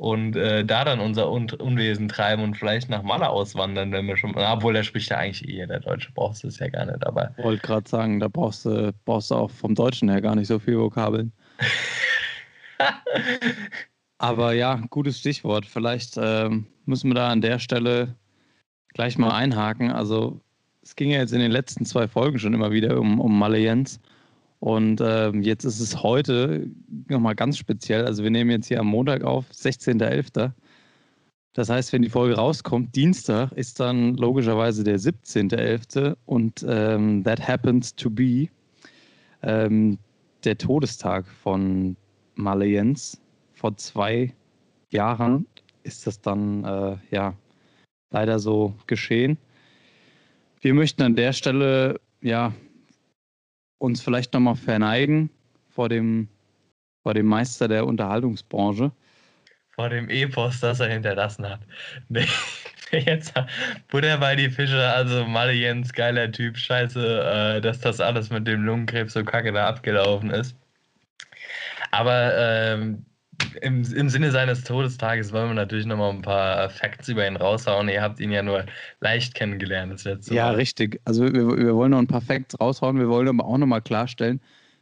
und 0.00 0.34
äh, 0.34 0.64
da 0.64 0.86
dann 0.86 0.98
unser 0.98 1.30
Un 1.30 1.50
Unwesen 1.50 2.08
treiben 2.08 2.42
und 2.42 2.56
vielleicht 2.56 2.88
nach 2.88 3.02
Malle 3.02 3.28
auswandern, 3.28 3.92
wenn 3.92 4.06
wir 4.06 4.16
schon. 4.16 4.34
Obwohl, 4.34 4.72
der 4.72 4.82
spricht 4.82 5.10
ja 5.10 5.18
eigentlich 5.18 5.46
eh 5.46 5.66
der 5.66 5.80
Deutsche, 5.80 6.10
brauchst 6.14 6.42
du 6.42 6.48
es 6.48 6.58
ja 6.58 6.68
gar 6.68 6.86
nicht. 6.86 7.06
Aber 7.06 7.34
ich 7.36 7.44
wollte 7.44 7.66
gerade 7.66 7.86
sagen, 7.86 8.18
da 8.18 8.28
brauchst 8.28 8.64
du, 8.64 8.94
brauchst 9.04 9.30
du 9.30 9.34
auch 9.34 9.50
vom 9.50 9.74
Deutschen 9.74 10.08
her 10.08 10.22
gar 10.22 10.34
nicht 10.36 10.46
so 10.46 10.58
viel 10.58 10.78
Vokabeln. 10.78 11.32
aber 14.18 14.54
ja, 14.54 14.80
gutes 14.88 15.18
Stichwort. 15.18 15.66
Vielleicht 15.66 16.16
ähm, 16.16 16.66
müssen 16.86 17.10
wir 17.10 17.16
da 17.16 17.28
an 17.28 17.42
der 17.42 17.58
Stelle 17.58 18.14
gleich 18.94 19.18
mal 19.18 19.36
einhaken. 19.36 19.90
Also, 19.90 20.40
es 20.82 20.96
ging 20.96 21.10
ja 21.10 21.18
jetzt 21.18 21.34
in 21.34 21.40
den 21.40 21.52
letzten 21.52 21.84
zwei 21.84 22.08
Folgen 22.08 22.38
schon 22.38 22.54
immer 22.54 22.70
wieder 22.70 22.98
um, 22.98 23.20
um 23.20 23.38
Malle 23.38 23.58
Jens. 23.58 24.00
Und 24.60 25.00
ähm, 25.02 25.42
jetzt 25.42 25.64
ist 25.64 25.80
es 25.80 26.02
heute 26.02 26.70
nochmal 27.08 27.34
ganz 27.34 27.56
speziell. 27.56 28.04
Also 28.04 28.22
wir 28.22 28.30
nehmen 28.30 28.50
jetzt 28.50 28.68
hier 28.68 28.80
am 28.80 28.88
Montag 28.88 29.24
auf, 29.24 29.50
16.11. 29.50 30.52
Das 31.54 31.68
heißt, 31.68 31.92
wenn 31.92 32.02
die 32.02 32.10
Folge 32.10 32.36
rauskommt, 32.36 32.94
Dienstag 32.94 33.52
ist 33.52 33.80
dann 33.80 34.14
logischerweise 34.16 34.84
der 34.84 34.98
17.11. 35.00 36.14
und 36.26 36.64
ähm, 36.68 37.24
that 37.24 37.46
happens 37.46 37.94
to 37.94 38.10
be 38.10 38.48
ähm, 39.42 39.98
der 40.44 40.58
Todestag 40.58 41.26
von 41.26 41.96
Malle 42.34 42.66
Jens. 42.66 43.20
Vor 43.54 43.76
zwei 43.76 44.32
Jahren 44.90 45.46
ist 45.82 46.06
das 46.06 46.20
dann 46.20 46.64
äh, 46.64 46.96
ja 47.10 47.34
leider 48.10 48.38
so 48.38 48.74
geschehen. 48.86 49.38
Wir 50.60 50.74
möchten 50.74 51.02
an 51.02 51.16
der 51.16 51.32
Stelle 51.32 51.98
ja 52.20 52.52
uns 53.80 54.02
vielleicht 54.02 54.32
nochmal 54.32 54.56
verneigen 54.56 55.30
vor 55.70 55.88
dem, 55.88 56.28
vor 57.02 57.14
dem 57.14 57.26
Meister 57.26 57.66
der 57.66 57.86
Unterhaltungsbranche. 57.86 58.92
Vor 59.70 59.88
dem 59.88 60.08
Epos, 60.08 60.60
das 60.60 60.80
er 60.80 60.88
hinterlassen 60.88 61.48
hat. 61.48 61.60
Jetzt 62.92 63.32
Butter 63.88 64.18
bei 64.18 64.36
die 64.36 64.50
Fische, 64.50 64.88
also 64.88 65.24
Malle 65.24 65.52
Jens, 65.52 65.92
geiler 65.92 66.30
Typ, 66.30 66.58
scheiße, 66.58 67.56
äh, 67.56 67.60
dass 67.60 67.80
das 67.80 68.00
alles 68.00 68.30
mit 68.30 68.46
dem 68.46 68.64
Lungenkrebs 68.64 69.12
so 69.12 69.24
kacke 69.24 69.52
da 69.52 69.68
abgelaufen 69.68 70.30
ist. 70.30 70.56
Aber 71.92 72.36
ähm, 72.36 73.06
im, 73.60 73.82
im 73.94 74.08
Sinne 74.08 74.30
seines 74.30 74.64
Todestages 74.64 75.32
wollen 75.32 75.48
wir 75.48 75.54
natürlich 75.54 75.86
nochmal 75.86 76.10
ein 76.10 76.22
paar 76.22 76.70
Facts 76.70 77.08
über 77.08 77.26
ihn 77.26 77.36
raushauen. 77.36 77.88
Ihr 77.88 78.02
habt 78.02 78.20
ihn 78.20 78.30
ja 78.30 78.42
nur 78.42 78.64
leicht 79.00 79.34
kennengelernt 79.34 79.92
das 79.92 80.04
letzte 80.04 80.34
Ja, 80.34 80.46
Mal. 80.46 80.54
richtig. 80.56 81.00
Also 81.04 81.24
wir, 81.24 81.56
wir 81.56 81.74
wollen 81.74 81.90
noch 81.92 81.98
ein 81.98 82.06
paar 82.06 82.20
Facts 82.20 82.58
raushauen. 82.60 82.98
Wir 82.98 83.08
wollen 83.08 83.28
aber 83.28 83.44
auch 83.44 83.58
nochmal 83.58 83.82
klarstellen, 83.82 84.40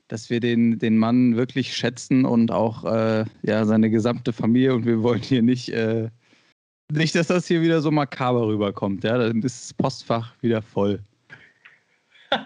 dass 0.08 0.30
wir 0.30 0.40
den, 0.40 0.78
den 0.78 0.96
Mann 0.96 1.36
wirklich 1.36 1.74
schätzen 1.76 2.24
und 2.24 2.50
auch 2.50 2.84
äh, 2.84 3.24
ja, 3.42 3.64
seine 3.64 3.90
gesamte 3.90 4.32
Familie. 4.32 4.74
Und 4.74 4.86
wir 4.86 5.02
wollen 5.02 5.20
hier 5.22 5.42
nicht, 5.42 5.70
äh, 5.70 6.08
nicht, 6.90 7.14
dass 7.14 7.26
das 7.26 7.46
hier 7.46 7.62
wieder 7.62 7.80
so 7.80 7.90
makaber 7.90 8.46
rüberkommt. 8.46 9.04
Ja? 9.04 9.18
Dann 9.18 9.42
ist 9.42 9.70
das 9.70 9.74
Postfach 9.74 10.34
wieder 10.42 10.62
voll. 10.62 11.00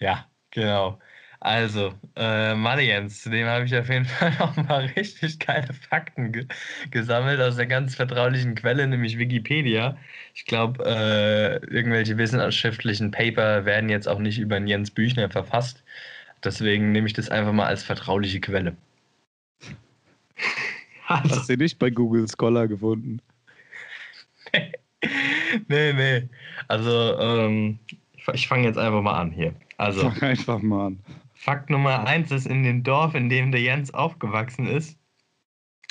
Ja, 0.00 0.26
genau. 0.52 1.00
Also, 1.40 1.94
äh, 2.16 2.54
Maliens, 2.54 3.22
zu 3.22 3.30
dem 3.30 3.46
habe 3.46 3.64
ich 3.64 3.76
auf 3.76 3.88
jeden 3.88 4.04
Fall 4.06 4.34
noch 4.38 4.56
mal 4.56 4.86
richtig 4.96 5.38
geile 5.38 5.72
Fakten 5.72 6.32
ge 6.32 6.46
gesammelt 6.90 7.40
aus 7.40 7.56
der 7.56 7.66
ganz 7.66 7.94
vertraulichen 7.94 8.56
Quelle, 8.56 8.86
nämlich 8.86 9.18
Wikipedia. 9.18 9.96
Ich 10.34 10.46
glaube, 10.46 10.84
äh, 10.84 11.64
irgendwelche 11.66 12.18
wissenschaftlichen 12.18 13.12
Paper 13.12 13.64
werden 13.64 13.88
jetzt 13.88 14.08
auch 14.08 14.18
nicht 14.18 14.38
über 14.38 14.58
Jens 14.58 14.90
Büchner 14.90 15.30
verfasst. 15.30 15.84
Deswegen 16.42 16.92
nehme 16.92 17.06
ich 17.06 17.12
das 17.12 17.30
einfach 17.30 17.52
mal 17.52 17.66
als 17.66 17.82
vertrauliche 17.82 18.40
Quelle. 18.40 18.76
Also. 21.10 21.36
Hast 21.36 21.48
du 21.48 21.56
nicht 21.56 21.78
bei 21.78 21.88
Google 21.88 22.26
Scholar 22.28 22.68
gefunden? 22.68 23.22
nee, 25.68 25.92
nee. 25.94 26.28
Also, 26.68 27.18
ähm, 27.18 27.78
ich 28.34 28.46
fange 28.46 28.64
jetzt 28.64 28.76
einfach 28.76 29.00
mal 29.00 29.18
an 29.18 29.30
hier. 29.30 29.54
Also, 29.78 30.10
Fang 30.10 30.22
einfach 30.22 30.60
mal 30.60 30.88
an. 30.88 30.98
Fakt 31.40 31.70
Nummer 31.70 32.04
eins 32.04 32.32
ist, 32.32 32.48
in 32.48 32.64
dem 32.64 32.82
Dorf, 32.82 33.14
in 33.14 33.28
dem 33.28 33.52
der 33.52 33.60
Jens 33.60 33.94
aufgewachsen 33.94 34.66
ist, 34.66 34.98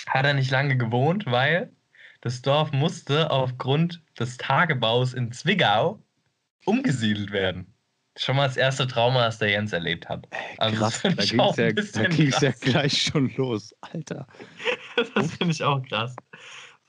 hat 0.06 0.26
er 0.26 0.34
nicht 0.34 0.52
lange 0.52 0.78
gewohnt, 0.78 1.26
weil 1.26 1.72
das 2.20 2.42
Dorf 2.42 2.74
musste 2.74 3.32
aufgrund 3.32 4.04
des 4.20 4.36
Tagebaus 4.36 5.14
in 5.14 5.32
Zwickau 5.32 6.04
umgesiedelt 6.66 7.32
werden. 7.32 7.74
Schon 8.18 8.36
mal 8.36 8.48
das 8.48 8.58
erste 8.58 8.88
Trauma, 8.88 9.24
das 9.24 9.40
der 9.40 9.52
Jens 9.52 9.72
erlebt 9.72 10.10
hat. 10.10 10.28
Also 10.58 10.80
krass, 10.80 11.02
da 11.02 11.10
ging 11.14 11.40
es 11.40 11.94
ja, 11.94 12.04
da 12.04 12.10
ging's 12.10 12.42
ja 12.42 12.52
gleich 12.52 13.02
schon 13.04 13.34
los, 13.38 13.74
Alter. 13.80 14.28
das 15.16 15.32
finde 15.32 15.54
ich 15.54 15.64
auch 15.64 15.82
krass. 15.84 16.14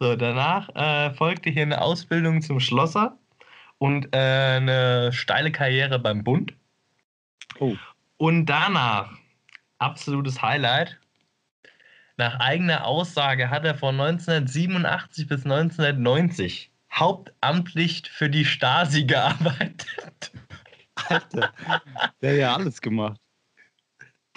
So, 0.00 0.16
danach 0.16 0.68
äh, 0.74 1.14
folgte 1.14 1.50
hier 1.50 1.62
eine 1.62 1.80
Ausbildung 1.80 2.42
zum 2.42 2.58
Schlosser 2.58 3.16
und 3.78 4.08
äh, 4.12 4.18
eine 4.18 5.12
steile 5.12 5.52
Karriere 5.52 6.00
beim 6.00 6.24
Bund. 6.24 6.54
Oh. 7.60 7.76
Und 8.18 8.46
danach, 8.46 9.12
absolutes 9.78 10.42
Highlight, 10.42 10.98
nach 12.16 12.40
eigener 12.40 12.84
Aussage 12.84 13.48
hat 13.48 13.64
er 13.64 13.76
von 13.76 13.98
1987 13.98 15.28
bis 15.28 15.44
1990 15.44 16.72
hauptamtlich 16.92 18.10
für 18.10 18.28
die 18.28 18.44
Stasi 18.44 19.04
gearbeitet. 19.06 20.32
Alter, 20.96 21.52
der 22.20 22.32
hat 22.32 22.38
ja 22.38 22.54
alles 22.56 22.80
gemacht. 22.80 23.20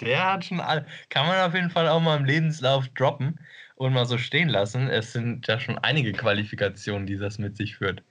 Der 0.00 0.32
hat 0.32 0.44
schon 0.44 0.60
alles. 0.60 0.84
Kann 1.08 1.26
man 1.26 1.40
auf 1.40 1.54
jeden 1.54 1.70
Fall 1.70 1.88
auch 1.88 2.00
mal 2.00 2.16
im 2.16 2.24
Lebenslauf 2.24 2.88
droppen 2.90 3.40
und 3.74 3.92
mal 3.92 4.06
so 4.06 4.16
stehen 4.16 4.48
lassen. 4.48 4.88
Es 4.88 5.12
sind 5.12 5.46
ja 5.48 5.58
schon 5.58 5.76
einige 5.78 6.12
Qualifikationen, 6.12 7.06
die 7.06 7.16
das 7.16 7.38
mit 7.38 7.56
sich 7.56 7.76
führt. 7.76 8.04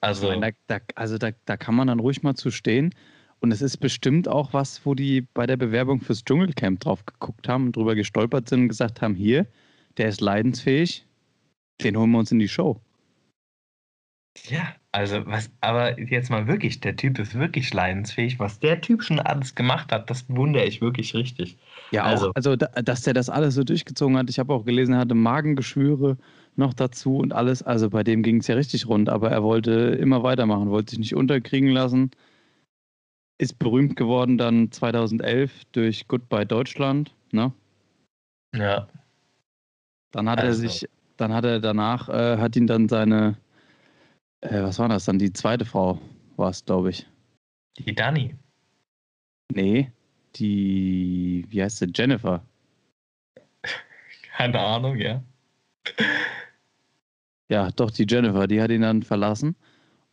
Also, 0.00 0.28
meine, 0.28 0.52
da, 0.66 0.78
da, 0.78 0.84
also 0.94 1.16
da, 1.16 1.30
da 1.46 1.56
kann 1.56 1.74
man 1.74 1.88
dann 1.88 1.98
ruhig 1.98 2.22
mal 2.22 2.34
zu 2.34 2.50
stehen. 2.50 2.94
Und 3.40 3.52
es 3.52 3.62
ist 3.62 3.76
bestimmt 3.76 4.28
auch 4.28 4.52
was, 4.52 4.84
wo 4.84 4.94
die 4.94 5.22
bei 5.34 5.46
der 5.46 5.56
Bewerbung 5.56 6.00
fürs 6.00 6.24
Dschungelcamp 6.24 6.80
drauf 6.80 7.06
geguckt 7.06 7.48
haben 7.48 7.66
und 7.66 7.76
drüber 7.76 7.94
gestolpert 7.94 8.48
sind 8.48 8.62
und 8.62 8.68
gesagt 8.68 9.00
haben: 9.00 9.14
hier, 9.14 9.46
der 9.96 10.08
ist 10.08 10.20
leidensfähig, 10.20 11.06
den 11.82 11.96
holen 11.96 12.10
wir 12.10 12.18
uns 12.18 12.32
in 12.32 12.38
die 12.38 12.48
Show. 12.48 12.80
Ja, 14.48 14.74
also 14.92 15.26
was, 15.26 15.50
aber 15.60 16.00
jetzt 16.00 16.30
mal 16.30 16.46
wirklich, 16.46 16.80
der 16.80 16.96
Typ 16.96 17.18
ist 17.18 17.34
wirklich 17.34 17.72
leidensfähig. 17.74 18.38
Was 18.38 18.60
der 18.60 18.80
Typ 18.80 19.02
schon 19.02 19.18
alles 19.18 19.54
gemacht 19.54 19.92
hat, 19.92 20.08
das 20.10 20.28
wundere 20.28 20.64
ich 20.64 20.80
wirklich 20.80 21.14
richtig. 21.14 21.56
Ja, 21.90 22.04
also, 22.04 22.30
auch, 22.30 22.34
also 22.34 22.56
dass 22.56 23.02
der 23.02 23.14
das 23.14 23.28
alles 23.28 23.54
so 23.54 23.64
durchgezogen 23.64 24.16
hat. 24.16 24.30
Ich 24.30 24.38
habe 24.38 24.52
auch 24.52 24.64
gelesen, 24.64 24.94
er 24.94 25.00
hatte 25.00 25.14
Magengeschwüre 25.14 26.16
noch 26.56 26.74
dazu 26.74 27.16
und 27.16 27.32
alles. 27.32 27.62
Also 27.62 27.90
bei 27.90 28.02
dem 28.04 28.22
ging 28.22 28.38
es 28.38 28.46
ja 28.46 28.54
richtig 28.54 28.88
rund, 28.88 29.08
aber 29.08 29.30
er 29.30 29.42
wollte 29.42 29.70
immer 29.72 30.22
weitermachen, 30.22 30.70
wollte 30.70 30.90
sich 30.90 30.98
nicht 31.00 31.14
unterkriegen 31.14 31.70
lassen. 31.70 32.10
Ist 33.38 33.58
berühmt 33.58 33.96
geworden 33.96 34.36
dann 34.36 34.70
2011 34.72 35.64
durch 35.72 36.08
Goodbye 36.08 36.44
Deutschland, 36.44 37.14
ne? 37.32 37.52
Ja. 38.54 38.88
Dann 40.10 40.28
hat 40.28 40.40
also. 40.40 40.64
er 40.64 40.68
sich, 40.68 40.88
dann 41.16 41.32
hat 41.32 41.44
er 41.44 41.60
danach, 41.60 42.08
äh, 42.08 42.38
hat 42.38 42.56
ihn 42.56 42.66
dann 42.66 42.88
seine 42.88 43.36
äh, 44.40 44.62
was 44.62 44.78
war 44.78 44.88
das 44.88 45.04
dann? 45.04 45.18
Die 45.18 45.32
zweite 45.32 45.64
Frau 45.64 46.00
war 46.36 46.50
es, 46.50 46.64
glaube 46.64 46.90
ich. 46.90 47.06
Die 47.78 47.94
Dani. 47.94 48.36
Nee, 49.52 49.90
die, 50.36 51.44
wie 51.48 51.62
heißt 51.62 51.78
sie? 51.78 51.90
Jennifer. 51.94 52.44
Keine 54.36 54.60
Ahnung, 54.60 54.96
ja. 54.96 55.22
Ja, 57.48 57.70
doch, 57.72 57.90
die 57.90 58.06
Jennifer, 58.08 58.46
die 58.46 58.60
hat 58.60 58.70
ihn 58.70 58.82
dann 58.82 59.02
verlassen. 59.02 59.56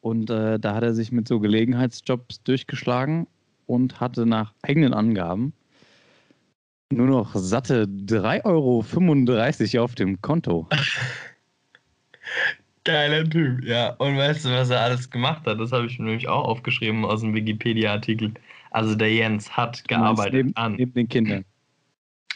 Und 0.05 0.29
äh, 0.29 0.59
da 0.59 0.75
hat 0.75 0.83
er 0.83 0.93
sich 0.93 1.11
mit 1.11 1.27
so 1.27 1.39
Gelegenheitsjobs 1.39 2.43
durchgeschlagen 2.43 3.25
und 3.65 3.99
hatte 3.99 4.27
nach 4.27 4.53
eigenen 4.61 4.93
Angaben 4.93 5.51
nur 6.93 7.07
noch 7.07 7.33
satte 7.33 7.85
3,35 7.85 8.45
Euro 8.45 9.83
auf 9.83 9.95
dem 9.95 10.21
Konto. 10.21 10.69
Geiler 12.83 13.27
Typ, 13.27 13.63
ja. 13.63 13.95
Und 13.95 14.15
weißt 14.15 14.45
du, 14.45 14.49
was 14.49 14.69
er 14.69 14.81
alles 14.81 15.09
gemacht 15.09 15.43
hat? 15.47 15.59
Das 15.59 15.71
habe 15.71 15.87
ich 15.87 15.97
mir 15.97 16.05
nämlich 16.05 16.27
auch 16.27 16.45
aufgeschrieben 16.45 17.03
aus 17.03 17.21
dem 17.21 17.33
Wikipedia-Artikel. 17.33 18.31
Also 18.69 18.93
der 18.93 19.11
Jens 19.11 19.57
hat 19.57 19.87
gearbeitet 19.87 20.33
neben, 20.33 20.55
an. 20.55 20.75
Neben 20.75 20.93
den 20.93 21.09
Kindern. 21.09 21.45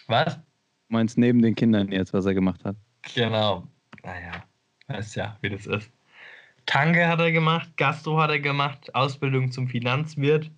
Was? 0.07 0.37
Du 0.37 0.41
meinst 0.87 1.19
neben 1.19 1.43
den 1.43 1.53
Kindern 1.53 1.91
jetzt, 1.91 2.13
was 2.13 2.25
er 2.25 2.33
gemacht 2.33 2.65
hat? 2.65 2.75
Genau. 3.13 3.67
Naja, 4.03 4.43
weißt 4.87 5.17
ja, 5.17 5.37
wie 5.41 5.51
das 5.51 5.67
ist. 5.67 5.91
Tanke 6.69 7.07
hat 7.07 7.19
er 7.19 7.31
gemacht, 7.31 7.67
Gastro 7.77 8.21
hat 8.21 8.29
er 8.29 8.39
gemacht, 8.39 8.93
Ausbildung 8.93 9.51
zum 9.51 9.67
Finanzwirt, 9.67 10.51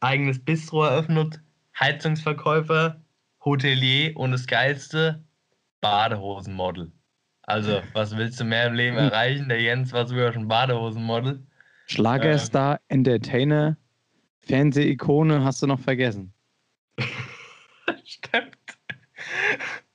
eigenes 0.00 0.38
Bistro 0.38 0.84
eröffnet, 0.84 1.40
Heizungsverkäufer, 1.80 3.00
Hotelier 3.42 4.14
und 4.14 4.32
das 4.32 4.46
Geilste, 4.46 5.24
Badehosenmodel. 5.80 6.92
Also, 7.44 7.80
was 7.94 8.14
willst 8.14 8.38
du 8.40 8.44
mehr 8.44 8.66
im 8.66 8.74
Leben 8.74 8.98
hm. 8.98 9.04
erreichen? 9.04 9.48
Der 9.48 9.58
Jens 9.58 9.90
war 9.94 10.06
sogar 10.06 10.34
schon 10.34 10.48
Badehosenmodel. 10.48 11.42
Schlagerstar, 11.86 12.74
ähm. 12.90 12.98
Entertainer, 12.98 13.78
Fernsehikone 14.42 15.44
hast 15.44 15.62
du 15.62 15.66
noch 15.66 15.80
vergessen. 15.80 16.34
Stimmt. 18.04 18.58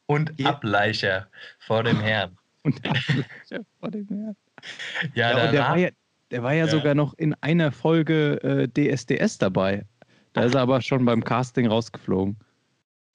Und. 0.07 0.33
Ableicher 0.43 1.27
vor 1.59 1.83
dem 1.83 1.99
Herrn. 1.99 2.35
Und 2.63 2.83
Ableicher 2.83 3.65
vor 3.79 3.91
dem 3.91 4.07
Herrn. 4.07 4.35
Ja, 5.13 5.37
ja 5.37 5.51
der 5.51 5.61
war 5.61 5.77
ja, 5.77 5.89
der 6.31 6.43
war 6.43 6.53
ja, 6.53 6.65
ja, 6.65 6.67
sogar 6.67 6.95
noch 6.95 7.13
in 7.15 7.33
einer 7.41 7.71
Folge 7.71 8.41
äh, 8.43 8.67
DSDS 8.67 9.37
dabei. 9.37 9.85
Da 10.33 10.41
Ach. 10.41 10.45
ist 10.45 10.53
er 10.53 10.61
aber 10.61 10.81
schon 10.81 11.05
beim 11.05 11.23
Casting 11.23 11.67
rausgeflogen. 11.67 12.37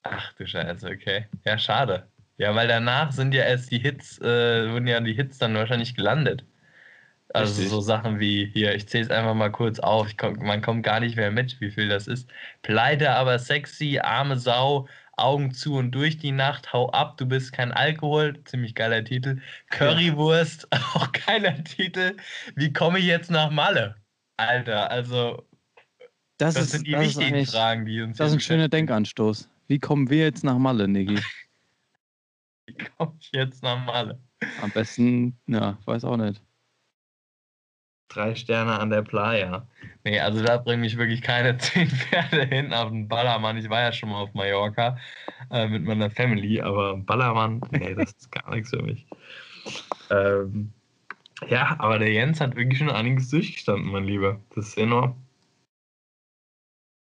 Ach 0.02 0.32
du 0.34 0.46
Scheiße, 0.46 0.88
okay. 0.88 1.26
Ja, 1.44 1.58
schade. 1.58 2.08
Ja, 2.36 2.54
weil 2.54 2.68
danach 2.68 3.12
sind 3.12 3.32
ja 3.32 3.44
erst 3.44 3.70
die 3.70 3.78
Hits, 3.78 4.18
äh, 4.20 4.70
wurden 4.70 4.86
ja 4.86 5.00
die 5.00 5.14
Hits 5.14 5.38
dann 5.38 5.54
wahrscheinlich 5.54 5.94
gelandet. 5.94 6.44
Also 7.32 7.54
Richtig. 7.54 7.70
so 7.70 7.80
Sachen 7.80 8.20
wie 8.20 8.46
hier, 8.46 8.74
ich 8.74 8.88
zähle 8.88 9.04
es 9.04 9.10
einfach 9.10 9.34
mal 9.34 9.50
kurz 9.50 9.80
auf, 9.80 10.08
komm, 10.16 10.36
man 10.38 10.62
kommt 10.62 10.84
gar 10.84 11.00
nicht 11.00 11.16
mehr 11.16 11.30
mit, 11.30 11.60
wie 11.60 11.70
viel 11.70 11.88
das 11.88 12.06
ist. 12.06 12.30
Pleite, 12.62 13.10
aber 13.10 13.38
sexy, 13.38 13.98
arme 13.98 14.38
Sau, 14.38 14.88
Augen 15.16 15.52
zu 15.52 15.74
und 15.74 15.92
durch 15.92 16.18
die 16.18 16.32
Nacht, 16.32 16.72
hau 16.72 16.90
ab, 16.90 17.16
du 17.16 17.26
bist 17.26 17.52
kein 17.52 17.72
Alkohol, 17.72 18.42
ziemlich 18.44 18.74
geiler 18.74 19.04
Titel. 19.04 19.40
Currywurst, 19.70 20.68
auch 20.94 21.12
geiler 21.12 21.62
Titel. 21.64 22.16
Wie 22.56 22.72
komme 22.72 22.98
ich 22.98 23.06
jetzt 23.06 23.30
nach 23.30 23.50
Malle? 23.50 23.96
Alter, 24.36 24.90
also 24.90 25.46
das, 26.38 26.54
das 26.54 26.64
ist, 26.64 26.70
sind 26.72 26.86
die 26.86 26.98
wichtigen 26.98 27.46
Fragen, 27.46 27.86
die 27.86 28.00
uns. 28.00 28.18
Das 28.18 28.28
ist 28.28 28.34
ein 28.34 28.40
schöner 28.40 28.68
Denkanstoß. 28.68 29.48
Wie 29.68 29.78
kommen 29.78 30.10
wir 30.10 30.24
jetzt 30.24 30.44
nach 30.44 30.58
Malle, 30.58 30.88
Niggi? 30.88 31.18
Wie 32.66 32.74
komme 32.74 33.14
ich 33.20 33.30
jetzt 33.32 33.62
nach 33.62 33.78
Malle? 33.84 34.18
Am 34.60 34.70
besten, 34.70 35.38
ja, 35.46 35.78
weiß 35.84 36.04
auch 36.04 36.16
nicht. 36.16 36.42
Drei 38.14 38.36
Sterne 38.36 38.78
an 38.78 38.90
der 38.90 39.02
Playa. 39.02 39.66
Nee, 40.04 40.20
also 40.20 40.40
da 40.40 40.58
bringen 40.58 40.82
mich 40.82 40.96
wirklich 40.96 41.20
keine 41.20 41.56
zehn 41.58 41.88
Pferde 41.88 42.46
hin 42.46 42.72
auf 42.72 42.90
den 42.90 43.08
Ballermann. 43.08 43.56
Ich 43.56 43.68
war 43.68 43.80
ja 43.80 43.92
schon 43.92 44.10
mal 44.10 44.22
auf 44.22 44.34
Mallorca 44.34 44.96
äh, 45.50 45.66
mit 45.66 45.82
meiner 45.82 46.10
Family, 46.10 46.60
aber 46.60 46.96
Ballermann, 46.96 47.60
nee, 47.72 47.92
das 47.94 48.12
ist 48.12 48.30
gar 48.30 48.54
nichts 48.54 48.70
für 48.70 48.82
mich. 48.82 49.04
Ähm, 50.10 50.72
ja, 51.48 51.74
aber 51.80 51.98
der 51.98 52.12
Jens 52.12 52.40
hat 52.40 52.54
wirklich 52.54 52.78
schon 52.78 52.90
einiges 52.90 53.30
durchgestanden, 53.30 53.90
mein 53.90 54.04
Lieber. 54.04 54.38
Das 54.54 54.68
ist 54.68 54.78
enorm. 54.78 55.16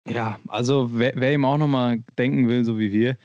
Ja, 0.08 0.40
also 0.48 0.90
wer, 0.92 1.14
wer 1.16 1.34
ihm 1.34 1.46
auch 1.46 1.58
nochmal 1.58 2.04
denken 2.18 2.48
will, 2.48 2.64
so 2.64 2.80
wie 2.80 2.92
wir, 2.92 3.18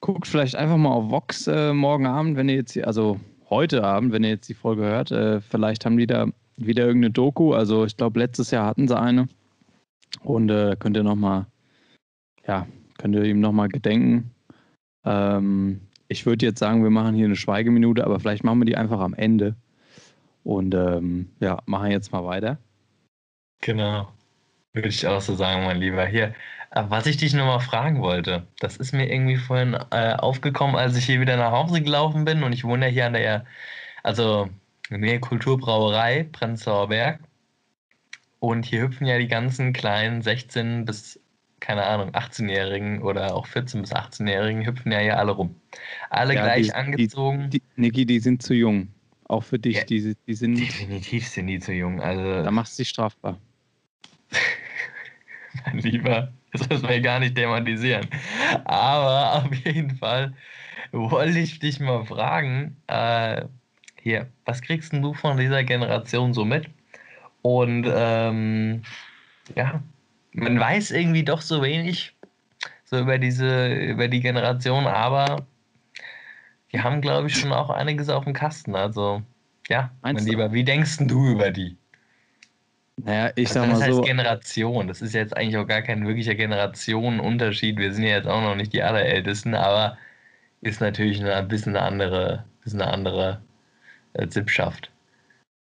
guckt 0.00 0.28
vielleicht 0.28 0.54
einfach 0.54 0.76
mal 0.76 0.90
auf 0.90 1.10
Vox 1.10 1.48
äh, 1.48 1.72
morgen 1.72 2.06
Abend, 2.06 2.36
wenn 2.36 2.48
ihr 2.48 2.56
jetzt, 2.56 2.78
also 2.78 3.18
heute 3.50 3.82
Abend, 3.82 4.12
wenn 4.12 4.24
ihr 4.24 4.30
jetzt 4.30 4.48
die 4.48 4.54
Folge 4.54 4.82
hört. 4.82 5.10
Äh, 5.10 5.40
vielleicht 5.40 5.84
haben 5.84 5.96
die 5.96 6.06
da 6.06 6.26
wieder 6.58 6.86
irgendeine 6.86 7.12
Doku. 7.12 7.54
Also 7.54 7.84
ich 7.84 7.96
glaube, 7.96 8.18
letztes 8.18 8.50
Jahr 8.50 8.66
hatten 8.66 8.88
sie 8.88 8.98
eine. 8.98 9.28
Und 10.22 10.50
äh, 10.50 10.76
könnt 10.78 10.96
ihr 10.96 11.02
nochmal, 11.02 11.46
ja, 12.46 12.66
könnt 12.98 13.14
ihr 13.14 13.24
ihm 13.24 13.40
nochmal 13.40 13.68
gedenken. 13.68 14.30
Ähm, 15.04 15.80
ich 16.08 16.26
würde 16.26 16.46
jetzt 16.46 16.58
sagen, 16.58 16.82
wir 16.82 16.90
machen 16.90 17.14
hier 17.14 17.26
eine 17.26 17.36
Schweigeminute, 17.36 18.04
aber 18.04 18.18
vielleicht 18.18 18.44
machen 18.44 18.60
wir 18.60 18.66
die 18.66 18.76
einfach 18.76 19.00
am 19.00 19.14
Ende. 19.14 19.54
Und 20.44 20.74
ähm, 20.74 21.30
ja, 21.40 21.58
machen 21.66 21.90
jetzt 21.90 22.12
mal 22.12 22.24
weiter. 22.24 22.58
Genau. 23.60 24.08
Würde 24.72 24.88
ich 24.88 25.06
auch 25.06 25.20
so 25.20 25.34
sagen, 25.34 25.64
mein 25.64 25.78
Lieber. 25.78 26.06
Hier, 26.06 26.34
äh, 26.70 26.84
was 26.88 27.06
ich 27.06 27.16
dich 27.16 27.34
nochmal 27.34 27.60
fragen 27.60 28.00
wollte, 28.00 28.46
das 28.60 28.76
ist 28.76 28.92
mir 28.92 29.10
irgendwie 29.10 29.36
vorhin 29.36 29.76
äh, 29.90 30.14
aufgekommen, 30.14 30.76
als 30.76 30.96
ich 30.96 31.04
hier 31.04 31.20
wieder 31.20 31.36
nach 31.36 31.52
Hause 31.52 31.82
gelaufen 31.82 32.24
bin 32.24 32.42
und 32.42 32.52
ich 32.52 32.64
wohne 32.64 32.86
ja 32.86 32.92
hier 32.92 33.06
an 33.06 33.12
der, 33.14 33.44
also 34.02 34.48
der 34.90 35.20
Kulturbrauerei, 35.20 36.28
Prenzlauer 36.32 36.88
Berg. 36.88 37.20
Und 38.40 38.64
hier 38.64 38.82
hüpfen 38.82 39.06
ja 39.06 39.18
die 39.18 39.28
ganzen 39.28 39.72
kleinen 39.72 40.22
16 40.22 40.84
bis, 40.84 41.20
keine 41.60 41.84
Ahnung, 41.84 42.10
18-Jährigen 42.10 43.02
oder 43.02 43.34
auch 43.34 43.46
14 43.46 43.82
bis 43.82 43.92
18-Jährigen 43.92 44.64
hüpfen 44.64 44.92
ja 44.92 45.00
hier 45.00 45.18
alle 45.18 45.32
rum. 45.32 45.56
Alle 46.10 46.34
ja, 46.34 46.42
gleich 46.44 46.66
die, 46.66 46.74
angezogen. 46.74 47.50
Die, 47.50 47.60
die, 47.60 47.80
Niki, 47.80 48.06
die 48.06 48.20
sind 48.20 48.42
zu 48.42 48.54
jung. 48.54 48.88
Auch 49.24 49.42
für 49.42 49.58
dich, 49.58 49.76
ja, 49.76 49.84
die, 49.84 50.16
die 50.26 50.34
sind. 50.34 50.56
Definitiv 50.56 51.28
sind 51.28 51.48
die 51.48 51.58
zu 51.58 51.72
jung. 51.72 52.00
Also, 52.00 52.42
da 52.42 52.50
machst 52.50 52.78
du 52.78 52.82
dich 52.82 52.88
strafbar. 52.88 53.38
mein 55.66 55.78
Lieber, 55.78 56.32
das 56.52 56.68
müssen 56.68 56.88
wir 56.88 57.00
gar 57.00 57.20
nicht 57.20 57.34
thematisieren. 57.34 58.06
Aber 58.64 59.44
auf 59.44 59.54
jeden 59.54 59.96
Fall 59.96 60.34
wollte 60.92 61.38
ich 61.38 61.58
dich 61.58 61.80
mal 61.80 62.04
fragen, 62.04 62.76
äh, 62.86 63.44
hier, 64.00 64.28
was 64.44 64.62
kriegst 64.62 64.92
du 64.92 65.14
von 65.14 65.36
dieser 65.36 65.64
Generation 65.64 66.34
so 66.34 66.44
mit? 66.44 66.68
Und 67.42 67.86
ähm, 67.92 68.82
ja, 69.54 69.82
man 70.32 70.58
weiß 70.58 70.90
irgendwie 70.90 71.24
doch 71.24 71.40
so 71.40 71.62
wenig 71.62 72.14
so 72.84 72.98
über 72.98 73.18
diese, 73.18 73.74
über 73.74 74.08
die 74.08 74.20
Generation, 74.20 74.86
aber 74.86 75.46
die 76.72 76.80
haben, 76.80 77.00
glaube 77.00 77.28
ich, 77.28 77.38
schon 77.38 77.52
auch 77.52 77.70
einiges 77.70 78.08
auf 78.08 78.24
dem 78.24 78.32
Kasten. 78.32 78.74
Also, 78.74 79.22
ja, 79.68 79.90
Meinst 80.02 80.22
mein 80.22 80.30
Lieber, 80.30 80.52
wie 80.52 80.64
denkst 80.64 80.98
du 81.00 81.28
über 81.28 81.50
die? 81.50 81.76
Naja, 82.96 83.30
ich 83.36 83.48
also, 83.48 83.60
sag 83.60 83.68
mal 83.68 83.74
das 83.74 83.82
heißt 83.82 83.94
so. 83.96 84.02
Generation. 84.02 84.88
Das 84.88 85.02
ist 85.02 85.14
jetzt 85.14 85.36
eigentlich 85.36 85.56
auch 85.56 85.66
gar 85.66 85.82
kein 85.82 86.06
wirklicher 86.06 86.34
Generationenunterschied. 86.34 87.78
Wir 87.78 87.92
sind 87.92 88.04
ja 88.04 88.16
jetzt 88.16 88.26
auch 88.26 88.42
noch 88.42 88.54
nicht 88.54 88.72
die 88.72 88.82
Allerältesten, 88.82 89.54
aber 89.54 89.96
ist 90.60 90.80
natürlich 90.80 91.24
ein 91.24 91.48
bisschen 91.48 91.76
eine 91.76 91.86
andere, 91.86 92.44
bisschen 92.64 92.82
eine 92.82 92.92
andere 92.92 93.40
äh, 94.18 94.26
Sippschaft. 94.28 94.90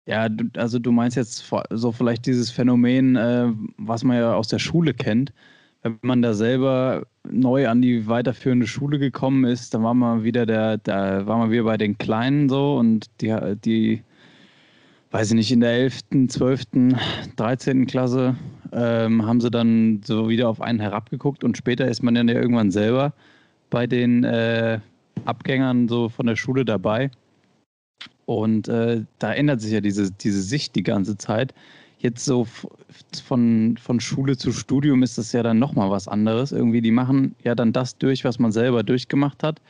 Ja, 0.06 0.28
also 0.56 0.78
du 0.78 0.92
meinst 0.92 1.16
jetzt 1.16 1.50
so 1.70 1.92
vielleicht 1.92 2.26
dieses 2.26 2.50
Phänomen, 2.50 3.16
äh, 3.16 3.48
was 3.78 4.04
man 4.04 4.18
ja 4.18 4.34
aus 4.34 4.48
der 4.48 4.58
Schule 4.58 4.92
kennt. 4.92 5.32
Wenn 5.82 5.98
man 6.02 6.22
da 6.22 6.34
selber 6.34 7.06
neu 7.30 7.68
an 7.68 7.82
die 7.82 8.06
weiterführende 8.06 8.66
Schule 8.66 8.98
gekommen 8.98 9.44
ist, 9.44 9.74
dann 9.74 9.82
war 9.82 9.94
man 9.94 10.24
wieder 10.24 10.46
der, 10.46 10.78
da 10.78 11.26
war 11.26 11.38
man 11.38 11.50
wieder 11.50 11.64
bei 11.64 11.76
den 11.76 11.96
Kleinen 11.98 12.48
so 12.48 12.76
und 12.76 13.06
die, 13.20 13.34
die 13.64 14.02
weiß 15.10 15.30
ich 15.30 15.36
nicht, 15.36 15.52
in 15.52 15.60
der 15.60 15.72
11., 15.72 16.00
12., 16.28 16.62
13. 17.36 17.86
Klasse 17.86 18.34
ähm, 18.72 19.24
haben 19.24 19.40
sie 19.40 19.50
dann 19.50 20.00
so 20.04 20.28
wieder 20.28 20.48
auf 20.48 20.60
einen 20.60 20.80
herabgeguckt 20.80 21.44
und 21.44 21.56
später 21.56 21.86
ist 21.86 22.02
man 22.02 22.14
dann 22.14 22.28
ja 22.28 22.34
irgendwann 22.34 22.70
selber 22.70 23.12
bei 23.70 23.86
den 23.86 24.24
äh, 24.24 24.80
Abgängern 25.24 25.88
so 25.88 26.08
von 26.08 26.26
der 26.26 26.36
Schule 26.36 26.64
dabei. 26.64 27.10
Und 28.26 28.68
äh, 28.68 29.02
da 29.18 29.32
ändert 29.32 29.60
sich 29.60 29.72
ja 29.72 29.80
diese, 29.80 30.10
diese 30.10 30.42
Sicht 30.42 30.74
die 30.76 30.82
ganze 30.82 31.16
Zeit. 31.16 31.54
Jetzt 31.98 32.24
so 32.24 32.46
von, 33.24 33.76
von 33.80 34.00
Schule 34.00 34.36
zu 34.36 34.52
Studium 34.52 35.02
ist 35.02 35.16
das 35.16 35.32
ja 35.32 35.42
dann 35.42 35.58
nochmal 35.58 35.90
was 35.90 36.08
anderes. 36.08 36.52
Irgendwie, 36.52 36.80
die 36.80 36.90
machen 36.90 37.34
ja 37.42 37.54
dann 37.54 37.72
das 37.72 37.98
durch, 37.98 38.24
was 38.24 38.38
man 38.38 38.52
selber 38.52 38.82
durchgemacht 38.82 39.42
hat. 39.42 39.60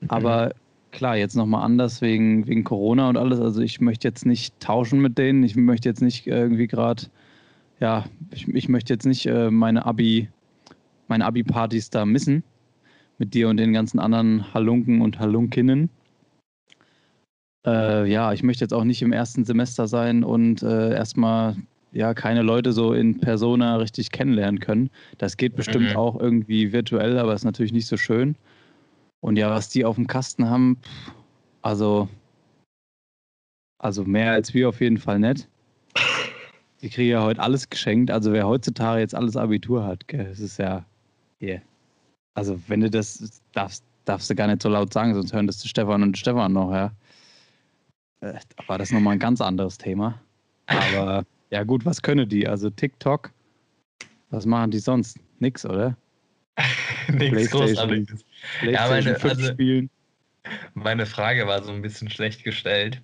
Mhm. 0.00 0.10
Aber 0.10 0.54
klar, 0.90 1.16
jetzt 1.16 1.34
nochmal 1.34 1.64
anders 1.64 2.00
wegen, 2.00 2.46
wegen 2.46 2.64
Corona 2.64 3.08
und 3.08 3.16
alles. 3.16 3.40
Also 3.40 3.60
ich 3.60 3.80
möchte 3.80 4.08
jetzt 4.08 4.26
nicht 4.26 4.58
tauschen 4.60 5.00
mit 5.00 5.18
denen. 5.18 5.42
Ich 5.42 5.56
möchte 5.56 5.88
jetzt 5.88 6.02
nicht 6.02 6.26
irgendwie 6.26 6.66
gerade, 6.66 7.04
ja, 7.80 8.04
ich, 8.30 8.48
ich, 8.48 8.68
möchte 8.68 8.92
jetzt 8.92 9.06
nicht 9.06 9.26
äh, 9.26 9.50
meine 9.50 9.84
Abi, 9.86 10.28
meine 11.08 11.24
Abi-Partys 11.24 11.90
da 11.90 12.04
missen. 12.04 12.44
Mit 13.18 13.34
dir 13.34 13.48
und 13.48 13.58
den 13.58 13.72
ganzen 13.72 14.00
anderen 14.00 14.52
Halunken 14.52 15.00
und 15.00 15.18
Halunkinnen. 15.20 15.90
Äh, 17.66 18.10
ja, 18.10 18.32
ich 18.32 18.42
möchte 18.42 18.64
jetzt 18.64 18.74
auch 18.74 18.84
nicht 18.84 19.02
im 19.02 19.12
ersten 19.12 19.44
Semester 19.44 19.86
sein 19.86 20.24
und 20.24 20.62
äh, 20.62 20.94
erstmal 20.94 21.56
ja 21.92 22.14
keine 22.14 22.42
Leute 22.42 22.72
so 22.72 22.94
in 22.94 23.20
Persona 23.20 23.76
richtig 23.76 24.10
kennenlernen 24.10 24.60
können. 24.60 24.90
Das 25.18 25.36
geht 25.36 25.54
bestimmt 25.56 25.90
mhm. 25.90 25.96
auch 25.96 26.18
irgendwie 26.18 26.72
virtuell, 26.72 27.18
aber 27.18 27.34
ist 27.34 27.44
natürlich 27.44 27.72
nicht 27.72 27.86
so 27.86 27.96
schön. 27.96 28.36
Und 29.20 29.36
ja, 29.36 29.50
was 29.50 29.68
die 29.68 29.84
auf 29.84 29.96
dem 29.96 30.06
Kasten 30.06 30.48
haben, 30.50 30.78
also, 31.60 32.08
also 33.78 34.04
mehr 34.04 34.32
als 34.32 34.52
wir 34.54 34.68
auf 34.68 34.80
jeden 34.80 34.98
Fall 34.98 35.20
nicht. 35.20 35.48
Die 36.80 36.88
kriegen 36.88 37.10
ja 37.10 37.22
heute 37.22 37.40
alles 37.40 37.70
geschenkt. 37.70 38.10
Also 38.10 38.32
wer 38.32 38.48
heutzutage 38.48 39.00
jetzt 39.00 39.14
alles 39.14 39.36
Abitur 39.36 39.84
hat, 39.84 40.08
gell, 40.08 40.24
das 40.24 40.40
ist 40.40 40.58
ja 40.58 40.84
yeah. 41.40 41.60
Also 42.34 42.58
wenn 42.66 42.80
du 42.80 42.90
das 42.90 43.42
darfst, 43.52 43.84
darfst 44.04 44.30
du 44.30 44.34
gar 44.34 44.46
nicht 44.46 44.62
so 44.62 44.68
laut 44.68 44.92
sagen, 44.92 45.14
sonst 45.14 45.32
hören 45.32 45.46
das 45.46 45.58
die 45.58 45.68
Stefan 45.68 46.02
und 46.02 46.16
Stefan 46.16 46.52
noch, 46.52 46.72
ja. 46.72 46.92
Äh, 48.22 48.38
war 48.66 48.78
das 48.78 48.90
nochmal 48.90 49.14
ein 49.14 49.18
ganz 49.18 49.40
anderes 49.40 49.76
Thema. 49.76 50.20
Aber 50.66 51.24
ja 51.50 51.64
gut, 51.64 51.84
was 51.84 52.00
können 52.00 52.28
die? 52.28 52.48
Also 52.48 52.70
TikTok, 52.70 53.30
was 54.30 54.46
machen 54.46 54.70
die 54.70 54.78
sonst? 54.78 55.18
Nix, 55.40 55.66
oder? 55.66 55.96
Nichts 57.08 57.50
Großartiges. 57.50 58.24
Ja, 58.62 58.88
meine, 58.88 59.20
also, 59.20 59.44
spielen. 59.44 59.90
meine 60.74 61.04
Frage 61.06 61.46
war 61.46 61.62
so 61.62 61.72
ein 61.72 61.82
bisschen 61.82 62.08
schlecht 62.10 62.44
gestellt. 62.44 63.02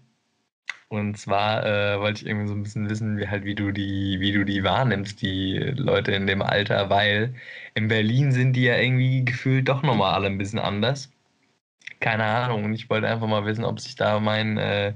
Und 0.91 1.19
zwar 1.19 1.67
äh, 1.67 2.01
wollte 2.01 2.23
ich 2.23 2.27
irgendwie 2.27 2.49
so 2.49 2.55
ein 2.55 2.63
bisschen 2.63 2.89
wissen, 2.89 3.19
wie 3.19 3.29
halt, 3.29 3.45
wie 3.45 3.55
du 3.55 3.73
die, 3.73 4.21
wie 4.21 4.33
du 4.33 4.45
die 4.45 4.65
wahrnimmst, 4.65 5.21
die 5.21 5.59
Leute 5.59 6.13
in 6.13 6.27
dem 6.27 6.41
Alter, 6.41 6.89
weil 6.89 7.35
in 7.75 7.89
Berlin 7.89 8.33
sind 8.33 8.55
die 8.55 8.63
ja 8.63 8.79
irgendwie 8.79 9.25
gefühlt 9.25 9.69
doch 9.69 9.83
nochmal 9.83 10.15
alle 10.15 10.29
ein 10.29 10.39
bisschen 10.39 10.59
anders. 10.59 11.11
Keine 12.01 12.25
Ahnung. 12.25 12.65
Und 12.65 12.75
ich 12.75 12.89
wollte 12.91 13.09
einfach 13.09 13.27
mal 13.27 13.45
wissen, 13.45 13.65
ob 13.65 13.81
sich 13.81 13.97
da 13.97 14.21
mein, 14.21 14.59
äh, 14.59 14.95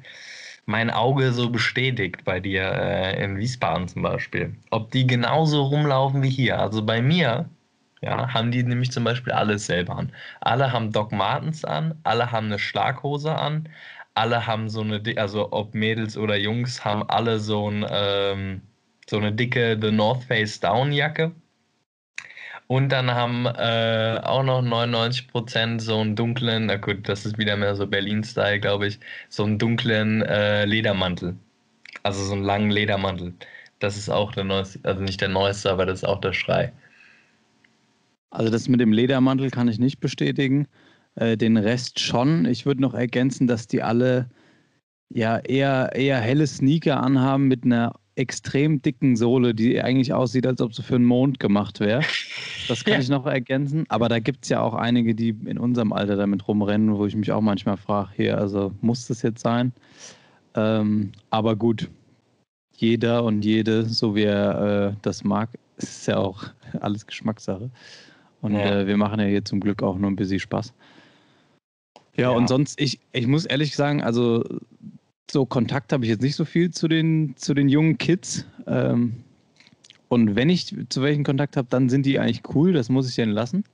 mein 0.67 0.91
Auge 0.91 1.33
so 1.33 1.51
bestätigt 1.51 2.25
bei 2.25 2.41
dir 2.41 2.63
äh, 2.63 3.25
in 3.25 3.39
Wiesbaden 3.39 3.89
zum 3.89 4.03
Beispiel. 4.03 4.57
Ob 4.71 4.91
die 4.93 5.07
genauso 5.07 5.63
rumlaufen 5.65 6.23
wie 6.23 6.31
hier. 6.31 6.61
Also 6.61 6.85
bei 6.85 7.03
mir 7.03 7.49
ja, 8.03 8.33
haben 8.35 8.51
die 8.51 8.63
nämlich 8.65 8.93
zum 8.93 9.05
Beispiel 9.05 9.33
alles 9.33 9.67
selber 9.67 9.97
an. 9.97 10.13
Alle 10.41 10.73
haben 10.73 10.93
Doc 10.93 11.13
Martens 11.13 11.65
an, 11.65 11.99
alle 12.05 12.33
haben 12.33 12.47
eine 12.47 12.59
Schlaghose 12.59 13.35
an, 13.35 13.69
alle 14.15 14.47
haben 14.47 14.69
so 14.69 14.83
eine, 14.83 15.01
also 15.17 15.53
ob 15.53 15.75
Mädels 15.75 16.17
oder 16.17 16.37
Jungs, 16.37 16.85
haben 16.85 17.09
alle 17.09 17.39
so, 17.41 17.71
ein, 17.71 17.87
ähm, 17.91 18.63
so 19.09 19.19
eine 19.19 19.33
dicke 19.33 19.79
The 19.81 19.91
North 19.93 20.25
Face 20.25 20.61
Down 20.61 20.93
Jacke. 20.93 21.33
Und 22.73 22.89
dann 22.89 23.11
haben 23.11 23.45
äh, 23.45 24.19
auch 24.23 24.43
noch 24.43 24.63
99% 24.63 25.79
so 25.79 25.99
einen 25.99 26.17
dunklen, 26.17 26.65
na 26.67 26.77
gut, 26.77 27.07
das 27.07 27.27
ist 27.27 27.37
wieder 27.37 27.55
mehr 27.55 27.77
so 27.77 27.87
Berlin-Style, 27.87 28.61
glaube 28.61 28.87
ich, 28.87 28.99
so 29.29 29.45
einen 29.45 29.59
dunklen 29.59 30.23
äh, 30.23 30.65
Ledermantel. 30.65 31.37
Also 32.03 32.25
so 32.25 32.33
einen 32.33 32.45
langen 32.45 32.71
Ledermantel. 32.71 33.35
Das 33.79 33.99
ist 33.99 34.09
auch 34.09 34.33
der 34.33 34.45
neueste, 34.45 34.81
also 34.85 35.03
nicht 35.03 35.21
der 35.21 35.29
neueste, 35.29 35.71
aber 35.71 35.85
das 35.85 35.99
ist 35.99 36.09
auch 36.09 36.23
der 36.23 36.33
Schrei. 36.33 36.73
Also 38.31 38.51
das 38.51 38.67
mit 38.69 38.81
dem 38.81 38.95
Ledermantel 38.95 39.51
kann 39.51 39.69
ich 39.69 39.79
nicht 39.79 40.01
bestätigen. 40.01 40.67
Äh, 41.17 41.37
den 41.37 41.59
Rest 41.59 42.01
schon. 42.01 42.47
Ich 42.47 42.65
würde 42.65 42.81
noch 42.81 42.95
ergänzen, 42.95 43.47
dass 43.47 43.67
die 43.67 43.83
alle 43.83 44.31
ja 45.11 45.37
eher, 45.37 45.91
eher 45.95 46.21
helle 46.21 46.47
Sneaker 46.47 47.03
anhaben 47.03 47.49
mit 47.49 47.67
einer 47.67 47.93
extrem 48.15 48.81
dicken 48.81 49.17
Sohle, 49.17 49.55
die 49.55 49.83
eigentlich 49.83 50.15
aussieht, 50.15 50.47
als 50.47 50.63
ob 50.63 50.75
sie 50.75 50.83
für 50.83 50.95
einen 50.95 51.05
Mond 51.05 51.39
gemacht 51.39 51.81
wäre. 51.81 52.03
Das 52.69 52.85
kann 52.85 52.95
ja. 52.95 53.01
ich 53.01 53.09
noch 53.09 53.27
ergänzen. 53.27 53.85
Aber 53.89 54.09
da 54.09 54.19
gibt 54.19 54.45
es 54.45 54.51
ja 54.51 54.61
auch 54.61 54.75
einige, 54.75 55.15
die 55.15 55.31
in 55.45 55.59
unserem 55.59 55.93
Alter 55.93 56.17
damit 56.17 56.47
rumrennen, 56.47 56.97
wo 56.97 57.07
ich 57.07 57.17
mich 57.17 57.33
auch 57.33 57.41
manchmal 57.41 57.77
frage, 57.77 58.11
hier, 58.17 58.39
also 58.39 58.73
muss 58.81 59.07
das 59.07 59.23
jetzt 59.23 59.43
sein? 59.43 59.73
Ähm, 60.55 61.13
aber 61.31 61.57
gut, 61.57 61.91
jeder 62.77 63.25
und 63.25 63.45
jede, 63.45 63.85
so 63.85 64.15
wie 64.15 64.25
er 64.25 64.91
äh, 64.91 64.97
das 65.03 65.25
mag, 65.25 65.51
ist 65.77 66.07
ja 66.07 66.19
auch 66.19 66.45
alles 66.81 67.07
Geschmackssache. 67.07 67.71
Und 68.41 68.55
ja. 68.55 68.81
äh, 68.81 68.87
wir 68.87 68.97
machen 68.97 69.21
ja 69.21 69.27
hier 69.27 69.45
zum 69.45 69.61
Glück 69.61 69.83
auch 69.83 69.97
nur 69.97 70.11
ein 70.11 70.17
bisschen 70.17 70.41
Spaß. 70.41 70.75
Ja, 72.17 72.25
ja, 72.25 72.31
und 72.31 72.49
sonst, 72.49 72.79
ich, 72.81 73.01
ich 73.13 73.27
muss 73.27 73.47
ehrlich 73.47 73.75
sagen, 73.75 74.03
also 74.03 74.45
so 75.31 75.47
Kontakt 75.47 75.93
habe 75.93 76.05
ich 76.05 76.11
jetzt 76.11 76.21
nicht 76.21 76.37
so 76.37 76.45
viel 76.45 76.71
zu 76.71 76.89
den, 76.89 77.35
zu 77.37 77.55
den 77.55 77.69
jungen 77.69 77.97
Kids. 77.97 78.45
Ähm, 78.67 79.25
und 80.13 80.37
wenn 80.37 80.51
ich 80.51 80.77
zu 80.91 81.01
welchen 81.01 81.25
Kontakt 81.25 81.57
habe, 81.57 81.69
dann 81.71 81.89
sind 81.89 82.05
die 82.05 82.19
eigentlich 82.19 82.43
cool, 82.55 82.75
das 82.75 82.91
muss 82.91 83.09
ich 83.09 83.15
denen 83.15 83.33
lassen. 83.33 83.65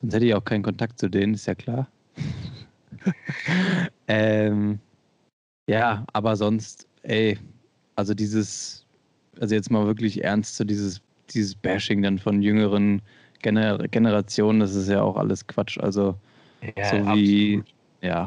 Sonst 0.00 0.14
hätte 0.14 0.26
ich 0.26 0.34
auch 0.34 0.44
keinen 0.44 0.64
Kontakt 0.64 0.98
zu 0.98 1.08
denen, 1.08 1.34
ist 1.34 1.46
ja 1.46 1.54
klar. 1.54 1.86
ähm, 4.08 4.80
ja, 5.68 6.04
aber 6.12 6.34
sonst, 6.34 6.88
ey, 7.04 7.38
also 7.94 8.12
dieses, 8.12 8.84
also 9.38 9.54
jetzt 9.54 9.70
mal 9.70 9.86
wirklich 9.86 10.24
ernst, 10.24 10.56
so 10.56 10.64
dieses, 10.64 11.00
dieses 11.30 11.54
Bashing 11.54 12.02
dann 12.02 12.18
von 12.18 12.42
jüngeren 12.42 13.00
Gener 13.42 13.78
Generation, 13.86 14.58
das 14.58 14.74
ist 14.74 14.88
ja 14.88 15.00
auch 15.00 15.16
alles 15.16 15.46
Quatsch. 15.46 15.78
Also 15.78 16.16
ja, 16.76 16.90
so 16.90 16.96
wie, 17.14 17.58
absolut. 17.58 17.74
ja. 18.00 18.26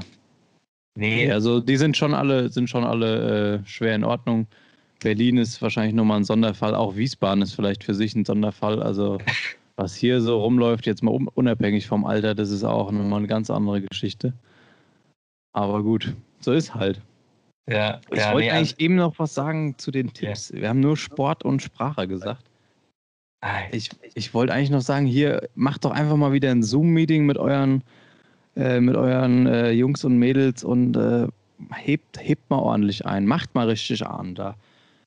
Nee. 0.96 1.30
Also 1.30 1.60
die 1.60 1.76
sind 1.76 1.98
schon 1.98 2.14
alle, 2.14 2.48
sind 2.48 2.70
schon 2.70 2.86
alle 2.86 3.56
äh, 3.56 3.66
schwer 3.68 3.94
in 3.94 4.06
Ordnung. 4.06 4.48
Berlin 5.00 5.38
ist 5.38 5.62
wahrscheinlich 5.62 5.94
nochmal 5.94 6.18
ein 6.18 6.24
Sonderfall. 6.24 6.74
Auch 6.76 6.96
Wiesbaden 6.96 7.42
ist 7.42 7.54
vielleicht 7.54 7.84
für 7.84 7.94
sich 7.94 8.16
ein 8.16 8.26
Sonderfall. 8.26 8.82
Also, 8.82 9.20
was 9.76 9.96
hier 9.96 10.22
so 10.22 10.42
rumläuft, 10.42 10.86
jetzt 10.86 11.04
mal 11.04 11.18
unabhängig 11.36 11.88
vom 11.88 12.06
Alter, 12.06 12.36
das 12.36 12.50
ist 12.50 12.64
auch 12.64 12.92
nochmal 12.92 13.20
eine 13.20 13.28
ganz 13.28 13.50
andere 13.50 13.82
Geschichte. 13.82 14.34
Aber 15.54 15.84
gut, 15.84 16.16
so 16.40 16.52
ist 16.52 16.76
halt. 16.76 17.02
Ja, 17.70 18.00
ich 18.12 18.20
ja, 18.20 18.32
wollte 18.34 18.48
nee, 18.48 18.52
eigentlich 18.52 18.74
also- 18.74 18.86
eben 18.86 18.96
noch 18.96 19.20
was 19.20 19.34
sagen 19.34 19.76
zu 19.78 19.92
den 19.92 20.14
Tipps. 20.14 20.54
Wir 20.54 20.70
haben 20.70 20.80
nur 20.80 20.98
Sport 20.98 21.44
und 21.44 21.62
Sprache 21.62 22.08
gesagt. 22.08 22.44
Ich, 23.72 23.90
ich 24.16 24.34
wollte 24.34 24.54
eigentlich 24.54 24.72
noch 24.72 24.82
sagen, 24.82 25.06
hier 25.06 25.48
macht 25.54 25.86
doch 25.86 25.92
einfach 25.92 26.16
mal 26.16 26.34
wieder 26.34 26.50
ein 26.50 26.64
Zoom-Meeting 26.64 27.26
mit 27.26 27.38
euren, 27.38 27.84
äh, 28.56 28.80
mit 28.80 28.96
euren 28.96 29.46
äh, 29.46 29.72
Jungs 29.72 30.04
und 30.04 30.18
Mädels 30.18 30.64
und 30.64 30.98
äh, 30.98 31.28
hebt, 31.76 32.20
hebt 32.20 32.50
mal 32.50 32.58
ordentlich 32.58 33.06
ein, 33.06 33.26
macht 33.28 33.54
mal 33.54 33.70
richtig 33.70 34.06
an 34.06 34.34
da. 34.34 34.56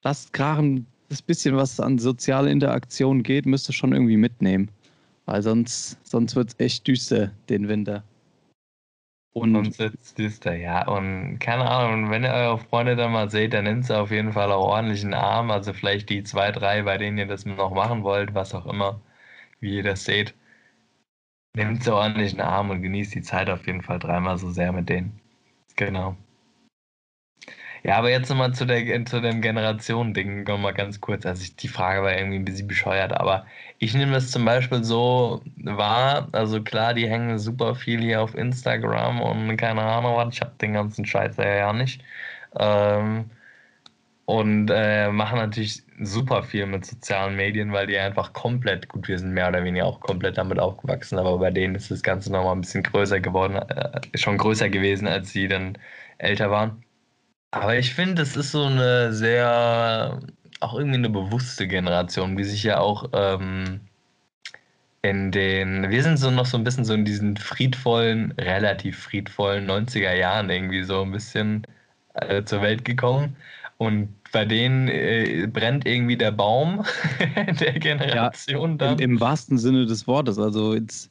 Lasst 0.02 0.32
krachen, 0.32 0.86
das 1.08 1.22
bisschen, 1.22 1.56
was 1.56 1.80
an 1.80 1.98
soziale 1.98 2.50
Interaktion 2.50 3.22
geht, 3.22 3.46
müsst 3.46 3.68
ihr 3.68 3.74
schon 3.74 3.92
irgendwie 3.92 4.16
mitnehmen. 4.16 4.70
Weil 5.26 5.42
sonst, 5.42 5.98
sonst 6.06 6.34
wird 6.36 6.50
es 6.50 6.60
echt 6.60 6.86
düster 6.86 7.30
den 7.48 7.68
Winter. 7.68 8.02
Und 9.32 9.54
Und 9.54 9.74
sitzt 9.74 10.18
düster, 10.18 10.56
ja. 10.56 10.86
Und 10.88 11.38
keine 11.38 11.68
Ahnung, 11.70 12.10
wenn 12.10 12.24
ihr 12.24 12.32
eure 12.32 12.58
Freunde 12.58 12.96
dann 12.96 13.12
mal 13.12 13.30
seht, 13.30 13.52
dann 13.54 13.64
nimmt 13.64 13.86
sie 13.86 13.96
auf 13.96 14.10
jeden 14.10 14.32
Fall 14.32 14.50
auch 14.50 14.66
ordentlich 14.66 15.04
einen 15.04 15.14
Arm. 15.14 15.50
Also 15.50 15.72
vielleicht 15.72 16.10
die 16.10 16.24
zwei, 16.24 16.50
drei, 16.50 16.82
bei 16.82 16.98
denen 16.98 17.18
ihr 17.18 17.26
das 17.26 17.46
noch 17.46 17.72
machen 17.72 18.02
wollt, 18.02 18.34
was 18.34 18.54
auch 18.54 18.66
immer, 18.66 19.00
wie 19.60 19.76
ihr 19.76 19.82
das 19.84 20.04
seht. 20.04 20.34
Nehmt 21.54 21.84
sie 21.84 21.94
ordentlich 21.94 22.32
einen 22.32 22.40
Arm 22.40 22.70
und 22.70 22.82
genießt 22.82 23.14
die 23.14 23.22
Zeit 23.22 23.50
auf 23.50 23.66
jeden 23.66 23.82
Fall 23.82 23.98
dreimal 23.98 24.38
so 24.38 24.50
sehr 24.50 24.72
mit 24.72 24.88
denen. 24.88 25.20
Genau. 25.76 26.16
Ja, 27.82 27.96
aber 27.98 28.10
jetzt 28.10 28.28
nochmal 28.28 28.52
zu, 28.52 28.66
zu 28.66 29.20
dem 29.20 29.40
Generationen-Ding 29.40 30.44
nochmal 30.44 30.74
ganz 30.74 31.00
kurz. 31.00 31.24
Also 31.26 31.42
ich, 31.42 31.56
die 31.56 31.68
Frage 31.68 32.02
war 32.02 32.16
irgendwie 32.16 32.38
ein 32.38 32.44
bisschen 32.44 32.68
bescheuert, 32.68 33.12
aber 33.12 33.46
ich 33.78 33.94
nehme 33.94 34.12
das 34.12 34.30
zum 34.30 34.44
Beispiel 34.44 34.84
so 34.84 35.42
wahr. 35.56 36.28
Also 36.32 36.62
klar, 36.62 36.94
die 36.94 37.08
hängen 37.08 37.38
super 37.38 37.74
viel 37.74 38.00
hier 38.00 38.22
auf 38.22 38.34
Instagram 38.34 39.20
und 39.20 39.56
keine 39.56 39.82
Ahnung 39.82 40.16
was. 40.16 40.34
Ich 40.34 40.40
habe 40.42 40.52
den 40.60 40.74
ganzen 40.74 41.04
Scheiß 41.06 41.36
ja 41.38 41.44
ja 41.54 41.72
nicht. 41.72 42.02
Ähm, 42.58 43.30
und 44.26 44.70
äh, 44.70 45.10
machen 45.10 45.38
natürlich 45.38 45.82
super 46.00 46.42
viel 46.44 46.66
mit 46.66 46.86
sozialen 46.86 47.34
Medien, 47.36 47.72
weil 47.72 47.86
die 47.88 47.98
einfach 47.98 48.32
komplett, 48.32 48.88
gut, 48.88 49.08
wir 49.08 49.18
sind 49.18 49.32
mehr 49.32 49.48
oder 49.48 49.64
weniger 49.64 49.86
auch 49.86 50.00
komplett 50.00 50.38
damit 50.38 50.58
aufgewachsen, 50.60 51.18
aber 51.18 51.38
bei 51.38 51.50
denen 51.50 51.74
ist 51.74 51.90
das 51.90 52.02
Ganze 52.02 52.30
nochmal 52.32 52.54
ein 52.54 52.60
bisschen 52.60 52.82
größer 52.84 53.20
geworden, 53.20 53.56
äh, 53.56 54.00
schon 54.16 54.38
größer 54.38 54.68
gewesen, 54.70 55.08
als 55.08 55.30
sie 55.32 55.48
dann 55.48 55.76
älter 56.18 56.50
waren. 56.50 56.84
Aber 57.52 57.76
ich 57.76 57.94
finde, 57.94 58.14
das 58.16 58.36
ist 58.36 58.52
so 58.52 58.64
eine 58.64 59.12
sehr, 59.12 60.20
auch 60.60 60.74
irgendwie 60.74 60.98
eine 60.98 61.10
bewusste 61.10 61.66
Generation, 61.66 62.38
wie 62.38 62.44
sich 62.44 62.62
ja 62.62 62.78
auch 62.78 63.10
ähm, 63.12 63.80
in 65.02 65.32
den, 65.32 65.90
wir 65.90 66.02
sind 66.02 66.18
so 66.18 66.30
noch 66.30 66.46
so 66.46 66.56
ein 66.56 66.64
bisschen 66.64 66.84
so 66.84 66.94
in 66.94 67.04
diesen 67.04 67.36
friedvollen, 67.36 68.32
relativ 68.32 68.98
friedvollen 68.98 69.68
90er 69.68 70.14
Jahren 70.14 70.50
irgendwie 70.50 70.84
so 70.84 71.02
ein 71.02 71.12
bisschen 71.12 71.66
äh, 72.14 72.44
zur 72.44 72.62
Welt 72.62 72.84
gekommen. 72.84 73.36
Und 73.78 74.14
bei 74.32 74.44
denen 74.44 74.88
äh, 74.88 75.48
brennt 75.50 75.86
irgendwie 75.86 76.16
der 76.16 76.32
Baum 76.32 76.84
der 77.60 77.72
Generation 77.72 78.72
im, 78.72 78.78
dann. 78.78 78.98
im 78.98 79.20
wahrsten 79.20 79.58
Sinne 79.58 79.86
des 79.86 80.06
Wortes, 80.06 80.38
also 80.38 80.74
jetzt, 80.74 81.10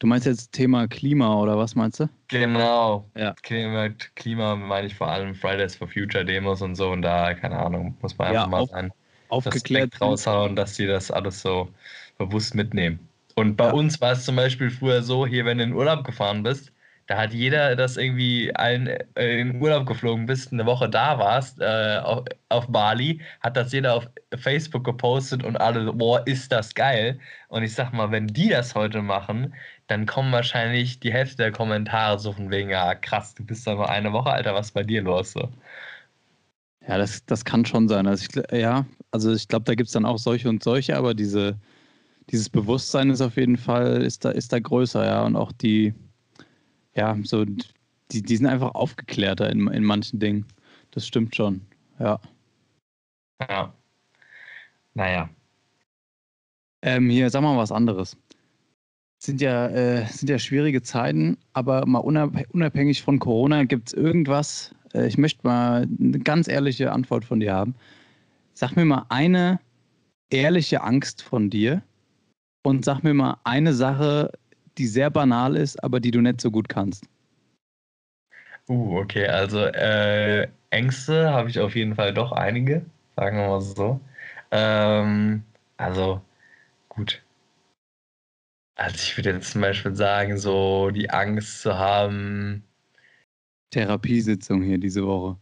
du 0.00 0.06
meinst 0.08 0.26
jetzt 0.26 0.52
Thema 0.52 0.88
Klima 0.88 1.36
oder 1.40 1.56
was 1.56 1.76
meinst 1.76 2.00
du? 2.00 2.08
Genau. 2.28 3.08
Ja. 3.16 3.34
Klima, 3.42 3.88
Klima 4.16 4.56
meine 4.56 4.88
ich 4.88 4.94
vor 4.96 5.08
allem 5.08 5.34
Fridays 5.34 5.76
for 5.76 5.88
Future 5.88 6.24
Demos 6.24 6.62
und 6.62 6.74
so 6.74 6.90
und 6.90 7.02
da, 7.02 7.34
keine 7.34 7.58
Ahnung, 7.58 7.96
muss 8.02 8.18
man 8.18 8.32
Ja, 8.32 8.40
einfach 8.40 8.50
mal 8.50 8.58
auf- 8.60 8.70
sein. 8.70 8.92
Aufgeklärt. 9.28 10.00
raushauen, 10.00 10.56
dass 10.56 10.74
sie 10.74 10.86
das 10.88 11.10
alles 11.12 11.40
so 11.40 11.70
bewusst 12.18 12.54
mitnehmen. 12.56 12.98
Und 13.36 13.56
bei 13.56 13.66
Ja. 13.66 13.72
uns 13.72 14.00
war 14.00 14.12
es 14.12 14.24
zum 14.24 14.34
Beispiel 14.36 14.70
früher 14.70 15.02
so, 15.02 15.24
hier, 15.26 15.44
wenn 15.44 15.58
du 15.58 15.64
in 15.64 15.72
Urlaub 15.72 16.04
gefahren 16.04 16.42
bist, 16.42 16.72
da 17.10 17.18
hat 17.18 17.32
jeder 17.32 17.74
das 17.74 17.96
irgendwie 17.96 18.54
allen 18.54 18.86
äh, 18.86 19.40
in 19.40 19.60
Urlaub 19.60 19.84
geflogen 19.84 20.26
bist, 20.26 20.52
eine 20.52 20.64
Woche 20.64 20.88
da 20.88 21.18
warst, 21.18 21.60
äh, 21.60 21.98
auf, 22.04 22.24
auf 22.50 22.68
Bali, 22.68 23.20
hat 23.40 23.56
das 23.56 23.72
jeder 23.72 23.96
auf 23.96 24.08
Facebook 24.36 24.84
gepostet 24.84 25.42
und 25.42 25.56
alle, 25.56 25.92
boah, 25.92 26.24
ist 26.28 26.52
das 26.52 26.72
geil. 26.72 27.18
Und 27.48 27.64
ich 27.64 27.74
sag 27.74 27.92
mal, 27.92 28.12
wenn 28.12 28.28
die 28.28 28.48
das 28.48 28.76
heute 28.76 29.02
machen, 29.02 29.52
dann 29.88 30.06
kommen 30.06 30.30
wahrscheinlich 30.30 31.00
die 31.00 31.12
Hälfte 31.12 31.38
der 31.38 31.50
Kommentare 31.50 32.16
so 32.20 32.32
von 32.32 32.48
wegen, 32.48 32.70
ja, 32.70 32.94
krass, 32.94 33.34
du 33.34 33.44
bist 33.44 33.66
doch 33.66 33.74
nur 33.74 33.90
eine 33.90 34.12
Woche, 34.12 34.30
Alter, 34.30 34.54
was 34.54 34.66
ist 34.66 34.74
bei 34.74 34.84
dir 34.84 35.02
los? 35.02 35.32
So. 35.32 35.48
Ja, 36.86 36.96
das, 36.96 37.26
das 37.26 37.44
kann 37.44 37.66
schon 37.66 37.88
sein. 37.88 38.06
Also 38.06 38.24
ich, 38.30 38.56
ja, 38.56 38.86
also 39.10 39.32
ich 39.32 39.48
glaube, 39.48 39.64
da 39.64 39.74
gibt 39.74 39.88
es 39.88 39.94
dann 39.94 40.06
auch 40.06 40.18
solche 40.18 40.48
und 40.48 40.62
solche, 40.62 40.96
aber 40.96 41.14
diese, 41.14 41.58
dieses 42.30 42.48
Bewusstsein 42.48 43.10
ist 43.10 43.20
auf 43.20 43.36
jeden 43.36 43.56
Fall, 43.56 44.00
ist 44.00 44.24
da, 44.24 44.30
ist 44.30 44.52
da 44.52 44.60
größer, 44.60 45.04
ja. 45.04 45.24
Und 45.24 45.34
auch 45.34 45.50
die, 45.50 45.92
ja, 47.00 47.16
so, 47.22 47.46
die, 47.46 48.22
die 48.22 48.36
sind 48.36 48.46
einfach 48.46 48.74
aufgeklärter 48.74 49.48
in, 49.50 49.66
in 49.68 49.84
manchen 49.84 50.20
Dingen. 50.20 50.44
Das 50.90 51.06
stimmt 51.06 51.34
schon. 51.34 51.62
Ja. 51.98 52.20
Ja. 53.48 53.72
Naja. 54.92 55.30
Ähm, 56.82 57.08
hier, 57.08 57.30
sag 57.30 57.40
mal 57.40 57.56
was 57.56 57.72
anderes. 57.72 58.18
Sind 59.18 59.40
ja, 59.40 59.68
äh, 59.68 60.06
sind 60.06 60.28
ja 60.28 60.38
schwierige 60.38 60.82
Zeiten, 60.82 61.38
aber 61.54 61.86
mal 61.86 61.98
unab 61.98 62.36
unabhängig 62.52 63.02
von 63.02 63.18
Corona, 63.18 63.64
gibt 63.64 63.88
es 63.88 63.94
irgendwas, 63.94 64.74
äh, 64.94 65.06
ich 65.06 65.16
möchte 65.16 65.46
mal 65.46 65.86
eine 65.98 66.18
ganz 66.18 66.48
ehrliche 66.48 66.92
Antwort 66.92 67.24
von 67.24 67.40
dir 67.40 67.54
haben. 67.54 67.74
Sag 68.52 68.76
mir 68.76 68.84
mal 68.84 69.06
eine 69.08 69.58
ehrliche 70.30 70.82
Angst 70.82 71.22
von 71.22 71.48
dir 71.48 71.82
und 72.62 72.84
sag 72.84 73.02
mir 73.02 73.14
mal 73.14 73.38
eine 73.44 73.72
Sache, 73.72 74.32
die 74.80 74.86
sehr 74.86 75.10
banal 75.10 75.56
ist, 75.56 75.82
aber 75.84 76.00
die 76.00 76.10
du 76.10 76.22
nicht 76.22 76.40
so 76.40 76.50
gut 76.50 76.68
kannst. 76.68 77.04
Uh, 78.68 78.98
okay, 78.98 79.26
also 79.26 79.58
äh, 79.66 80.48
Ängste 80.70 81.30
habe 81.30 81.50
ich 81.50 81.60
auf 81.60 81.76
jeden 81.76 81.94
Fall 81.94 82.14
doch 82.14 82.32
einige, 82.32 82.84
sagen 83.16 83.36
wir 83.36 83.48
mal 83.48 83.60
so. 83.60 84.00
Ähm, 84.50 85.42
also 85.76 86.22
gut. 86.88 87.22
Also 88.76 88.96
ich 88.96 89.16
würde 89.18 89.32
jetzt 89.32 89.52
zum 89.52 89.60
Beispiel 89.60 89.94
sagen, 89.94 90.38
so 90.38 90.90
die 90.90 91.10
Angst 91.10 91.60
zu 91.60 91.76
haben, 91.76 92.64
Therapiesitzung 93.70 94.62
hier 94.62 94.78
diese 94.78 95.06
Woche. 95.06 95.36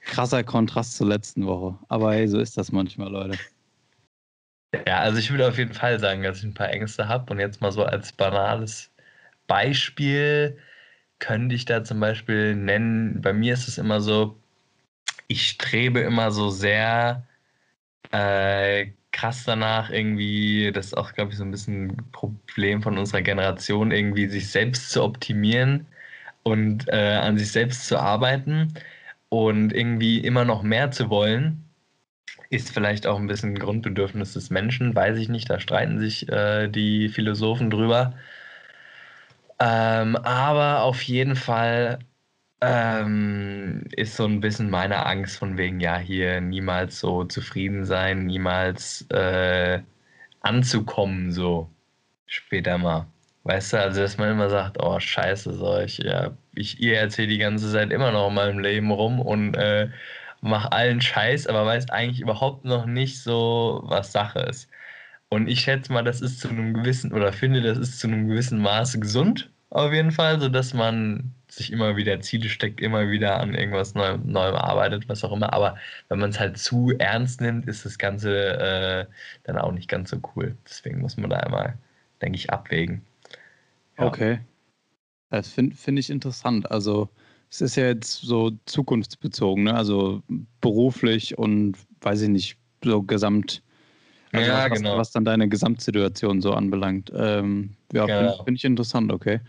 Krasser 0.00 0.44
Kontrast 0.44 0.96
zur 0.96 1.08
letzten 1.08 1.46
Woche. 1.46 1.78
Aber 1.88 2.14
hey, 2.14 2.26
so 2.28 2.38
ist 2.38 2.56
das 2.56 2.72
manchmal, 2.72 3.10
Leute. 3.10 3.38
Ja, 4.86 4.98
also 5.00 5.18
ich 5.18 5.30
würde 5.30 5.48
auf 5.48 5.58
jeden 5.58 5.72
Fall 5.74 5.98
sagen, 5.98 6.22
dass 6.22 6.38
ich 6.38 6.44
ein 6.44 6.54
paar 6.54 6.70
Ängste 6.70 7.08
habe 7.08 7.32
und 7.32 7.40
jetzt 7.40 7.60
mal 7.60 7.72
so 7.72 7.84
als 7.84 8.12
banales 8.12 8.90
Beispiel 9.46 10.58
könnte 11.20 11.54
ich 11.56 11.66
da 11.66 11.84
zum 11.84 12.00
Beispiel 12.00 12.56
nennen, 12.56 13.20
bei 13.22 13.32
mir 13.34 13.54
ist 13.54 13.68
es 13.68 13.78
immer 13.78 14.00
so, 14.00 14.40
ich 15.28 15.48
strebe 15.48 16.00
immer 16.00 16.30
so 16.32 16.50
sehr 16.50 17.26
äh, 18.12 18.88
krass 19.12 19.44
danach, 19.44 19.90
irgendwie, 19.90 20.72
das 20.72 20.88
ist 20.88 20.94
auch, 20.96 21.12
glaube 21.14 21.32
ich, 21.32 21.38
so 21.38 21.44
ein 21.44 21.52
bisschen 21.52 21.90
ein 21.90 22.12
Problem 22.12 22.82
von 22.82 22.98
unserer 22.98 23.22
Generation, 23.22 23.92
irgendwie 23.92 24.28
sich 24.28 24.50
selbst 24.50 24.90
zu 24.92 25.04
optimieren 25.04 25.86
und 26.44 26.88
äh, 26.88 27.16
an 27.22 27.38
sich 27.38 27.52
selbst 27.52 27.86
zu 27.88 27.98
arbeiten 28.00 28.74
und 29.30 29.72
irgendwie 29.74 30.20
immer 30.20 30.44
noch 30.46 30.62
mehr 30.62 30.90
zu 30.92 31.10
wollen. 31.10 31.67
Ist 32.50 32.70
vielleicht 32.72 33.06
auch 33.06 33.18
ein 33.18 33.26
bisschen 33.26 33.50
ein 33.50 33.58
Grundbedürfnis 33.58 34.32
des 34.34 34.50
Menschen, 34.50 34.94
weiß 34.94 35.18
ich 35.18 35.28
nicht, 35.28 35.50
da 35.50 35.60
streiten 35.60 35.98
sich 35.98 36.28
äh, 36.30 36.68
die 36.68 37.08
Philosophen 37.10 37.70
drüber. 37.70 38.14
Ähm, 39.60 40.16
aber 40.16 40.82
auf 40.82 41.02
jeden 41.02 41.36
Fall 41.36 41.98
ähm, 42.60 43.84
ist 43.96 44.16
so 44.16 44.24
ein 44.26 44.40
bisschen 44.40 44.70
meine 44.70 45.06
Angst 45.06 45.38
von 45.38 45.58
wegen, 45.58 45.80
ja, 45.80 45.98
hier 45.98 46.40
niemals 46.40 47.00
so 47.00 47.24
zufrieden 47.24 47.84
sein, 47.84 48.26
niemals 48.26 49.06
äh, 49.10 49.80
anzukommen, 50.40 51.32
so 51.32 51.70
später 52.26 52.78
mal. 52.78 53.06
Weißt 53.44 53.72
du, 53.74 53.80
also 53.80 54.00
dass 54.02 54.18
man 54.18 54.30
immer 54.32 54.50
sagt, 54.50 54.78
oh 54.82 55.00
scheiße, 55.00 55.54
so 55.54 55.78
ich, 55.80 55.98
ja, 55.98 56.36
ich 56.54 56.80
ihr 56.80 56.98
erzähle 56.98 57.28
die 57.28 57.38
ganze 57.38 57.72
Zeit 57.72 57.92
immer 57.92 58.12
noch 58.12 58.28
in 58.28 58.34
meinem 58.34 58.58
Leben 58.60 58.90
rum 58.90 59.20
und 59.20 59.54
äh, 59.56 59.90
mach 60.40 60.70
allen 60.70 61.00
Scheiß, 61.00 61.46
aber 61.46 61.66
weiß 61.66 61.90
eigentlich 61.90 62.20
überhaupt 62.20 62.64
noch 62.64 62.86
nicht 62.86 63.22
so, 63.22 63.82
was 63.84 64.12
Sache 64.12 64.40
ist. 64.40 64.68
Und 65.30 65.48
ich 65.48 65.60
schätze 65.60 65.92
mal, 65.92 66.04
das 66.04 66.20
ist 66.20 66.40
zu 66.40 66.48
einem 66.48 66.74
gewissen, 66.74 67.12
oder 67.12 67.32
finde, 67.32 67.60
das 67.62 67.78
ist 67.78 68.00
zu 68.00 68.06
einem 68.06 68.28
gewissen 68.28 68.60
Maße 68.60 68.98
gesund, 68.98 69.50
auf 69.70 69.92
jeden 69.92 70.12
Fall, 70.12 70.40
sodass 70.40 70.72
man 70.72 71.34
sich 71.48 71.72
immer 71.72 71.96
wieder 71.96 72.20
Ziele 72.20 72.48
steckt, 72.48 72.80
immer 72.80 73.10
wieder 73.10 73.38
an 73.40 73.54
irgendwas 73.54 73.94
Neuem, 73.94 74.22
Neuem 74.30 74.54
arbeitet, 74.54 75.08
was 75.08 75.24
auch 75.24 75.32
immer. 75.32 75.52
Aber 75.52 75.76
wenn 76.08 76.18
man 76.18 76.30
es 76.30 76.40
halt 76.40 76.58
zu 76.58 76.92
ernst 76.98 77.40
nimmt, 77.40 77.66
ist 77.66 77.84
das 77.84 77.98
Ganze 77.98 78.58
äh, 78.58 79.06
dann 79.44 79.58
auch 79.58 79.72
nicht 79.72 79.88
ganz 79.88 80.10
so 80.10 80.20
cool. 80.34 80.56
Deswegen 80.64 81.00
muss 81.00 81.16
man 81.16 81.30
da 81.30 81.40
immer, 81.40 81.74
denke 82.22 82.36
ich, 82.36 82.50
abwägen. 82.50 83.02
Ja. 83.98 84.06
Okay. 84.06 84.40
Das 85.30 85.48
finde 85.52 85.76
find 85.76 85.98
ich 85.98 86.10
interessant. 86.10 86.70
Also 86.70 87.10
es 87.50 87.60
ist 87.60 87.76
ja 87.76 87.86
jetzt 87.86 88.20
so 88.22 88.52
zukunftsbezogen, 88.66 89.64
ne? 89.64 89.74
also 89.74 90.22
beruflich 90.60 91.38
und 91.38 91.76
weiß 92.00 92.22
ich 92.22 92.28
nicht, 92.28 92.58
so 92.84 93.02
gesamt. 93.02 93.62
Also 94.32 94.50
Ja, 94.50 94.70
was, 94.70 94.82
genau. 94.82 94.96
was 94.98 95.10
dann 95.12 95.24
deine 95.24 95.48
Gesamtsituation 95.48 96.42
so 96.42 96.52
anbelangt. 96.52 97.10
Ähm, 97.14 97.70
ja, 97.92 98.06
finde 98.06 98.18
Genau. 98.24 98.44
find 98.44 98.58
ich 98.58 98.64
interessant, 98.64 99.10
okay. 99.12 99.40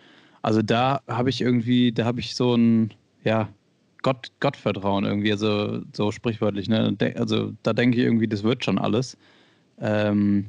Also 0.42 0.62
da 0.62 1.02
habe 1.08 1.30
ich 1.30 1.42
irgendwie, 1.42 1.92
da 1.92 2.06
habe 2.06 2.22
ich 2.22 2.34
so 2.36 2.56
ein, 2.56 2.94
ja, 3.24 3.50
Gott, 4.02 4.32
Gottvertrauen 4.40 5.04
irgendwie, 5.04 5.32
also 5.34 5.82
so 5.94 6.12
sprichwörtlich, 6.12 6.70
ne? 6.70 6.96
Also 7.16 7.52
da 7.64 7.74
denke 7.74 7.98
ich 7.98 8.04
irgendwie, 8.04 8.28
das 8.30 8.44
wird 8.44 8.64
schon 8.64 8.78
alles. 8.80 9.18
Ähm, 9.82 10.46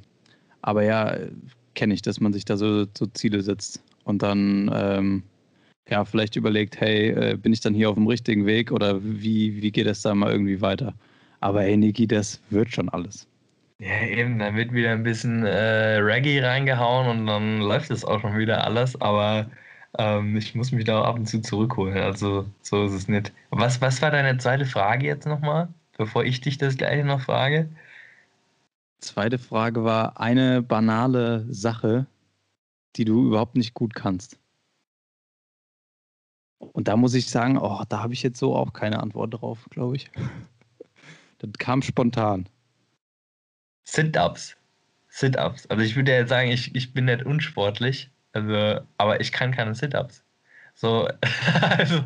aber 0.62 0.84
ja, 0.84 1.16
kenne 1.74 1.94
ich, 1.94 2.02
dass 2.02 2.20
man 2.20 2.32
sich 2.32 2.44
da 2.44 2.56
so, 2.56 2.86
so 2.96 3.06
Ziele 3.06 3.42
setzt 3.42 3.82
und 4.04 4.22
dann 4.22 4.70
ähm, 4.72 5.22
ja 5.90 6.04
vielleicht 6.04 6.36
überlegt, 6.36 6.80
hey, 6.80 7.10
äh, 7.10 7.36
bin 7.36 7.52
ich 7.52 7.60
dann 7.60 7.74
hier 7.74 7.90
auf 7.90 7.96
dem 7.96 8.06
richtigen 8.06 8.46
Weg 8.46 8.72
oder 8.72 9.02
wie, 9.02 9.60
wie 9.60 9.70
geht 9.70 9.86
es 9.86 10.02
da 10.02 10.14
mal 10.14 10.32
irgendwie 10.32 10.60
weiter? 10.60 10.94
Aber 11.40 11.62
hey, 11.62 11.76
Niki, 11.76 12.06
das 12.06 12.40
wird 12.50 12.70
schon 12.70 12.88
alles. 12.88 13.26
Ja, 13.78 14.02
eben, 14.02 14.38
dann 14.38 14.56
wird 14.56 14.72
wieder 14.72 14.90
ein 14.90 15.02
bisschen 15.02 15.44
äh, 15.44 15.96
Reggae 15.96 16.40
reingehauen 16.40 17.08
und 17.08 17.26
dann 17.26 17.60
läuft 17.60 17.90
es 17.90 18.04
auch 18.04 18.20
schon 18.20 18.36
wieder 18.36 18.64
alles, 18.64 19.00
aber 19.00 19.50
ähm, 19.98 20.36
ich 20.36 20.54
muss 20.54 20.70
mich 20.70 20.84
da 20.84 21.00
auch 21.00 21.06
ab 21.06 21.16
und 21.16 21.26
zu 21.26 21.40
zurückholen. 21.40 21.96
Also 21.96 22.46
so 22.62 22.84
ist 22.84 22.92
es 22.92 23.08
nicht. 23.08 23.32
Was, 23.50 23.80
was 23.80 24.02
war 24.02 24.10
deine 24.10 24.36
zweite 24.38 24.66
Frage 24.66 25.06
jetzt 25.06 25.26
nochmal, 25.26 25.68
bevor 25.96 26.24
ich 26.24 26.40
dich 26.42 26.58
das 26.58 26.76
gleiche 26.76 27.04
noch 27.04 27.22
frage? 27.22 27.68
Zweite 29.00 29.38
Frage 29.38 29.82
war 29.82 30.20
eine 30.20 30.62
banale 30.62 31.46
Sache, 31.48 32.06
die 32.96 33.06
du 33.06 33.28
überhaupt 33.28 33.56
nicht 33.56 33.72
gut 33.72 33.94
kannst. 33.94 34.39
Und 36.60 36.88
da 36.88 36.96
muss 36.96 37.14
ich 37.14 37.28
sagen, 37.28 37.58
oh, 37.58 37.82
da 37.88 38.02
habe 38.02 38.12
ich 38.12 38.22
jetzt 38.22 38.38
so 38.38 38.54
auch 38.54 38.72
keine 38.72 39.00
Antwort 39.00 39.34
drauf, 39.34 39.66
glaube 39.70 39.96
ich. 39.96 40.10
Das 41.42 41.52
kam 41.58 41.80
spontan. 41.80 42.46
Sit-Ups. 43.84 44.58
Sit-Ups. 45.08 45.66
Also 45.68 45.82
ich 45.82 45.96
würde 45.96 46.12
ja 46.12 46.18
jetzt 46.18 46.28
sagen, 46.28 46.50
ich, 46.50 46.74
ich 46.74 46.92
bin 46.92 47.06
nicht 47.06 47.24
unsportlich, 47.24 48.10
also, 48.34 48.80
aber 48.98 49.20
ich 49.22 49.32
kann 49.32 49.50
keine 49.50 49.74
Sit-Ups. 49.74 50.22
So, 50.74 51.08
also 51.62 52.04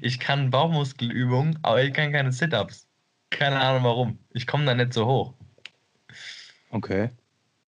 ich 0.00 0.18
kann 0.18 0.50
Bauchmuskelübungen, 0.50 1.58
aber 1.60 1.82
ich 1.82 1.92
kann 1.92 2.12
keine 2.12 2.32
Sit-Ups. 2.32 2.88
Keine 3.28 3.60
Ahnung 3.60 3.84
warum. 3.84 4.18
Ich 4.32 4.46
komme 4.46 4.64
da 4.64 4.74
nicht 4.74 4.94
so 4.94 5.04
hoch. 5.06 5.34
Okay. 6.70 7.10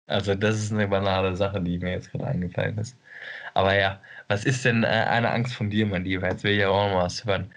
Also 0.07 0.35
das 0.35 0.57
ist 0.57 0.72
eine 0.72 0.89
banale 0.89 1.37
Sache, 1.37 1.61
die 1.61 1.79
mir 1.79 1.93
jetzt 1.93 2.11
gerade 2.12 2.27
eingefallen 2.27 2.79
ist. 2.79 2.97
Aber 3.55 3.74
ja, 3.74 4.01
was 4.29 4.45
ist 4.45 4.64
denn 4.64 4.83
äh, 4.83 4.87
eine 4.87 5.31
Angst 5.31 5.55
von 5.55 5.70
dir, 5.70 5.87
mein 5.87 6.05
Lieber? 6.05 6.29
Jetzt 6.29 6.45
will 6.45 6.53
ich 6.53 6.61
ja 6.61 6.68
auch 6.68 6.93
mal 6.93 7.05
was 7.05 7.24
hören. 7.24 7.51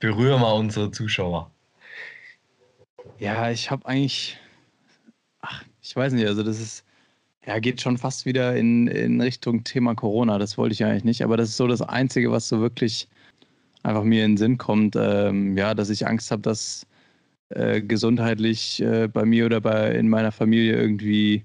Berühre 0.00 0.38
mal 0.38 0.52
unsere 0.52 0.90
Zuschauer. 0.90 1.50
Ja, 3.18 3.50
ich 3.50 3.70
habe 3.70 3.86
eigentlich, 3.86 4.38
ach, 5.40 5.64
ich 5.80 5.94
weiß 5.94 6.12
nicht, 6.12 6.26
also 6.26 6.42
das 6.42 6.60
ist, 6.60 6.84
ja, 7.46 7.58
geht 7.58 7.80
schon 7.80 7.98
fast 7.98 8.26
wieder 8.26 8.56
in, 8.56 8.88
in 8.88 9.20
Richtung 9.20 9.62
Thema 9.64 9.94
Corona. 9.94 10.38
Das 10.38 10.58
wollte 10.58 10.72
ich 10.72 10.84
eigentlich 10.84 11.04
nicht, 11.04 11.22
aber 11.22 11.36
das 11.36 11.50
ist 11.50 11.56
so 11.56 11.68
das 11.68 11.82
Einzige, 11.82 12.32
was 12.32 12.48
so 12.48 12.60
wirklich 12.60 13.08
einfach 13.82 14.02
mir 14.02 14.24
in 14.24 14.32
den 14.32 14.36
Sinn 14.38 14.58
kommt. 14.58 14.96
Ähm, 14.96 15.56
ja, 15.56 15.74
dass 15.74 15.90
ich 15.90 16.06
Angst 16.06 16.30
habe, 16.30 16.42
dass 16.42 16.86
äh, 17.50 17.80
gesundheitlich 17.82 18.82
äh, 18.82 19.06
bei 19.08 19.24
mir 19.24 19.46
oder 19.46 19.60
bei 19.60 19.92
in 19.94 20.08
meiner 20.08 20.32
Familie 20.32 20.76
irgendwie 20.76 21.44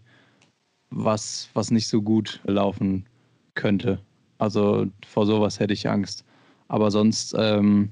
was, 0.89 1.49
was 1.53 1.69
nicht 1.69 1.87
so 1.87 2.01
gut 2.01 2.41
laufen 2.45 3.05
könnte. 3.53 3.99
Also 4.39 4.87
vor 5.05 5.25
sowas 5.25 5.59
hätte 5.59 5.73
ich 5.73 5.87
Angst. 5.87 6.25
Aber 6.67 6.89
sonst, 6.91 7.35
ähm, 7.37 7.91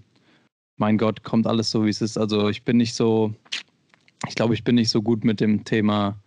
mein 0.78 0.98
Gott, 0.98 1.24
kommt 1.24 1.46
alles 1.46 1.70
so, 1.72 1.86
wie 1.86 1.90
es 1.90 2.02
ist. 2.02 2.18
Also 2.18 2.50
ich 2.50 2.64
bin 2.64 2.78
nicht 2.78 2.96
so, 2.96 3.34
ich 4.28 4.36
glaube, 4.36 4.54
ich 4.54 4.64
bin 4.64 4.76
nicht 4.76 4.90
so 4.90 5.02
gut 5.02 5.24
mit 5.24 5.40
dem 5.40 5.64
Thema 5.66 6.18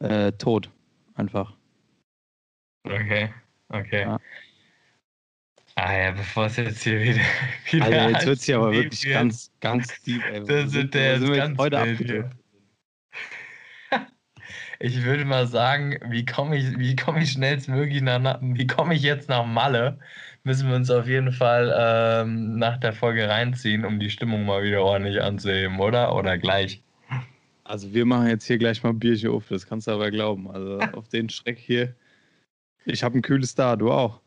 äh, 0.00 0.32
Tod. 0.32 0.70
Einfach. 1.14 1.54
Okay, 2.84 3.30
okay. 3.68 4.02
Ja. 4.02 4.20
Ah 5.76 5.96
ja, 5.96 6.10
bevor 6.10 6.46
es 6.46 6.56
jetzt 6.56 6.82
hier 6.82 7.00
wieder. 7.00 7.20
wieder 7.70 7.84
Also 7.84 7.96
jetzt 8.10 8.26
wird 8.26 8.38
es 8.38 8.44
hier 8.44 8.56
aber 8.56 8.72
wirklich 8.72 9.02
ganz, 9.08 9.50
ganz 9.60 10.02
deep. 10.02 10.22
Ey. 10.26 10.44
Das 10.44 10.70
sind- 10.72 10.92
der 10.94 11.16
wo 11.16 11.24
sind 11.26 11.32
wir 11.32 11.36
ganz 11.36 11.58
heute 11.58 11.78
abgedriftet? 11.78 12.39
Ich 14.82 15.04
würde 15.04 15.26
mal 15.26 15.46
sagen, 15.46 15.98
wie 16.08 16.24
komme 16.24 16.56
ich, 16.56 16.78
wie 16.78 16.96
komme 16.96 17.22
ich 17.22 17.32
schnellstmöglich 17.32 18.00
nach, 18.00 18.38
wie 18.40 18.66
komme 18.66 18.94
ich 18.94 19.02
jetzt 19.02 19.28
nach 19.28 19.44
Malle? 19.44 19.98
Müssen 20.42 20.70
wir 20.70 20.76
uns 20.76 20.90
auf 20.90 21.06
jeden 21.06 21.32
Fall 21.32 21.74
ähm, 21.78 22.56
nach 22.56 22.78
der 22.78 22.94
Folge 22.94 23.28
reinziehen, 23.28 23.84
um 23.84 24.00
die 24.00 24.08
Stimmung 24.08 24.46
mal 24.46 24.62
wieder 24.62 24.82
ordentlich 24.82 25.22
anzuheben, 25.22 25.78
oder? 25.80 26.14
Oder 26.16 26.38
gleich? 26.38 26.82
Also 27.64 27.92
wir 27.92 28.06
machen 28.06 28.28
jetzt 28.28 28.46
hier 28.46 28.56
gleich 28.56 28.82
mal 28.82 28.88
ein 28.88 28.98
Bierchen 28.98 29.30
auf, 29.30 29.48
das 29.48 29.66
kannst 29.66 29.86
du 29.86 29.90
aber 29.90 30.10
glauben. 30.10 30.50
Also 30.50 30.78
auf 30.94 31.08
den 31.08 31.28
Schreck 31.28 31.58
hier. 31.58 31.94
Ich 32.86 33.02
habe 33.02 33.18
ein 33.18 33.22
kühles 33.22 33.54
da, 33.54 33.76
du 33.76 33.92
auch. 33.92 34.18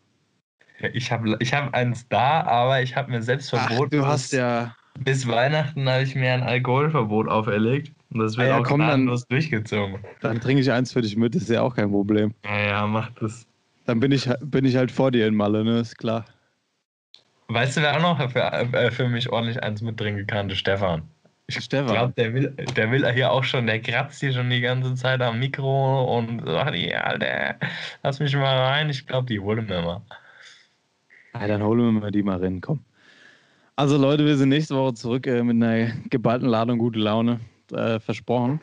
Ich 0.93 1.11
habe 1.11 1.35
ich 1.39 1.51
hab 1.51 1.73
eins 1.73 2.07
da, 2.09 2.41
aber 2.41 2.83
ich 2.83 2.95
habe 2.95 3.09
mir 3.09 3.23
selbst 3.23 3.51
Ach, 3.55 3.67
verboten. 3.69 3.97
du 3.97 4.05
hast 4.05 4.33
ja. 4.33 4.75
bis 4.99 5.27
Weihnachten 5.27 5.89
habe 5.89 6.03
ich 6.03 6.13
mir 6.13 6.31
ein 6.31 6.43
Alkoholverbot 6.43 7.27
auferlegt. 7.27 7.91
Und 8.13 8.19
das 8.19 8.37
wird 8.37 8.47
Ah 8.47 8.49
ja, 8.51 8.59
auch 8.59 8.63
komm, 8.63 8.79
dann- 8.81 9.07
durchgezogen. 9.29 9.99
Dann 10.21 10.39
trinke 10.39 10.61
ich 10.61 10.71
eins 10.71 10.93
für 10.93 11.01
dich 11.01 11.15
mit, 11.17 11.35
ist 11.35 11.49
ja 11.49 11.61
auch 11.61 11.75
kein 11.75 11.89
Problem. 11.89 12.33
Naja, 12.43 12.85
mach 12.85 13.09
das. 13.19 13.47
Dann 13.85 13.99
bin 13.99 14.11
ich, 14.11 14.29
bin 14.41 14.65
ich 14.65 14.75
halt 14.77 14.91
vor 14.91 15.11
dir 15.11 15.27
in 15.27 15.35
Malle, 15.35 15.63
ne? 15.63 15.79
Ist 15.79 15.97
klar. 15.97 16.25
Weißt 17.47 17.77
du, 17.77 17.81
wer 17.81 17.97
auch 17.97 18.01
noch 18.17 18.31
für, 18.31 18.39
äh, 18.39 18.91
für 18.91 19.09
mich 19.09 19.29
ordentlich 19.31 19.61
eins 19.61 19.81
mittrinken 19.81 20.25
kann? 20.27 20.47
Der 20.47 20.55
Stefan. 20.55 21.03
Ich 21.47 21.55
Stefan. 21.59 21.87
glaube, 21.87 22.13
der 22.15 22.33
will, 22.33 22.49
der 22.77 22.89
will 22.91 23.11
hier 23.11 23.31
auch 23.31 23.43
schon, 23.43 23.67
der 23.67 23.81
kratzt 23.81 24.21
hier 24.21 24.31
schon 24.31 24.49
die 24.49 24.61
ganze 24.61 24.95
Zeit 24.95 25.21
am 25.21 25.39
Mikro 25.39 26.17
und 26.17 26.45
sagt, 26.45 26.75
ja, 26.75 27.01
Alter, 27.01 27.55
lass 28.01 28.19
mich 28.19 28.33
mal 28.35 28.57
rein. 28.69 28.89
Ich 28.89 29.05
glaube, 29.05 29.27
die 29.27 29.39
holen 29.39 29.67
wir 29.67 29.81
mal. 29.81 30.01
Ah, 31.33 31.45
dann 31.47 31.61
holen 31.61 31.81
wir 31.81 31.91
mal 32.01 32.11
die 32.11 32.23
mal 32.23 32.37
rein, 32.39 32.61
komm. 32.61 32.79
Also 33.75 33.97
Leute, 33.97 34.23
wir 34.25 34.37
sind 34.37 34.49
nächste 34.49 34.75
Woche 34.75 34.93
zurück 34.93 35.27
äh, 35.27 35.43
mit 35.43 35.55
einer 35.61 35.91
geballten 36.09 36.47
Ladung 36.47 36.77
gute 36.77 36.99
Laune. 36.99 37.39
Äh, 37.71 37.99
versprochen. 37.99 38.61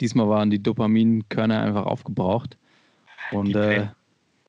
Diesmal 0.00 0.28
waren 0.28 0.50
die 0.50 0.62
Dopaminkörner 0.62 1.62
einfach 1.62 1.86
aufgebraucht. 1.86 2.56
Und 3.32 3.54
äh, 3.56 3.88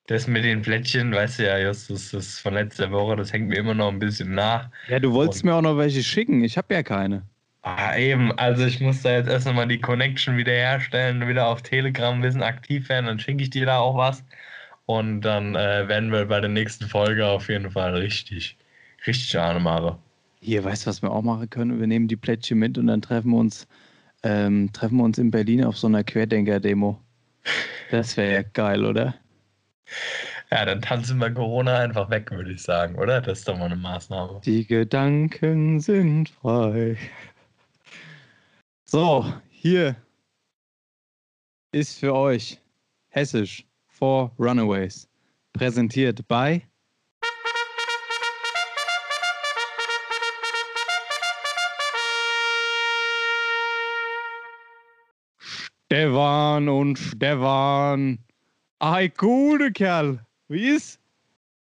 Das 0.06 0.26
mit 0.26 0.44
den 0.44 0.62
Plättchen, 0.62 1.12
weißt 1.12 1.38
du 1.40 1.46
ja, 1.46 1.58
Justus, 1.58 2.10
das 2.10 2.26
ist 2.26 2.38
von 2.40 2.54
letzter 2.54 2.90
Woche, 2.90 3.16
das 3.16 3.32
hängt 3.32 3.48
mir 3.48 3.56
immer 3.56 3.74
noch 3.74 3.88
ein 3.88 3.98
bisschen 3.98 4.34
nach. 4.34 4.68
ja, 4.88 4.98
du 5.00 5.12
wolltest 5.12 5.42
Und- 5.44 5.50
mir 5.50 5.56
auch 5.56 5.62
noch 5.62 5.76
welche 5.76 6.02
schicken. 6.02 6.42
Ich 6.44 6.56
habe 6.56 6.74
ja 6.74 6.82
keine. 6.82 7.22
Ah, 7.64 7.96
eben, 7.96 8.32
also 8.38 8.64
ich 8.66 8.80
muss 8.80 9.02
da 9.02 9.12
jetzt 9.12 9.28
erst 9.28 9.46
nochmal 9.46 9.68
die 9.68 9.80
Connection 9.80 10.36
wieder 10.36 10.50
herstellen, 10.52 11.28
wieder 11.28 11.46
auf 11.46 11.62
Telegram 11.62 12.14
ein 12.14 12.20
bisschen 12.20 12.42
aktiv 12.42 12.88
werden, 12.88 13.06
dann 13.06 13.20
schicke 13.20 13.44
ich 13.44 13.50
dir 13.50 13.66
da 13.66 13.78
auch 13.78 13.96
was. 13.96 14.24
Und 14.86 15.20
dann 15.20 15.54
äh, 15.54 15.86
werden 15.86 16.10
wir 16.10 16.24
bei 16.26 16.40
der 16.40 16.50
nächsten 16.50 16.88
Folge 16.88 17.24
auf 17.24 17.48
jeden 17.48 17.70
Fall 17.70 17.94
richtig, 17.94 18.56
richtig 19.06 19.38
Ahne 19.38 19.60
machen. 19.60 19.96
Hier, 20.44 20.64
weißt 20.64 20.84
du, 20.84 20.90
was 20.90 21.02
wir 21.02 21.12
auch 21.12 21.22
machen 21.22 21.48
können? 21.50 21.78
Wir 21.78 21.86
nehmen 21.86 22.08
die 22.08 22.16
Plättchen 22.16 22.58
mit 22.58 22.76
und 22.76 22.88
dann 22.88 23.00
treffen 23.00 23.30
wir 23.30 23.38
uns, 23.38 23.68
ähm, 24.24 24.72
treffen 24.72 24.96
wir 24.96 25.04
uns 25.04 25.16
in 25.18 25.30
Berlin 25.30 25.64
auf 25.64 25.78
so 25.78 25.86
einer 25.86 26.02
Querdenker-Demo. 26.02 27.00
Das 27.92 28.16
wäre 28.16 28.32
ja 28.32 28.42
geil, 28.42 28.84
oder? 28.84 29.14
Ja, 30.50 30.64
dann 30.64 30.82
tanzen 30.82 31.18
wir 31.18 31.30
Corona 31.30 31.78
einfach 31.78 32.10
weg, 32.10 32.32
würde 32.32 32.50
ich 32.50 32.60
sagen, 32.60 32.96
oder? 32.96 33.20
Das 33.20 33.38
ist 33.38 33.48
doch 33.48 33.56
mal 33.56 33.66
eine 33.66 33.76
Maßnahme. 33.76 34.40
Die 34.44 34.66
Gedanken 34.66 35.78
sind 35.78 36.30
frei. 36.30 36.96
So, 38.84 39.32
hier 39.48 39.94
ist 41.70 42.00
für 42.00 42.14
euch 42.14 42.60
Hessisch 43.10 43.64
for 43.86 44.32
Runaways. 44.40 45.08
Präsentiert 45.52 46.26
bei 46.26 46.62
Stefan 55.92 56.70
und 56.70 56.98
Stefan. 56.98 58.18
Ei, 58.78 59.08
gute 59.08 59.70
Kerl. 59.72 60.24
Wie 60.48 60.70
ist? 60.70 60.98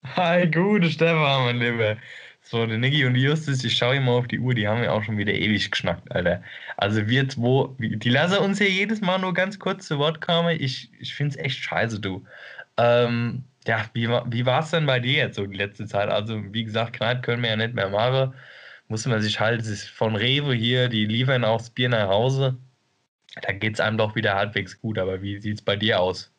Hi, 0.04 0.48
gute 0.48 0.88
Stefan, 0.88 1.46
mein 1.46 1.58
Lieber. 1.58 1.96
So, 2.40 2.64
der 2.64 2.78
Niggi 2.78 3.04
und 3.04 3.14
die 3.14 3.22
Justus, 3.22 3.58
die 3.58 3.70
schaue 3.70 3.96
ich 3.96 4.00
mal 4.00 4.12
auf 4.12 4.28
die 4.28 4.38
Uhr, 4.38 4.54
die 4.54 4.68
haben 4.68 4.84
ja 4.84 4.92
auch 4.92 5.02
schon 5.02 5.18
wieder 5.18 5.32
ewig 5.32 5.72
geschnackt, 5.72 6.12
Alter. 6.12 6.44
Also 6.76 7.08
wir 7.08 7.28
zwei, 7.28 7.70
die 7.80 8.08
lassen 8.08 8.38
uns 8.38 8.58
hier 8.58 8.70
jedes 8.70 9.00
Mal 9.00 9.18
nur 9.18 9.34
ganz 9.34 9.58
kurz 9.58 9.88
zu 9.88 9.98
Wort 9.98 10.20
kommen. 10.20 10.56
Ich, 10.60 10.92
ich 11.00 11.12
finde 11.12 11.36
es 11.36 11.44
echt 11.44 11.58
scheiße, 11.64 11.98
du. 11.98 12.24
Ähm, 12.76 13.42
ja, 13.66 13.86
wie, 13.94 14.08
wie 14.08 14.46
war 14.46 14.60
es 14.60 14.70
denn 14.70 14.86
bei 14.86 15.00
dir 15.00 15.14
jetzt 15.14 15.34
so 15.34 15.46
die 15.46 15.56
letzte 15.56 15.86
Zeit? 15.86 16.08
Also, 16.08 16.40
wie 16.52 16.62
gesagt, 16.62 16.92
Kneipe 16.92 17.22
können 17.22 17.42
wir 17.42 17.50
ja 17.50 17.56
nicht 17.56 17.74
mehr 17.74 17.88
machen. 17.88 18.32
Muss 18.86 19.06
man 19.06 19.20
sich 19.22 19.40
halt, 19.40 19.60
es 19.62 19.66
ist 19.66 19.88
von 19.88 20.14
Rewe 20.14 20.54
hier, 20.54 20.88
die 20.88 21.04
liefern 21.04 21.44
auch 21.44 21.58
das 21.58 21.70
Bier 21.70 21.88
nach 21.88 22.06
Hause. 22.06 22.56
Da 23.42 23.52
geht 23.52 23.74
es 23.74 23.80
einem 23.80 23.98
doch 23.98 24.14
wieder 24.16 24.34
halbwegs 24.34 24.80
gut, 24.80 24.98
aber 24.98 25.22
wie 25.22 25.38
sieht 25.40 25.58
es 25.58 25.62
bei 25.62 25.76
dir 25.76 26.00
aus? 26.00 26.32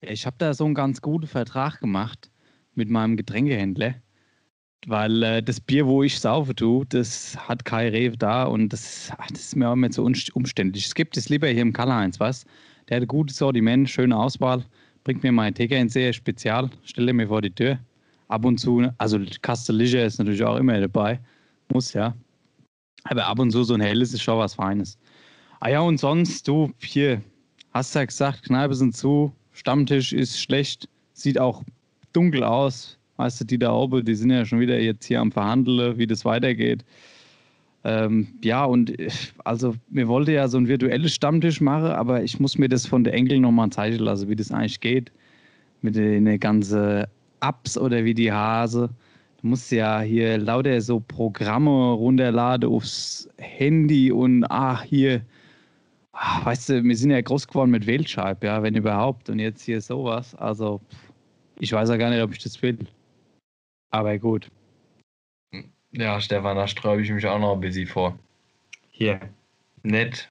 Ich 0.00 0.26
habe 0.26 0.36
da 0.38 0.54
so 0.54 0.64
einen 0.64 0.74
ganz 0.74 1.00
guten 1.00 1.26
Vertrag 1.26 1.80
gemacht 1.80 2.30
mit 2.74 2.88
meinem 2.90 3.16
Getränkehändler. 3.16 3.96
weil 4.86 5.22
äh, 5.22 5.42
das 5.42 5.60
Bier, 5.60 5.86
wo 5.86 6.02
ich 6.02 6.18
saufe 6.20 6.54
tue, 6.54 6.86
das 6.86 7.36
hat 7.48 7.64
kein 7.64 7.90
Rewe 7.92 8.16
da 8.16 8.44
und 8.44 8.72
das, 8.72 9.10
ach, 9.18 9.26
das 9.30 9.40
ist 9.40 9.56
mir 9.56 9.68
auch 9.68 9.72
immer 9.72 9.90
zu 9.90 10.04
umständlich. 10.04 10.86
Es 10.86 10.94
gibt 10.94 11.16
es 11.16 11.28
lieber 11.28 11.48
hier 11.48 11.62
im 11.62 11.72
Karl-Heinz, 11.72 12.20
was? 12.20 12.44
Der 12.88 12.96
hat 12.96 13.02
ein 13.02 13.08
gutes 13.08 13.38
Sortiment, 13.38 13.90
schöne 13.90 14.16
Auswahl, 14.16 14.64
bringt 15.04 15.22
mir 15.22 15.32
mein 15.32 15.54
sehr 15.88 16.12
Spezial, 16.12 16.70
stelle 16.84 17.12
mir 17.12 17.26
vor 17.28 17.42
die 17.42 17.50
Tür. 17.50 17.78
Ab 18.28 18.44
und 18.44 18.58
zu, 18.58 18.88
also 18.98 19.18
Kastelische 19.42 19.98
ist 19.98 20.18
natürlich 20.18 20.44
auch 20.44 20.56
immer 20.56 20.80
dabei, 20.80 21.20
muss 21.72 21.92
ja. 21.92 22.14
Aber 23.04 23.26
ab 23.26 23.38
und 23.38 23.50
zu 23.50 23.64
so 23.64 23.74
ein 23.74 23.80
helles 23.80 24.12
ist 24.14 24.22
schon 24.22 24.38
was 24.38 24.54
Feines. 24.54 24.98
Ah 25.60 25.70
ja, 25.70 25.80
und 25.80 25.98
sonst, 25.98 26.46
du, 26.48 26.72
hier, 26.78 27.22
hast 27.72 27.94
ja 27.94 28.04
gesagt, 28.04 28.44
Kneipe 28.44 28.74
sind 28.74 28.94
zu, 28.94 29.32
Stammtisch 29.56 30.12
ist 30.12 30.38
schlecht, 30.38 30.86
sieht 31.14 31.40
auch 31.40 31.62
dunkel 32.12 32.44
aus. 32.44 32.98
Weißt 33.16 33.40
du, 33.40 33.44
die 33.46 33.58
da 33.58 33.72
oben, 33.72 34.04
die 34.04 34.14
sind 34.14 34.30
ja 34.30 34.44
schon 34.44 34.60
wieder 34.60 34.78
jetzt 34.78 35.06
hier 35.06 35.18
am 35.20 35.32
Verhandeln, 35.32 35.96
wie 35.96 36.06
das 36.06 36.26
weitergeht. 36.26 36.84
Ähm, 37.84 38.28
ja, 38.44 38.66
und 38.66 38.92
also 39.44 39.74
mir 39.88 40.08
wollte 40.08 40.32
ja 40.32 40.46
so 40.48 40.58
ein 40.58 40.68
virtuelles 40.68 41.14
Stammtisch 41.14 41.62
machen, 41.62 41.86
aber 41.86 42.22
ich 42.22 42.38
muss 42.38 42.58
mir 42.58 42.68
das 42.68 42.86
von 42.86 43.02
der 43.02 43.14
Enkel 43.14 43.40
nochmal 43.40 43.70
zeigen 43.70 44.00
lassen, 44.00 44.28
wie 44.28 44.36
das 44.36 44.50
eigentlich 44.50 44.80
geht. 44.80 45.10
Mit 45.80 45.96
den 45.96 46.38
ganzen 46.38 47.04
Apps 47.40 47.78
oder 47.78 48.04
wie 48.04 48.12
die 48.12 48.30
Hase. 48.30 48.90
Du 49.40 49.46
musst 49.46 49.72
ja 49.72 50.00
hier 50.00 50.36
lauter 50.36 50.78
so 50.82 51.00
Programme 51.00 51.92
runterladen 51.92 52.68
aufs 52.68 53.28
Handy 53.38 54.12
und 54.12 54.44
ach, 54.50 54.82
hier, 54.82 55.22
weißt 56.44 56.68
du, 56.70 56.84
wir 56.84 56.96
sind 56.96 57.10
ja 57.10 57.20
groß 57.20 57.48
geworden 57.48 57.70
mit 57.70 57.86
Wählscheibe, 57.86 58.46
ja, 58.46 58.62
wenn 58.62 58.74
überhaupt. 58.74 59.28
Und 59.28 59.38
jetzt 59.38 59.62
hier 59.62 59.80
sowas. 59.80 60.34
Also, 60.34 60.80
ich 61.58 61.72
weiß 61.72 61.88
ja 61.88 61.96
gar 61.96 62.10
nicht, 62.10 62.22
ob 62.22 62.32
ich 62.32 62.42
das 62.42 62.60
will. 62.62 62.78
Aber 63.90 64.18
gut. 64.18 64.50
Ja, 65.92 66.20
Stefan, 66.20 66.56
da 66.56 66.66
sträube 66.66 67.02
ich 67.02 67.10
mich 67.10 67.26
auch 67.26 67.38
noch 67.38 67.54
ein 67.54 67.60
bisschen 67.60 67.86
vor. 67.86 68.18
Hier, 68.90 69.20
nett. 69.82 70.30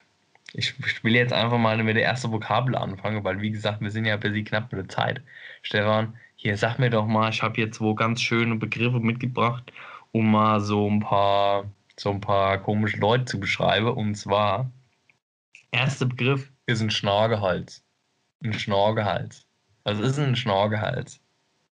Ich, 0.52 0.74
ich 0.78 1.04
will 1.04 1.14
jetzt 1.14 1.32
einfach 1.32 1.58
mal 1.58 1.82
mit 1.82 1.96
der 1.96 2.04
ersten 2.04 2.30
Vokabel 2.32 2.76
anfangen, 2.76 3.24
weil 3.24 3.40
wie 3.40 3.50
gesagt, 3.50 3.80
wir 3.80 3.90
sind 3.90 4.04
ja 4.04 4.14
ein 4.14 4.20
bisschen 4.20 4.44
knapp 4.44 4.72
mit 4.72 4.80
der 4.80 4.88
Zeit. 4.88 5.22
Stefan, 5.62 6.14
hier 6.36 6.56
sag 6.56 6.78
mir 6.78 6.90
doch 6.90 7.06
mal, 7.06 7.30
ich 7.30 7.42
habe 7.42 7.60
jetzt 7.60 7.80
wo 7.80 7.94
ganz 7.94 8.20
schöne 8.20 8.56
Begriffe 8.56 9.00
mitgebracht, 9.00 9.72
um 10.12 10.30
mal 10.30 10.60
so 10.60 10.88
ein 10.88 11.00
paar, 11.00 11.64
so 11.98 12.10
ein 12.10 12.20
paar 12.20 12.58
komische 12.58 12.98
Leute 12.98 13.24
zu 13.24 13.40
beschreiben. 13.40 13.88
Und 13.88 14.14
zwar, 14.14 14.70
erster 15.72 16.06
Begriff 16.06 16.52
ist 16.66 16.82
ein 16.82 16.90
Schnorgehals. 16.90 17.82
Ein 18.42 18.52
Schnorgehals. 18.52 19.46
Was 19.84 19.98
ist 20.00 20.18
ein 20.18 20.36
Schnorgehals? 20.36 21.20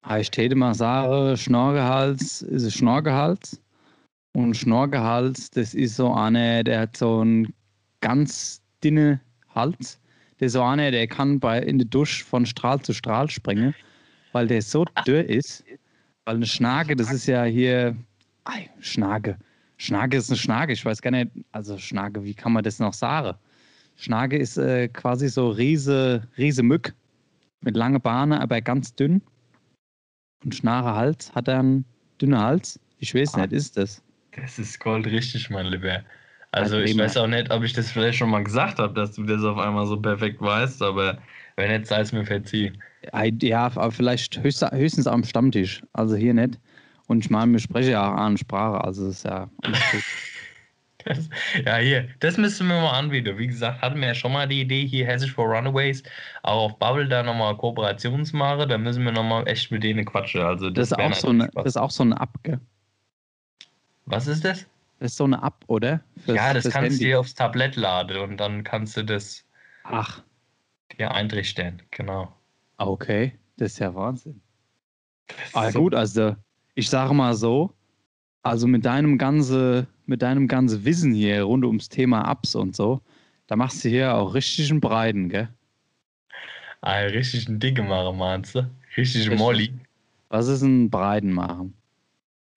Ah, 0.02 0.20
ich 0.20 0.32
täte 0.32 0.56
mal 0.56 0.74
sagen, 0.74 1.36
Schnorgehals 1.36 2.42
ist 2.42 2.64
ein 2.66 2.72
Schnorgehals. 2.72 3.62
Und 4.34 4.56
Schnorgehals, 4.56 5.50
das 5.50 5.74
ist 5.74 5.96
so 5.96 6.14
einer, 6.14 6.64
der 6.64 6.82
hat 6.82 6.98
so 6.98 7.20
einen 7.22 7.54
ganz 8.02 8.62
dünnen 8.84 9.20
Hals. 9.54 10.00
Der 10.40 10.48
ist 10.48 10.54
so 10.54 10.62
einer, 10.62 10.92
der 10.92 11.08
kann 11.08 11.40
bei, 11.40 11.60
in 11.60 11.80
der 11.80 11.88
Dusche 11.88 12.24
von 12.24 12.46
Strahl 12.46 12.80
zu 12.82 12.94
Strahl 12.94 13.30
springen, 13.30 13.74
weil 14.32 14.48
der 14.48 14.62
so 14.62 14.86
dürr 15.06 15.28
ist. 15.28 15.64
Weil 16.26 16.36
eine 16.36 16.46
Schnage, 16.46 16.96
das 16.96 17.12
ist 17.12 17.26
ja 17.26 17.44
hier. 17.44 17.96
Ei, 18.46 18.70
Schnage. 18.80 19.38
Schnage 19.78 20.18
ist 20.18 20.30
eine 20.30 20.38
Schnage. 20.38 20.74
Ich 20.74 20.86
weiß 20.86 21.02
gar 21.02 21.12
nicht, 21.12 21.32
also 21.52 21.78
Schnage, 21.78 22.24
wie 22.24 22.34
kann 22.34 22.54
man 22.54 22.64
das 22.64 22.80
noch 22.80 22.94
sagen? 22.94 23.38
Schnage 23.98 24.38
ist 24.38 24.58
äh, 24.58 24.88
quasi 24.88 25.28
so 25.28 25.50
riese, 25.50 26.28
riese 26.38 26.64
Mück 26.64 26.94
mit 27.62 27.76
lange 27.76 28.00
Bahne, 28.00 28.40
aber 28.40 28.62
ganz 28.62 28.96
dünn. 28.96 29.22
Und 30.46 30.56
Schnare 30.56 30.96
Hals 30.96 31.34
hat 31.34 31.48
er 31.48 31.60
einen 31.60 31.86
dünnen 32.22 32.40
Hals. 32.40 32.80
Ich 33.00 33.14
weiß 33.14 33.36
nicht, 33.38 33.52
ist 33.52 33.76
das? 33.76 34.04
Das 34.36 34.60
ist 34.60 34.80
Gold 34.80 35.08
richtig, 35.08 35.50
mein 35.50 35.66
Lieber. 35.66 36.04
Also 36.52 36.80
ich 36.80 36.98
weiß 36.98 37.18
auch 37.18 37.28
nicht, 37.28 37.52
ob 37.52 37.64
ich 37.64 37.74
das 37.74 37.92
vielleicht 37.92 38.20
schon 38.20 38.30
mal 38.30 38.44
gesagt 38.44 38.80
habe, 38.80 38.94
dass 38.94 39.14
du 39.14 39.24
das 39.24 39.44
auf 39.44 39.58
einmal 39.58 39.86
so 39.86 40.00
perfekt 40.00 40.42
weißt, 40.42 40.82
aber 40.82 41.18
wenn 41.56 41.72
nicht, 41.72 41.88
sei 41.88 42.00
es 42.00 42.12
mir 42.12 42.26
verziehen. 42.26 42.82
Ja, 43.42 43.66
aber 43.66 43.92
vielleicht 43.92 44.42
höchstens 44.42 45.08
am 45.08 45.24
Stammtisch, 45.24 45.84
also 45.94 46.16
hier 46.16 46.34
nicht. 46.34 46.60
Und 47.08 47.20
ich 47.20 47.30
meine, 47.30 47.52
wir 47.52 47.60
sprechen 47.60 47.92
ja 47.92 48.12
auch 48.12 48.18
an 48.18 48.38
Sprache, 48.38 48.84
also 48.84 49.08
ist 49.10 49.26
ja 49.26 49.50
das, 51.08 51.30
ja, 51.66 51.78
hier, 51.78 52.08
das 52.20 52.38
müssen 52.38 52.68
wir 52.68 52.82
mal 52.82 52.98
anbieten. 52.98 53.38
Wie 53.38 53.48
gesagt, 53.48 53.82
hatten 53.82 54.00
wir 54.00 54.10
ja 54.10 54.16
schon 54.16 54.34
mal 54.34 54.48
die 54.48 54.62
Idee, 54.62 54.86
hier 54.86 55.06
Hessisch 55.06 55.34
for 55.34 55.46
Runaways, 55.46 56.04
auch 56.44 56.72
auf 56.72 56.80
Bubble 56.80 57.08
da 57.08 57.24
nochmal 57.24 57.56
Kooperationsmache, 57.58 58.68
da 58.68 58.78
müssen 58.78 59.04
wir 59.04 59.12
nochmal 59.12 59.48
echt 59.48 59.72
mit 59.72 59.84
denen 59.84 60.06
quatschen. 60.06 60.42
Also 60.42 60.70
das, 60.70 60.90
das, 60.90 61.00
ist, 61.00 61.06
auch 61.06 61.14
so 61.14 61.30
eine, 61.30 61.50
das 61.54 61.66
ist 61.66 61.78
auch 61.78 61.92
so 61.92 62.04
eine 62.04 62.20
App, 62.20 62.34
gell? 62.44 62.60
Was 64.06 64.28
ist 64.28 64.46
das? 64.46 64.66
Das 65.00 65.12
ist 65.12 65.18
so 65.18 65.26
eine 65.26 65.38
App, 65.44 65.64
oder? 65.68 66.02
Fürs, 66.26 66.38
ja, 66.38 66.54
das 66.54 66.64
kannst 66.64 66.76
Handy. 66.76 66.98
du 66.98 67.04
dir 67.06 67.20
aufs 67.20 67.36
Tablett 67.36 67.76
laden 67.76 68.18
und 68.18 68.38
dann 68.38 68.64
kannst 68.64 68.98
du 68.98 69.04
das 69.04 69.46
Ach. 69.84 70.24
dir 70.98 71.12
einrichten. 71.12 71.82
Genau. 71.92 72.34
Ah, 72.78 72.88
okay, 72.88 73.38
das 73.58 73.74
ist 73.74 73.80
ja 73.80 73.94
Wahnsinn. 73.94 74.42
Ah, 75.54 75.72
so 75.72 75.80
gut, 75.80 75.94
also 75.94 76.36
ich 76.74 76.90
sage 76.90 77.14
mal 77.14 77.34
so, 77.34 77.74
also 78.44 78.66
mit 78.68 78.86
deinem 78.86 79.18
ganze, 79.18 79.88
mit 80.08 80.22
deinem 80.22 80.48
ganzen 80.48 80.86
Wissen 80.86 81.14
hier 81.14 81.44
rund 81.44 81.66
ums 81.66 81.90
Thema 81.90 82.30
Apps 82.32 82.56
und 82.56 82.76
so, 82.76 83.02
da 83.48 83.56
machst 83.56 83.84
du 83.84 83.90
hier 83.90 84.16
auch 84.16 84.34
richtig 84.34 84.72
einen 84.72 84.82
Breiten, 84.82 85.30
gell? 85.30 85.50
Ah, 86.82 87.00
richtig 87.00 87.48
einen 87.48 87.60
Dicke 87.60 87.84
machen, 87.84 88.18
meinst 88.18 88.56
du? 88.56 88.70
Richtig, 88.96 89.22
richtig. 89.24 89.38
Molly. 89.38 89.74
Was 90.30 90.48
ist 90.48 90.62
ein 90.62 90.90
Breiten 90.90 91.32
machen? 91.32 91.74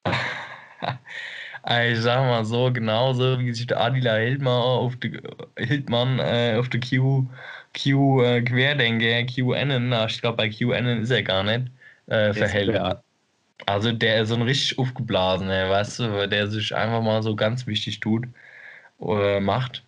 ich 0.07 2.01
sag 2.01 2.20
mal 2.26 2.44
so, 2.44 2.72
genauso 2.72 3.38
wie 3.38 3.53
sich 3.53 3.66
der 3.66 3.80
Adila 3.80 4.16
Hildmann 4.16 4.62
auf 4.62 4.96
der 4.96 5.20
Hildmann 5.57 6.18
äh, 6.18 6.57
auf 6.59 6.68
der 6.68 6.80
Q, 6.80 7.26
Q 7.76 8.22
äh, 8.22 8.42
Querdenker, 8.42 9.24
QN, 9.24 9.92
ich 10.09 10.20
glaube 10.20 10.36
bei 10.36 10.48
QN 10.48 10.86
ist 11.03 11.11
er 11.11 11.22
gar 11.22 11.44
nicht, 11.44 11.70
äh, 12.07 12.32
verhält. 12.32 13.03
Also 13.66 13.92
der 13.92 14.22
ist 14.22 14.28
so 14.28 14.34
ein 14.34 14.42
richtig 14.42 14.78
aufgeblasener, 14.78 15.70
weißt 15.70 15.98
du, 16.00 16.28
der 16.28 16.46
sich 16.48 16.74
einfach 16.74 17.02
mal 17.02 17.22
so 17.22 17.36
ganz 17.36 17.66
wichtig 17.66 18.00
tut 18.00 18.26
oder 18.98 19.40
macht. 19.40 19.84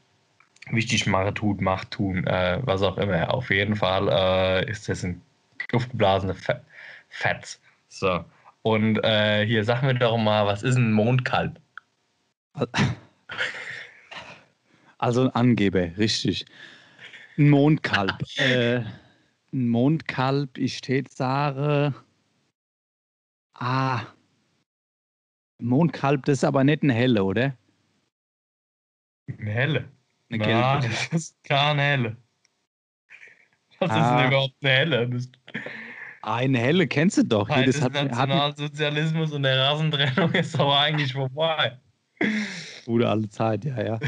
Wichtig 0.71 1.07
mache, 1.07 1.35
tut, 1.35 1.61
macht, 1.61 1.91
tun, 1.91 2.27
äh, 2.27 2.61
was 2.63 2.83
auch 2.83 2.97
immer. 2.97 3.33
Auf 3.35 3.51
jeden 3.51 3.77
Fall 3.77 4.09
äh, 4.09 4.71
ist 4.71 4.89
das 4.89 5.05
ein 5.05 5.21
aufgeblasener 5.73 6.37
Fetz. 7.09 7.61
So. 7.89 8.25
Und 8.63 9.03
äh, 9.05 9.45
hier, 9.45 9.65
sag 9.65 9.83
mir 9.83 9.95
doch 9.95 10.17
mal, 10.17 10.47
was 10.47 10.63
ist 10.63 10.77
ein 10.77 10.93
Mondkalb? 10.93 11.61
Also 14.99 15.23
ein 15.23 15.31
Angeber, 15.31 15.97
richtig. 15.99 16.47
Ein 17.37 17.51
Mondkalb. 17.51 18.23
äh, 18.37 18.83
ein 19.53 19.69
Mondkalb, 19.69 20.59
ich 20.59 20.79
steht 20.79 21.13
sage. 21.13 21.93
Ah. 23.65 24.07
Mondkalb, 25.61 26.25
das 26.25 26.39
ist 26.39 26.45
aber 26.45 26.65
nicht 26.65 26.83
ein 26.83 26.91
helle, 26.91 27.23
oder? 27.23 27.57
Eine 29.29 29.51
helle? 29.53 29.89
Eine 30.31 30.45
Na, 30.45 30.81
das 30.81 31.07
ist 31.13 31.45
keine 31.45 31.81
helle. 31.81 32.17
Was 33.79 33.91
ah. 33.91 34.01
ist 34.01 34.19
denn 34.19 34.29
überhaupt 34.29 34.55
eine 34.63 34.73
helle? 34.73 35.09
Das 35.09 35.29
eine 36.23 36.59
helle 36.59 36.89
kennst 36.89 37.19
du 37.19 37.23
doch. 37.23 37.49
Nein, 37.49 37.67
das 37.67 37.81
hat, 37.81 37.93
Nationalsozialismus 37.93 39.29
hat, 39.29 39.37
und 39.37 39.43
der 39.45 39.61
Rasentrennung 39.61 40.33
ist 40.33 40.59
aber 40.59 40.81
eigentlich 40.81 41.13
vorbei. 41.13 41.79
Gute 42.85 43.09
alte 43.09 43.29
Zeit, 43.29 43.65
ja, 43.65 43.81
ja. 43.81 44.01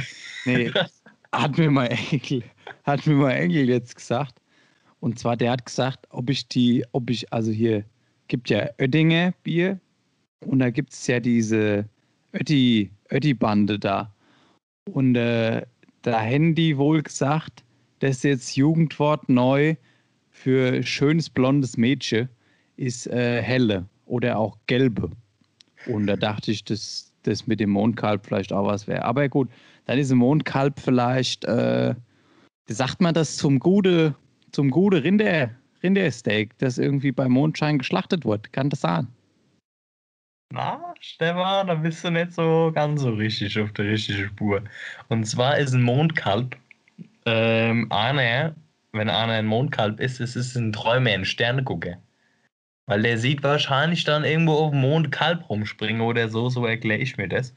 Nee, 0.46 0.72
hat 1.32 1.56
mir 1.56 1.70
mal 1.70 1.86
Enkel, 1.86 2.42
hat 2.82 3.06
mir 3.06 3.14
mal 3.14 3.30
Enkel 3.30 3.68
jetzt 3.68 3.94
gesagt. 3.94 4.40
Und 4.98 5.20
zwar, 5.20 5.36
der 5.36 5.52
hat 5.52 5.64
gesagt, 5.64 6.06
ob 6.10 6.28
ich 6.28 6.48
die, 6.48 6.84
ob 6.90 7.08
ich, 7.08 7.32
also 7.32 7.52
hier 7.52 7.84
gibt 8.28 8.50
ja 8.50 8.68
Oettinger 8.78 9.32
Bier 9.42 9.78
und 10.46 10.58
da 10.60 10.70
gibt 10.70 10.92
es 10.92 11.06
ja 11.06 11.20
diese 11.20 11.86
Ötti, 12.32 12.90
Ötti-Bande 13.10 13.78
da. 13.78 14.12
Und 14.90 15.16
äh, 15.16 15.62
da 16.02 16.20
hätten 16.20 16.56
wohl 16.76 17.02
gesagt, 17.02 17.64
das 18.00 18.22
jetzt 18.22 18.56
Jugendwort 18.56 19.28
neu 19.28 19.76
für 20.30 20.82
schönes 20.82 21.30
blondes 21.30 21.76
Mädchen 21.76 22.28
ist 22.76 23.06
äh, 23.06 23.40
helle 23.40 23.86
oder 24.04 24.38
auch 24.38 24.58
gelbe. 24.66 25.10
Und 25.86 26.06
da 26.06 26.16
dachte 26.16 26.50
ich, 26.50 26.64
dass 26.64 27.12
das 27.22 27.46
mit 27.46 27.60
dem 27.60 27.70
Mondkalb 27.70 28.26
vielleicht 28.26 28.52
auch 28.52 28.66
was 28.66 28.86
wäre. 28.86 29.04
Aber 29.04 29.28
gut, 29.28 29.48
dann 29.86 29.98
ist 29.98 30.10
ein 30.10 30.18
Mondkalb 30.18 30.80
vielleicht, 30.80 31.44
äh, 31.44 31.94
sagt 32.68 33.00
man 33.00 33.14
das 33.14 33.36
zum 33.36 33.58
gute, 33.58 34.14
zum 34.52 34.70
gute 34.70 35.02
Rinder, 35.02 35.50
Rindersteak, 35.84 36.58
das 36.58 36.78
irgendwie 36.78 37.12
beim 37.12 37.32
Mondschein 37.32 37.78
geschlachtet 37.78 38.24
wird. 38.24 38.52
Kann 38.52 38.70
das 38.70 38.80
sein? 38.80 39.06
Na, 40.50 40.94
Stefan, 41.00 41.66
da 41.66 41.74
bist 41.74 42.02
du 42.04 42.10
nicht 42.10 42.32
so 42.32 42.72
ganz 42.74 43.02
so 43.02 43.10
richtig 43.10 43.58
auf 43.58 43.72
der 43.72 43.86
richtigen 43.86 44.26
Spur. 44.28 44.62
Und 45.08 45.24
zwar 45.24 45.58
ist 45.58 45.74
ein 45.74 45.82
Mondkalb 45.82 46.56
ähm, 47.26 47.90
einer, 47.90 48.54
wenn 48.92 49.08
einer 49.08 49.32
ein 49.32 49.46
Mondkalb 49.46 50.00
ist, 50.00 50.20
es 50.20 50.36
ist 50.36 50.56
ein 50.56 50.72
Träumer, 50.72 51.10
ein 51.10 51.24
Sternegucker. 51.24 51.96
Weil 52.86 53.02
der 53.02 53.18
sieht 53.18 53.42
wahrscheinlich 53.42 54.04
dann 54.04 54.24
irgendwo 54.24 54.52
auf 54.52 54.70
dem 54.70 54.80
Mond 54.80 55.10
Kalb 55.10 55.48
rumspringen 55.48 56.02
oder 56.02 56.28
so, 56.28 56.48
so 56.50 56.66
erkläre 56.66 57.00
ich 57.00 57.16
mir 57.16 57.28
das. 57.28 57.54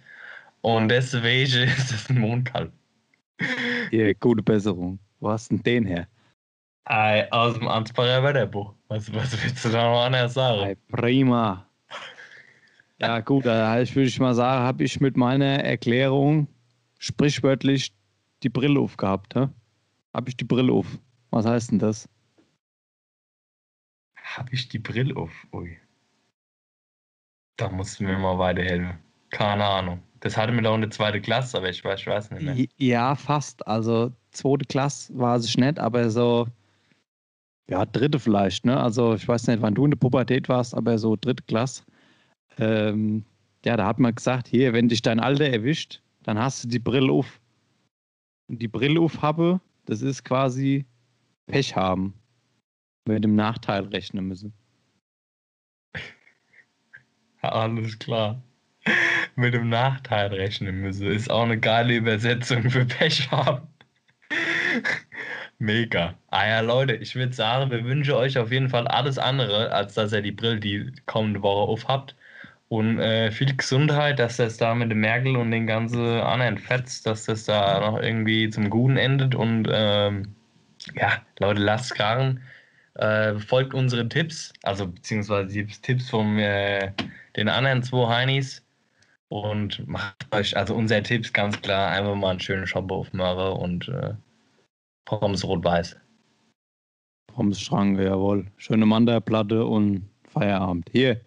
Und 0.61 0.89
deswegen 0.89 1.63
ist 1.77 1.91
es 1.91 2.09
ein 2.09 2.19
Mondkalb. 2.19 2.71
Ja, 3.91 4.11
gute 4.13 4.41
Besserung. 4.41 4.99
Wo 5.19 5.29
hast 5.29 5.51
denn 5.51 5.61
den 5.63 5.85
her? 5.85 6.07
Ei, 6.89 7.29
aus 7.31 7.55
dem 7.55 7.67
Ansbacher 7.67 8.23
Wetterbuch. 8.23 8.73
Was, 8.87 9.13
was 9.13 9.43
willst 9.43 9.65
du 9.65 9.69
da 9.69 9.83
noch 9.83 10.05
anders 10.05 10.33
sagen? 10.33 10.61
Ei, 10.61 10.75
prima. 10.89 11.67
Ja, 12.99 13.19
gut, 13.19 13.45
also 13.45 13.83
ich 13.83 13.95
würde 13.95 14.23
mal 14.23 14.33
sagen, 14.33 14.63
habe 14.63 14.83
ich 14.85 15.01
mit 15.01 15.17
meiner 15.17 15.63
Erklärung 15.63 16.47
sprichwörtlich 16.97 17.93
die 18.41 18.49
Brille 18.49 18.79
aufgehabt. 18.79 19.35
Habe 19.35 19.51
ich 20.29 20.37
die 20.37 20.45
Brille 20.45 20.71
auf? 20.71 20.87
Was 21.29 21.45
heißt 21.45 21.71
denn 21.71 21.79
das? 21.79 22.07
Habe 24.15 24.49
ich 24.53 24.69
die 24.69 24.79
Brille 24.79 25.15
auf? 25.15 25.31
Ui. 25.51 25.77
Da 27.57 27.69
musst 27.69 27.99
du 27.99 28.05
mir 28.05 28.17
mal 28.17 28.39
weiterhelfen. 28.39 28.97
Keine 29.29 29.65
Ahnung. 29.65 30.01
Das 30.21 30.37
hatte 30.37 30.53
mir 30.53 30.61
doch 30.61 30.73
eine 30.73 30.89
zweite 30.89 31.19
Klasse, 31.19 31.57
aber 31.57 31.69
ich 31.69 31.83
weiß, 31.83 31.99
ich 31.99 32.07
weiß 32.07 32.31
nicht 32.31 32.43
mehr. 32.43 32.65
Ja, 32.77 33.15
fast. 33.15 33.67
Also 33.67 34.13
zweite 34.31 34.65
Klasse 34.65 35.17
war 35.19 35.35
es 35.35 35.55
nicht, 35.57 35.79
aber 35.79 36.09
so, 36.09 36.47
ja, 37.69 37.85
dritte 37.85 38.19
vielleicht, 38.19 38.65
ne? 38.65 38.79
Also 38.79 39.13
ich 39.13 39.27
weiß 39.27 39.47
nicht, 39.47 39.61
wann 39.61 39.75
du 39.75 39.85
in 39.85 39.91
der 39.91 39.97
Pubertät 39.97 40.47
warst, 40.49 40.73
aber 40.73 40.97
so 40.97 41.15
dritte 41.15 41.43
Klasse. 41.43 41.83
Ähm, 42.57 43.25
ja, 43.65 43.75
da 43.75 43.85
hat 43.85 43.99
man 43.99 44.15
gesagt, 44.15 44.47
hier, 44.47 44.73
wenn 44.73 44.87
dich 44.89 45.01
dein 45.01 45.19
Alter 45.19 45.45
erwischt, 45.45 46.01
dann 46.23 46.39
hast 46.39 46.63
du 46.63 46.67
die 46.69 46.79
Brille 46.79 47.11
auf. 47.11 47.41
Und 48.49 48.61
die 48.61 48.67
Brille 48.67 49.01
auf 49.01 49.21
habe, 49.21 49.59
das 49.85 50.01
ist 50.01 50.23
quasi 50.23 50.85
Pech 51.47 51.75
haben. 51.75 52.13
Mit 53.05 53.23
dem 53.23 53.35
Nachteil 53.35 53.83
rechnen 53.85 54.27
müssen. 54.27 54.53
Alles 57.41 57.99
klar. 57.99 58.41
Mit 59.35 59.53
dem 59.53 59.69
Nachteil 59.69 60.27
rechnen 60.33 60.81
müssen. 60.81 61.07
Ist 61.07 61.29
auch 61.29 61.43
eine 61.43 61.59
geile 61.59 61.95
Übersetzung 61.95 62.69
für 62.69 62.85
Pech 62.85 63.29
haben. 63.31 63.67
Mega. 65.59 66.15
Ah 66.29 66.47
ja, 66.47 66.59
Leute, 66.61 66.93
ich 66.95 67.15
würde 67.15 67.33
sagen, 67.33 67.71
wir 67.71 67.83
wünschen 67.83 68.13
euch 68.13 68.37
auf 68.37 68.51
jeden 68.51 68.69
Fall 68.69 68.87
alles 68.87 69.17
andere, 69.17 69.71
als 69.71 69.95
dass 69.95 70.13
ihr 70.13 70.21
die 70.21 70.31
Brille 70.31 70.59
die 70.59 70.91
kommende 71.07 71.41
Woche 71.41 71.67
aufhabt. 71.69 72.15
Und 72.69 72.99
äh, 72.99 73.31
viel 73.31 73.55
Gesundheit, 73.55 74.19
dass 74.19 74.37
das 74.37 74.57
da 74.57 74.75
mit 74.75 74.91
dem 74.91 74.99
Merkel 75.01 75.35
und 75.37 75.51
den 75.51 75.67
ganzen 75.67 75.99
anderen 76.21 76.57
Fetz, 76.59 77.01
dass 77.01 77.25
das 77.25 77.45
da 77.45 77.79
noch 77.79 77.99
irgendwie 78.01 78.49
zum 78.49 78.69
Guten 78.69 78.97
endet. 78.97 79.35
Und 79.35 79.67
ähm, 79.71 80.35
ja, 80.95 81.21
Leute, 81.39 81.61
lasst 81.61 81.95
garen. 81.95 82.41
Äh, 82.95 83.39
folgt 83.39 83.73
unseren 83.73 84.09
Tipps, 84.09 84.53
also 84.63 84.87
beziehungsweise 84.87 85.49
die 85.53 85.65
Tipps 85.67 86.09
von 86.09 86.37
äh, 86.39 86.91
den 87.35 87.49
anderen 87.49 87.83
zwei 87.83 88.07
Heinis. 88.15 88.63
Und 89.29 89.87
macht 89.87 90.15
euch, 90.33 90.55
also 90.57 90.75
unser 90.75 91.03
Tipp 91.03 91.21
ist 91.21 91.33
ganz 91.33 91.61
klar, 91.61 91.91
einfach 91.91 92.15
mal 92.15 92.31
einen 92.31 92.39
schönen 92.39 92.67
Shop 92.67 92.91
aufmachen 92.91 93.59
und 93.59 93.89
äh, 93.89 94.13
Pommes 95.07 95.45
rot-weiß. 95.45 95.95
Pommes 97.27 97.61
Schranke, 97.61 98.03
jawohl. 98.03 98.45
Schöne 98.57 98.85
Mandelplatte 98.85 99.65
und 99.65 100.09
Feierabend. 100.25 100.89
Hier, 100.91 101.21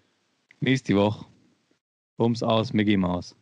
nächste 0.61 0.95
Woche. 0.97 1.25
Bums 2.19 2.43
aus, 2.43 2.75
Mickey 2.75 2.99
Maus. 2.99 3.35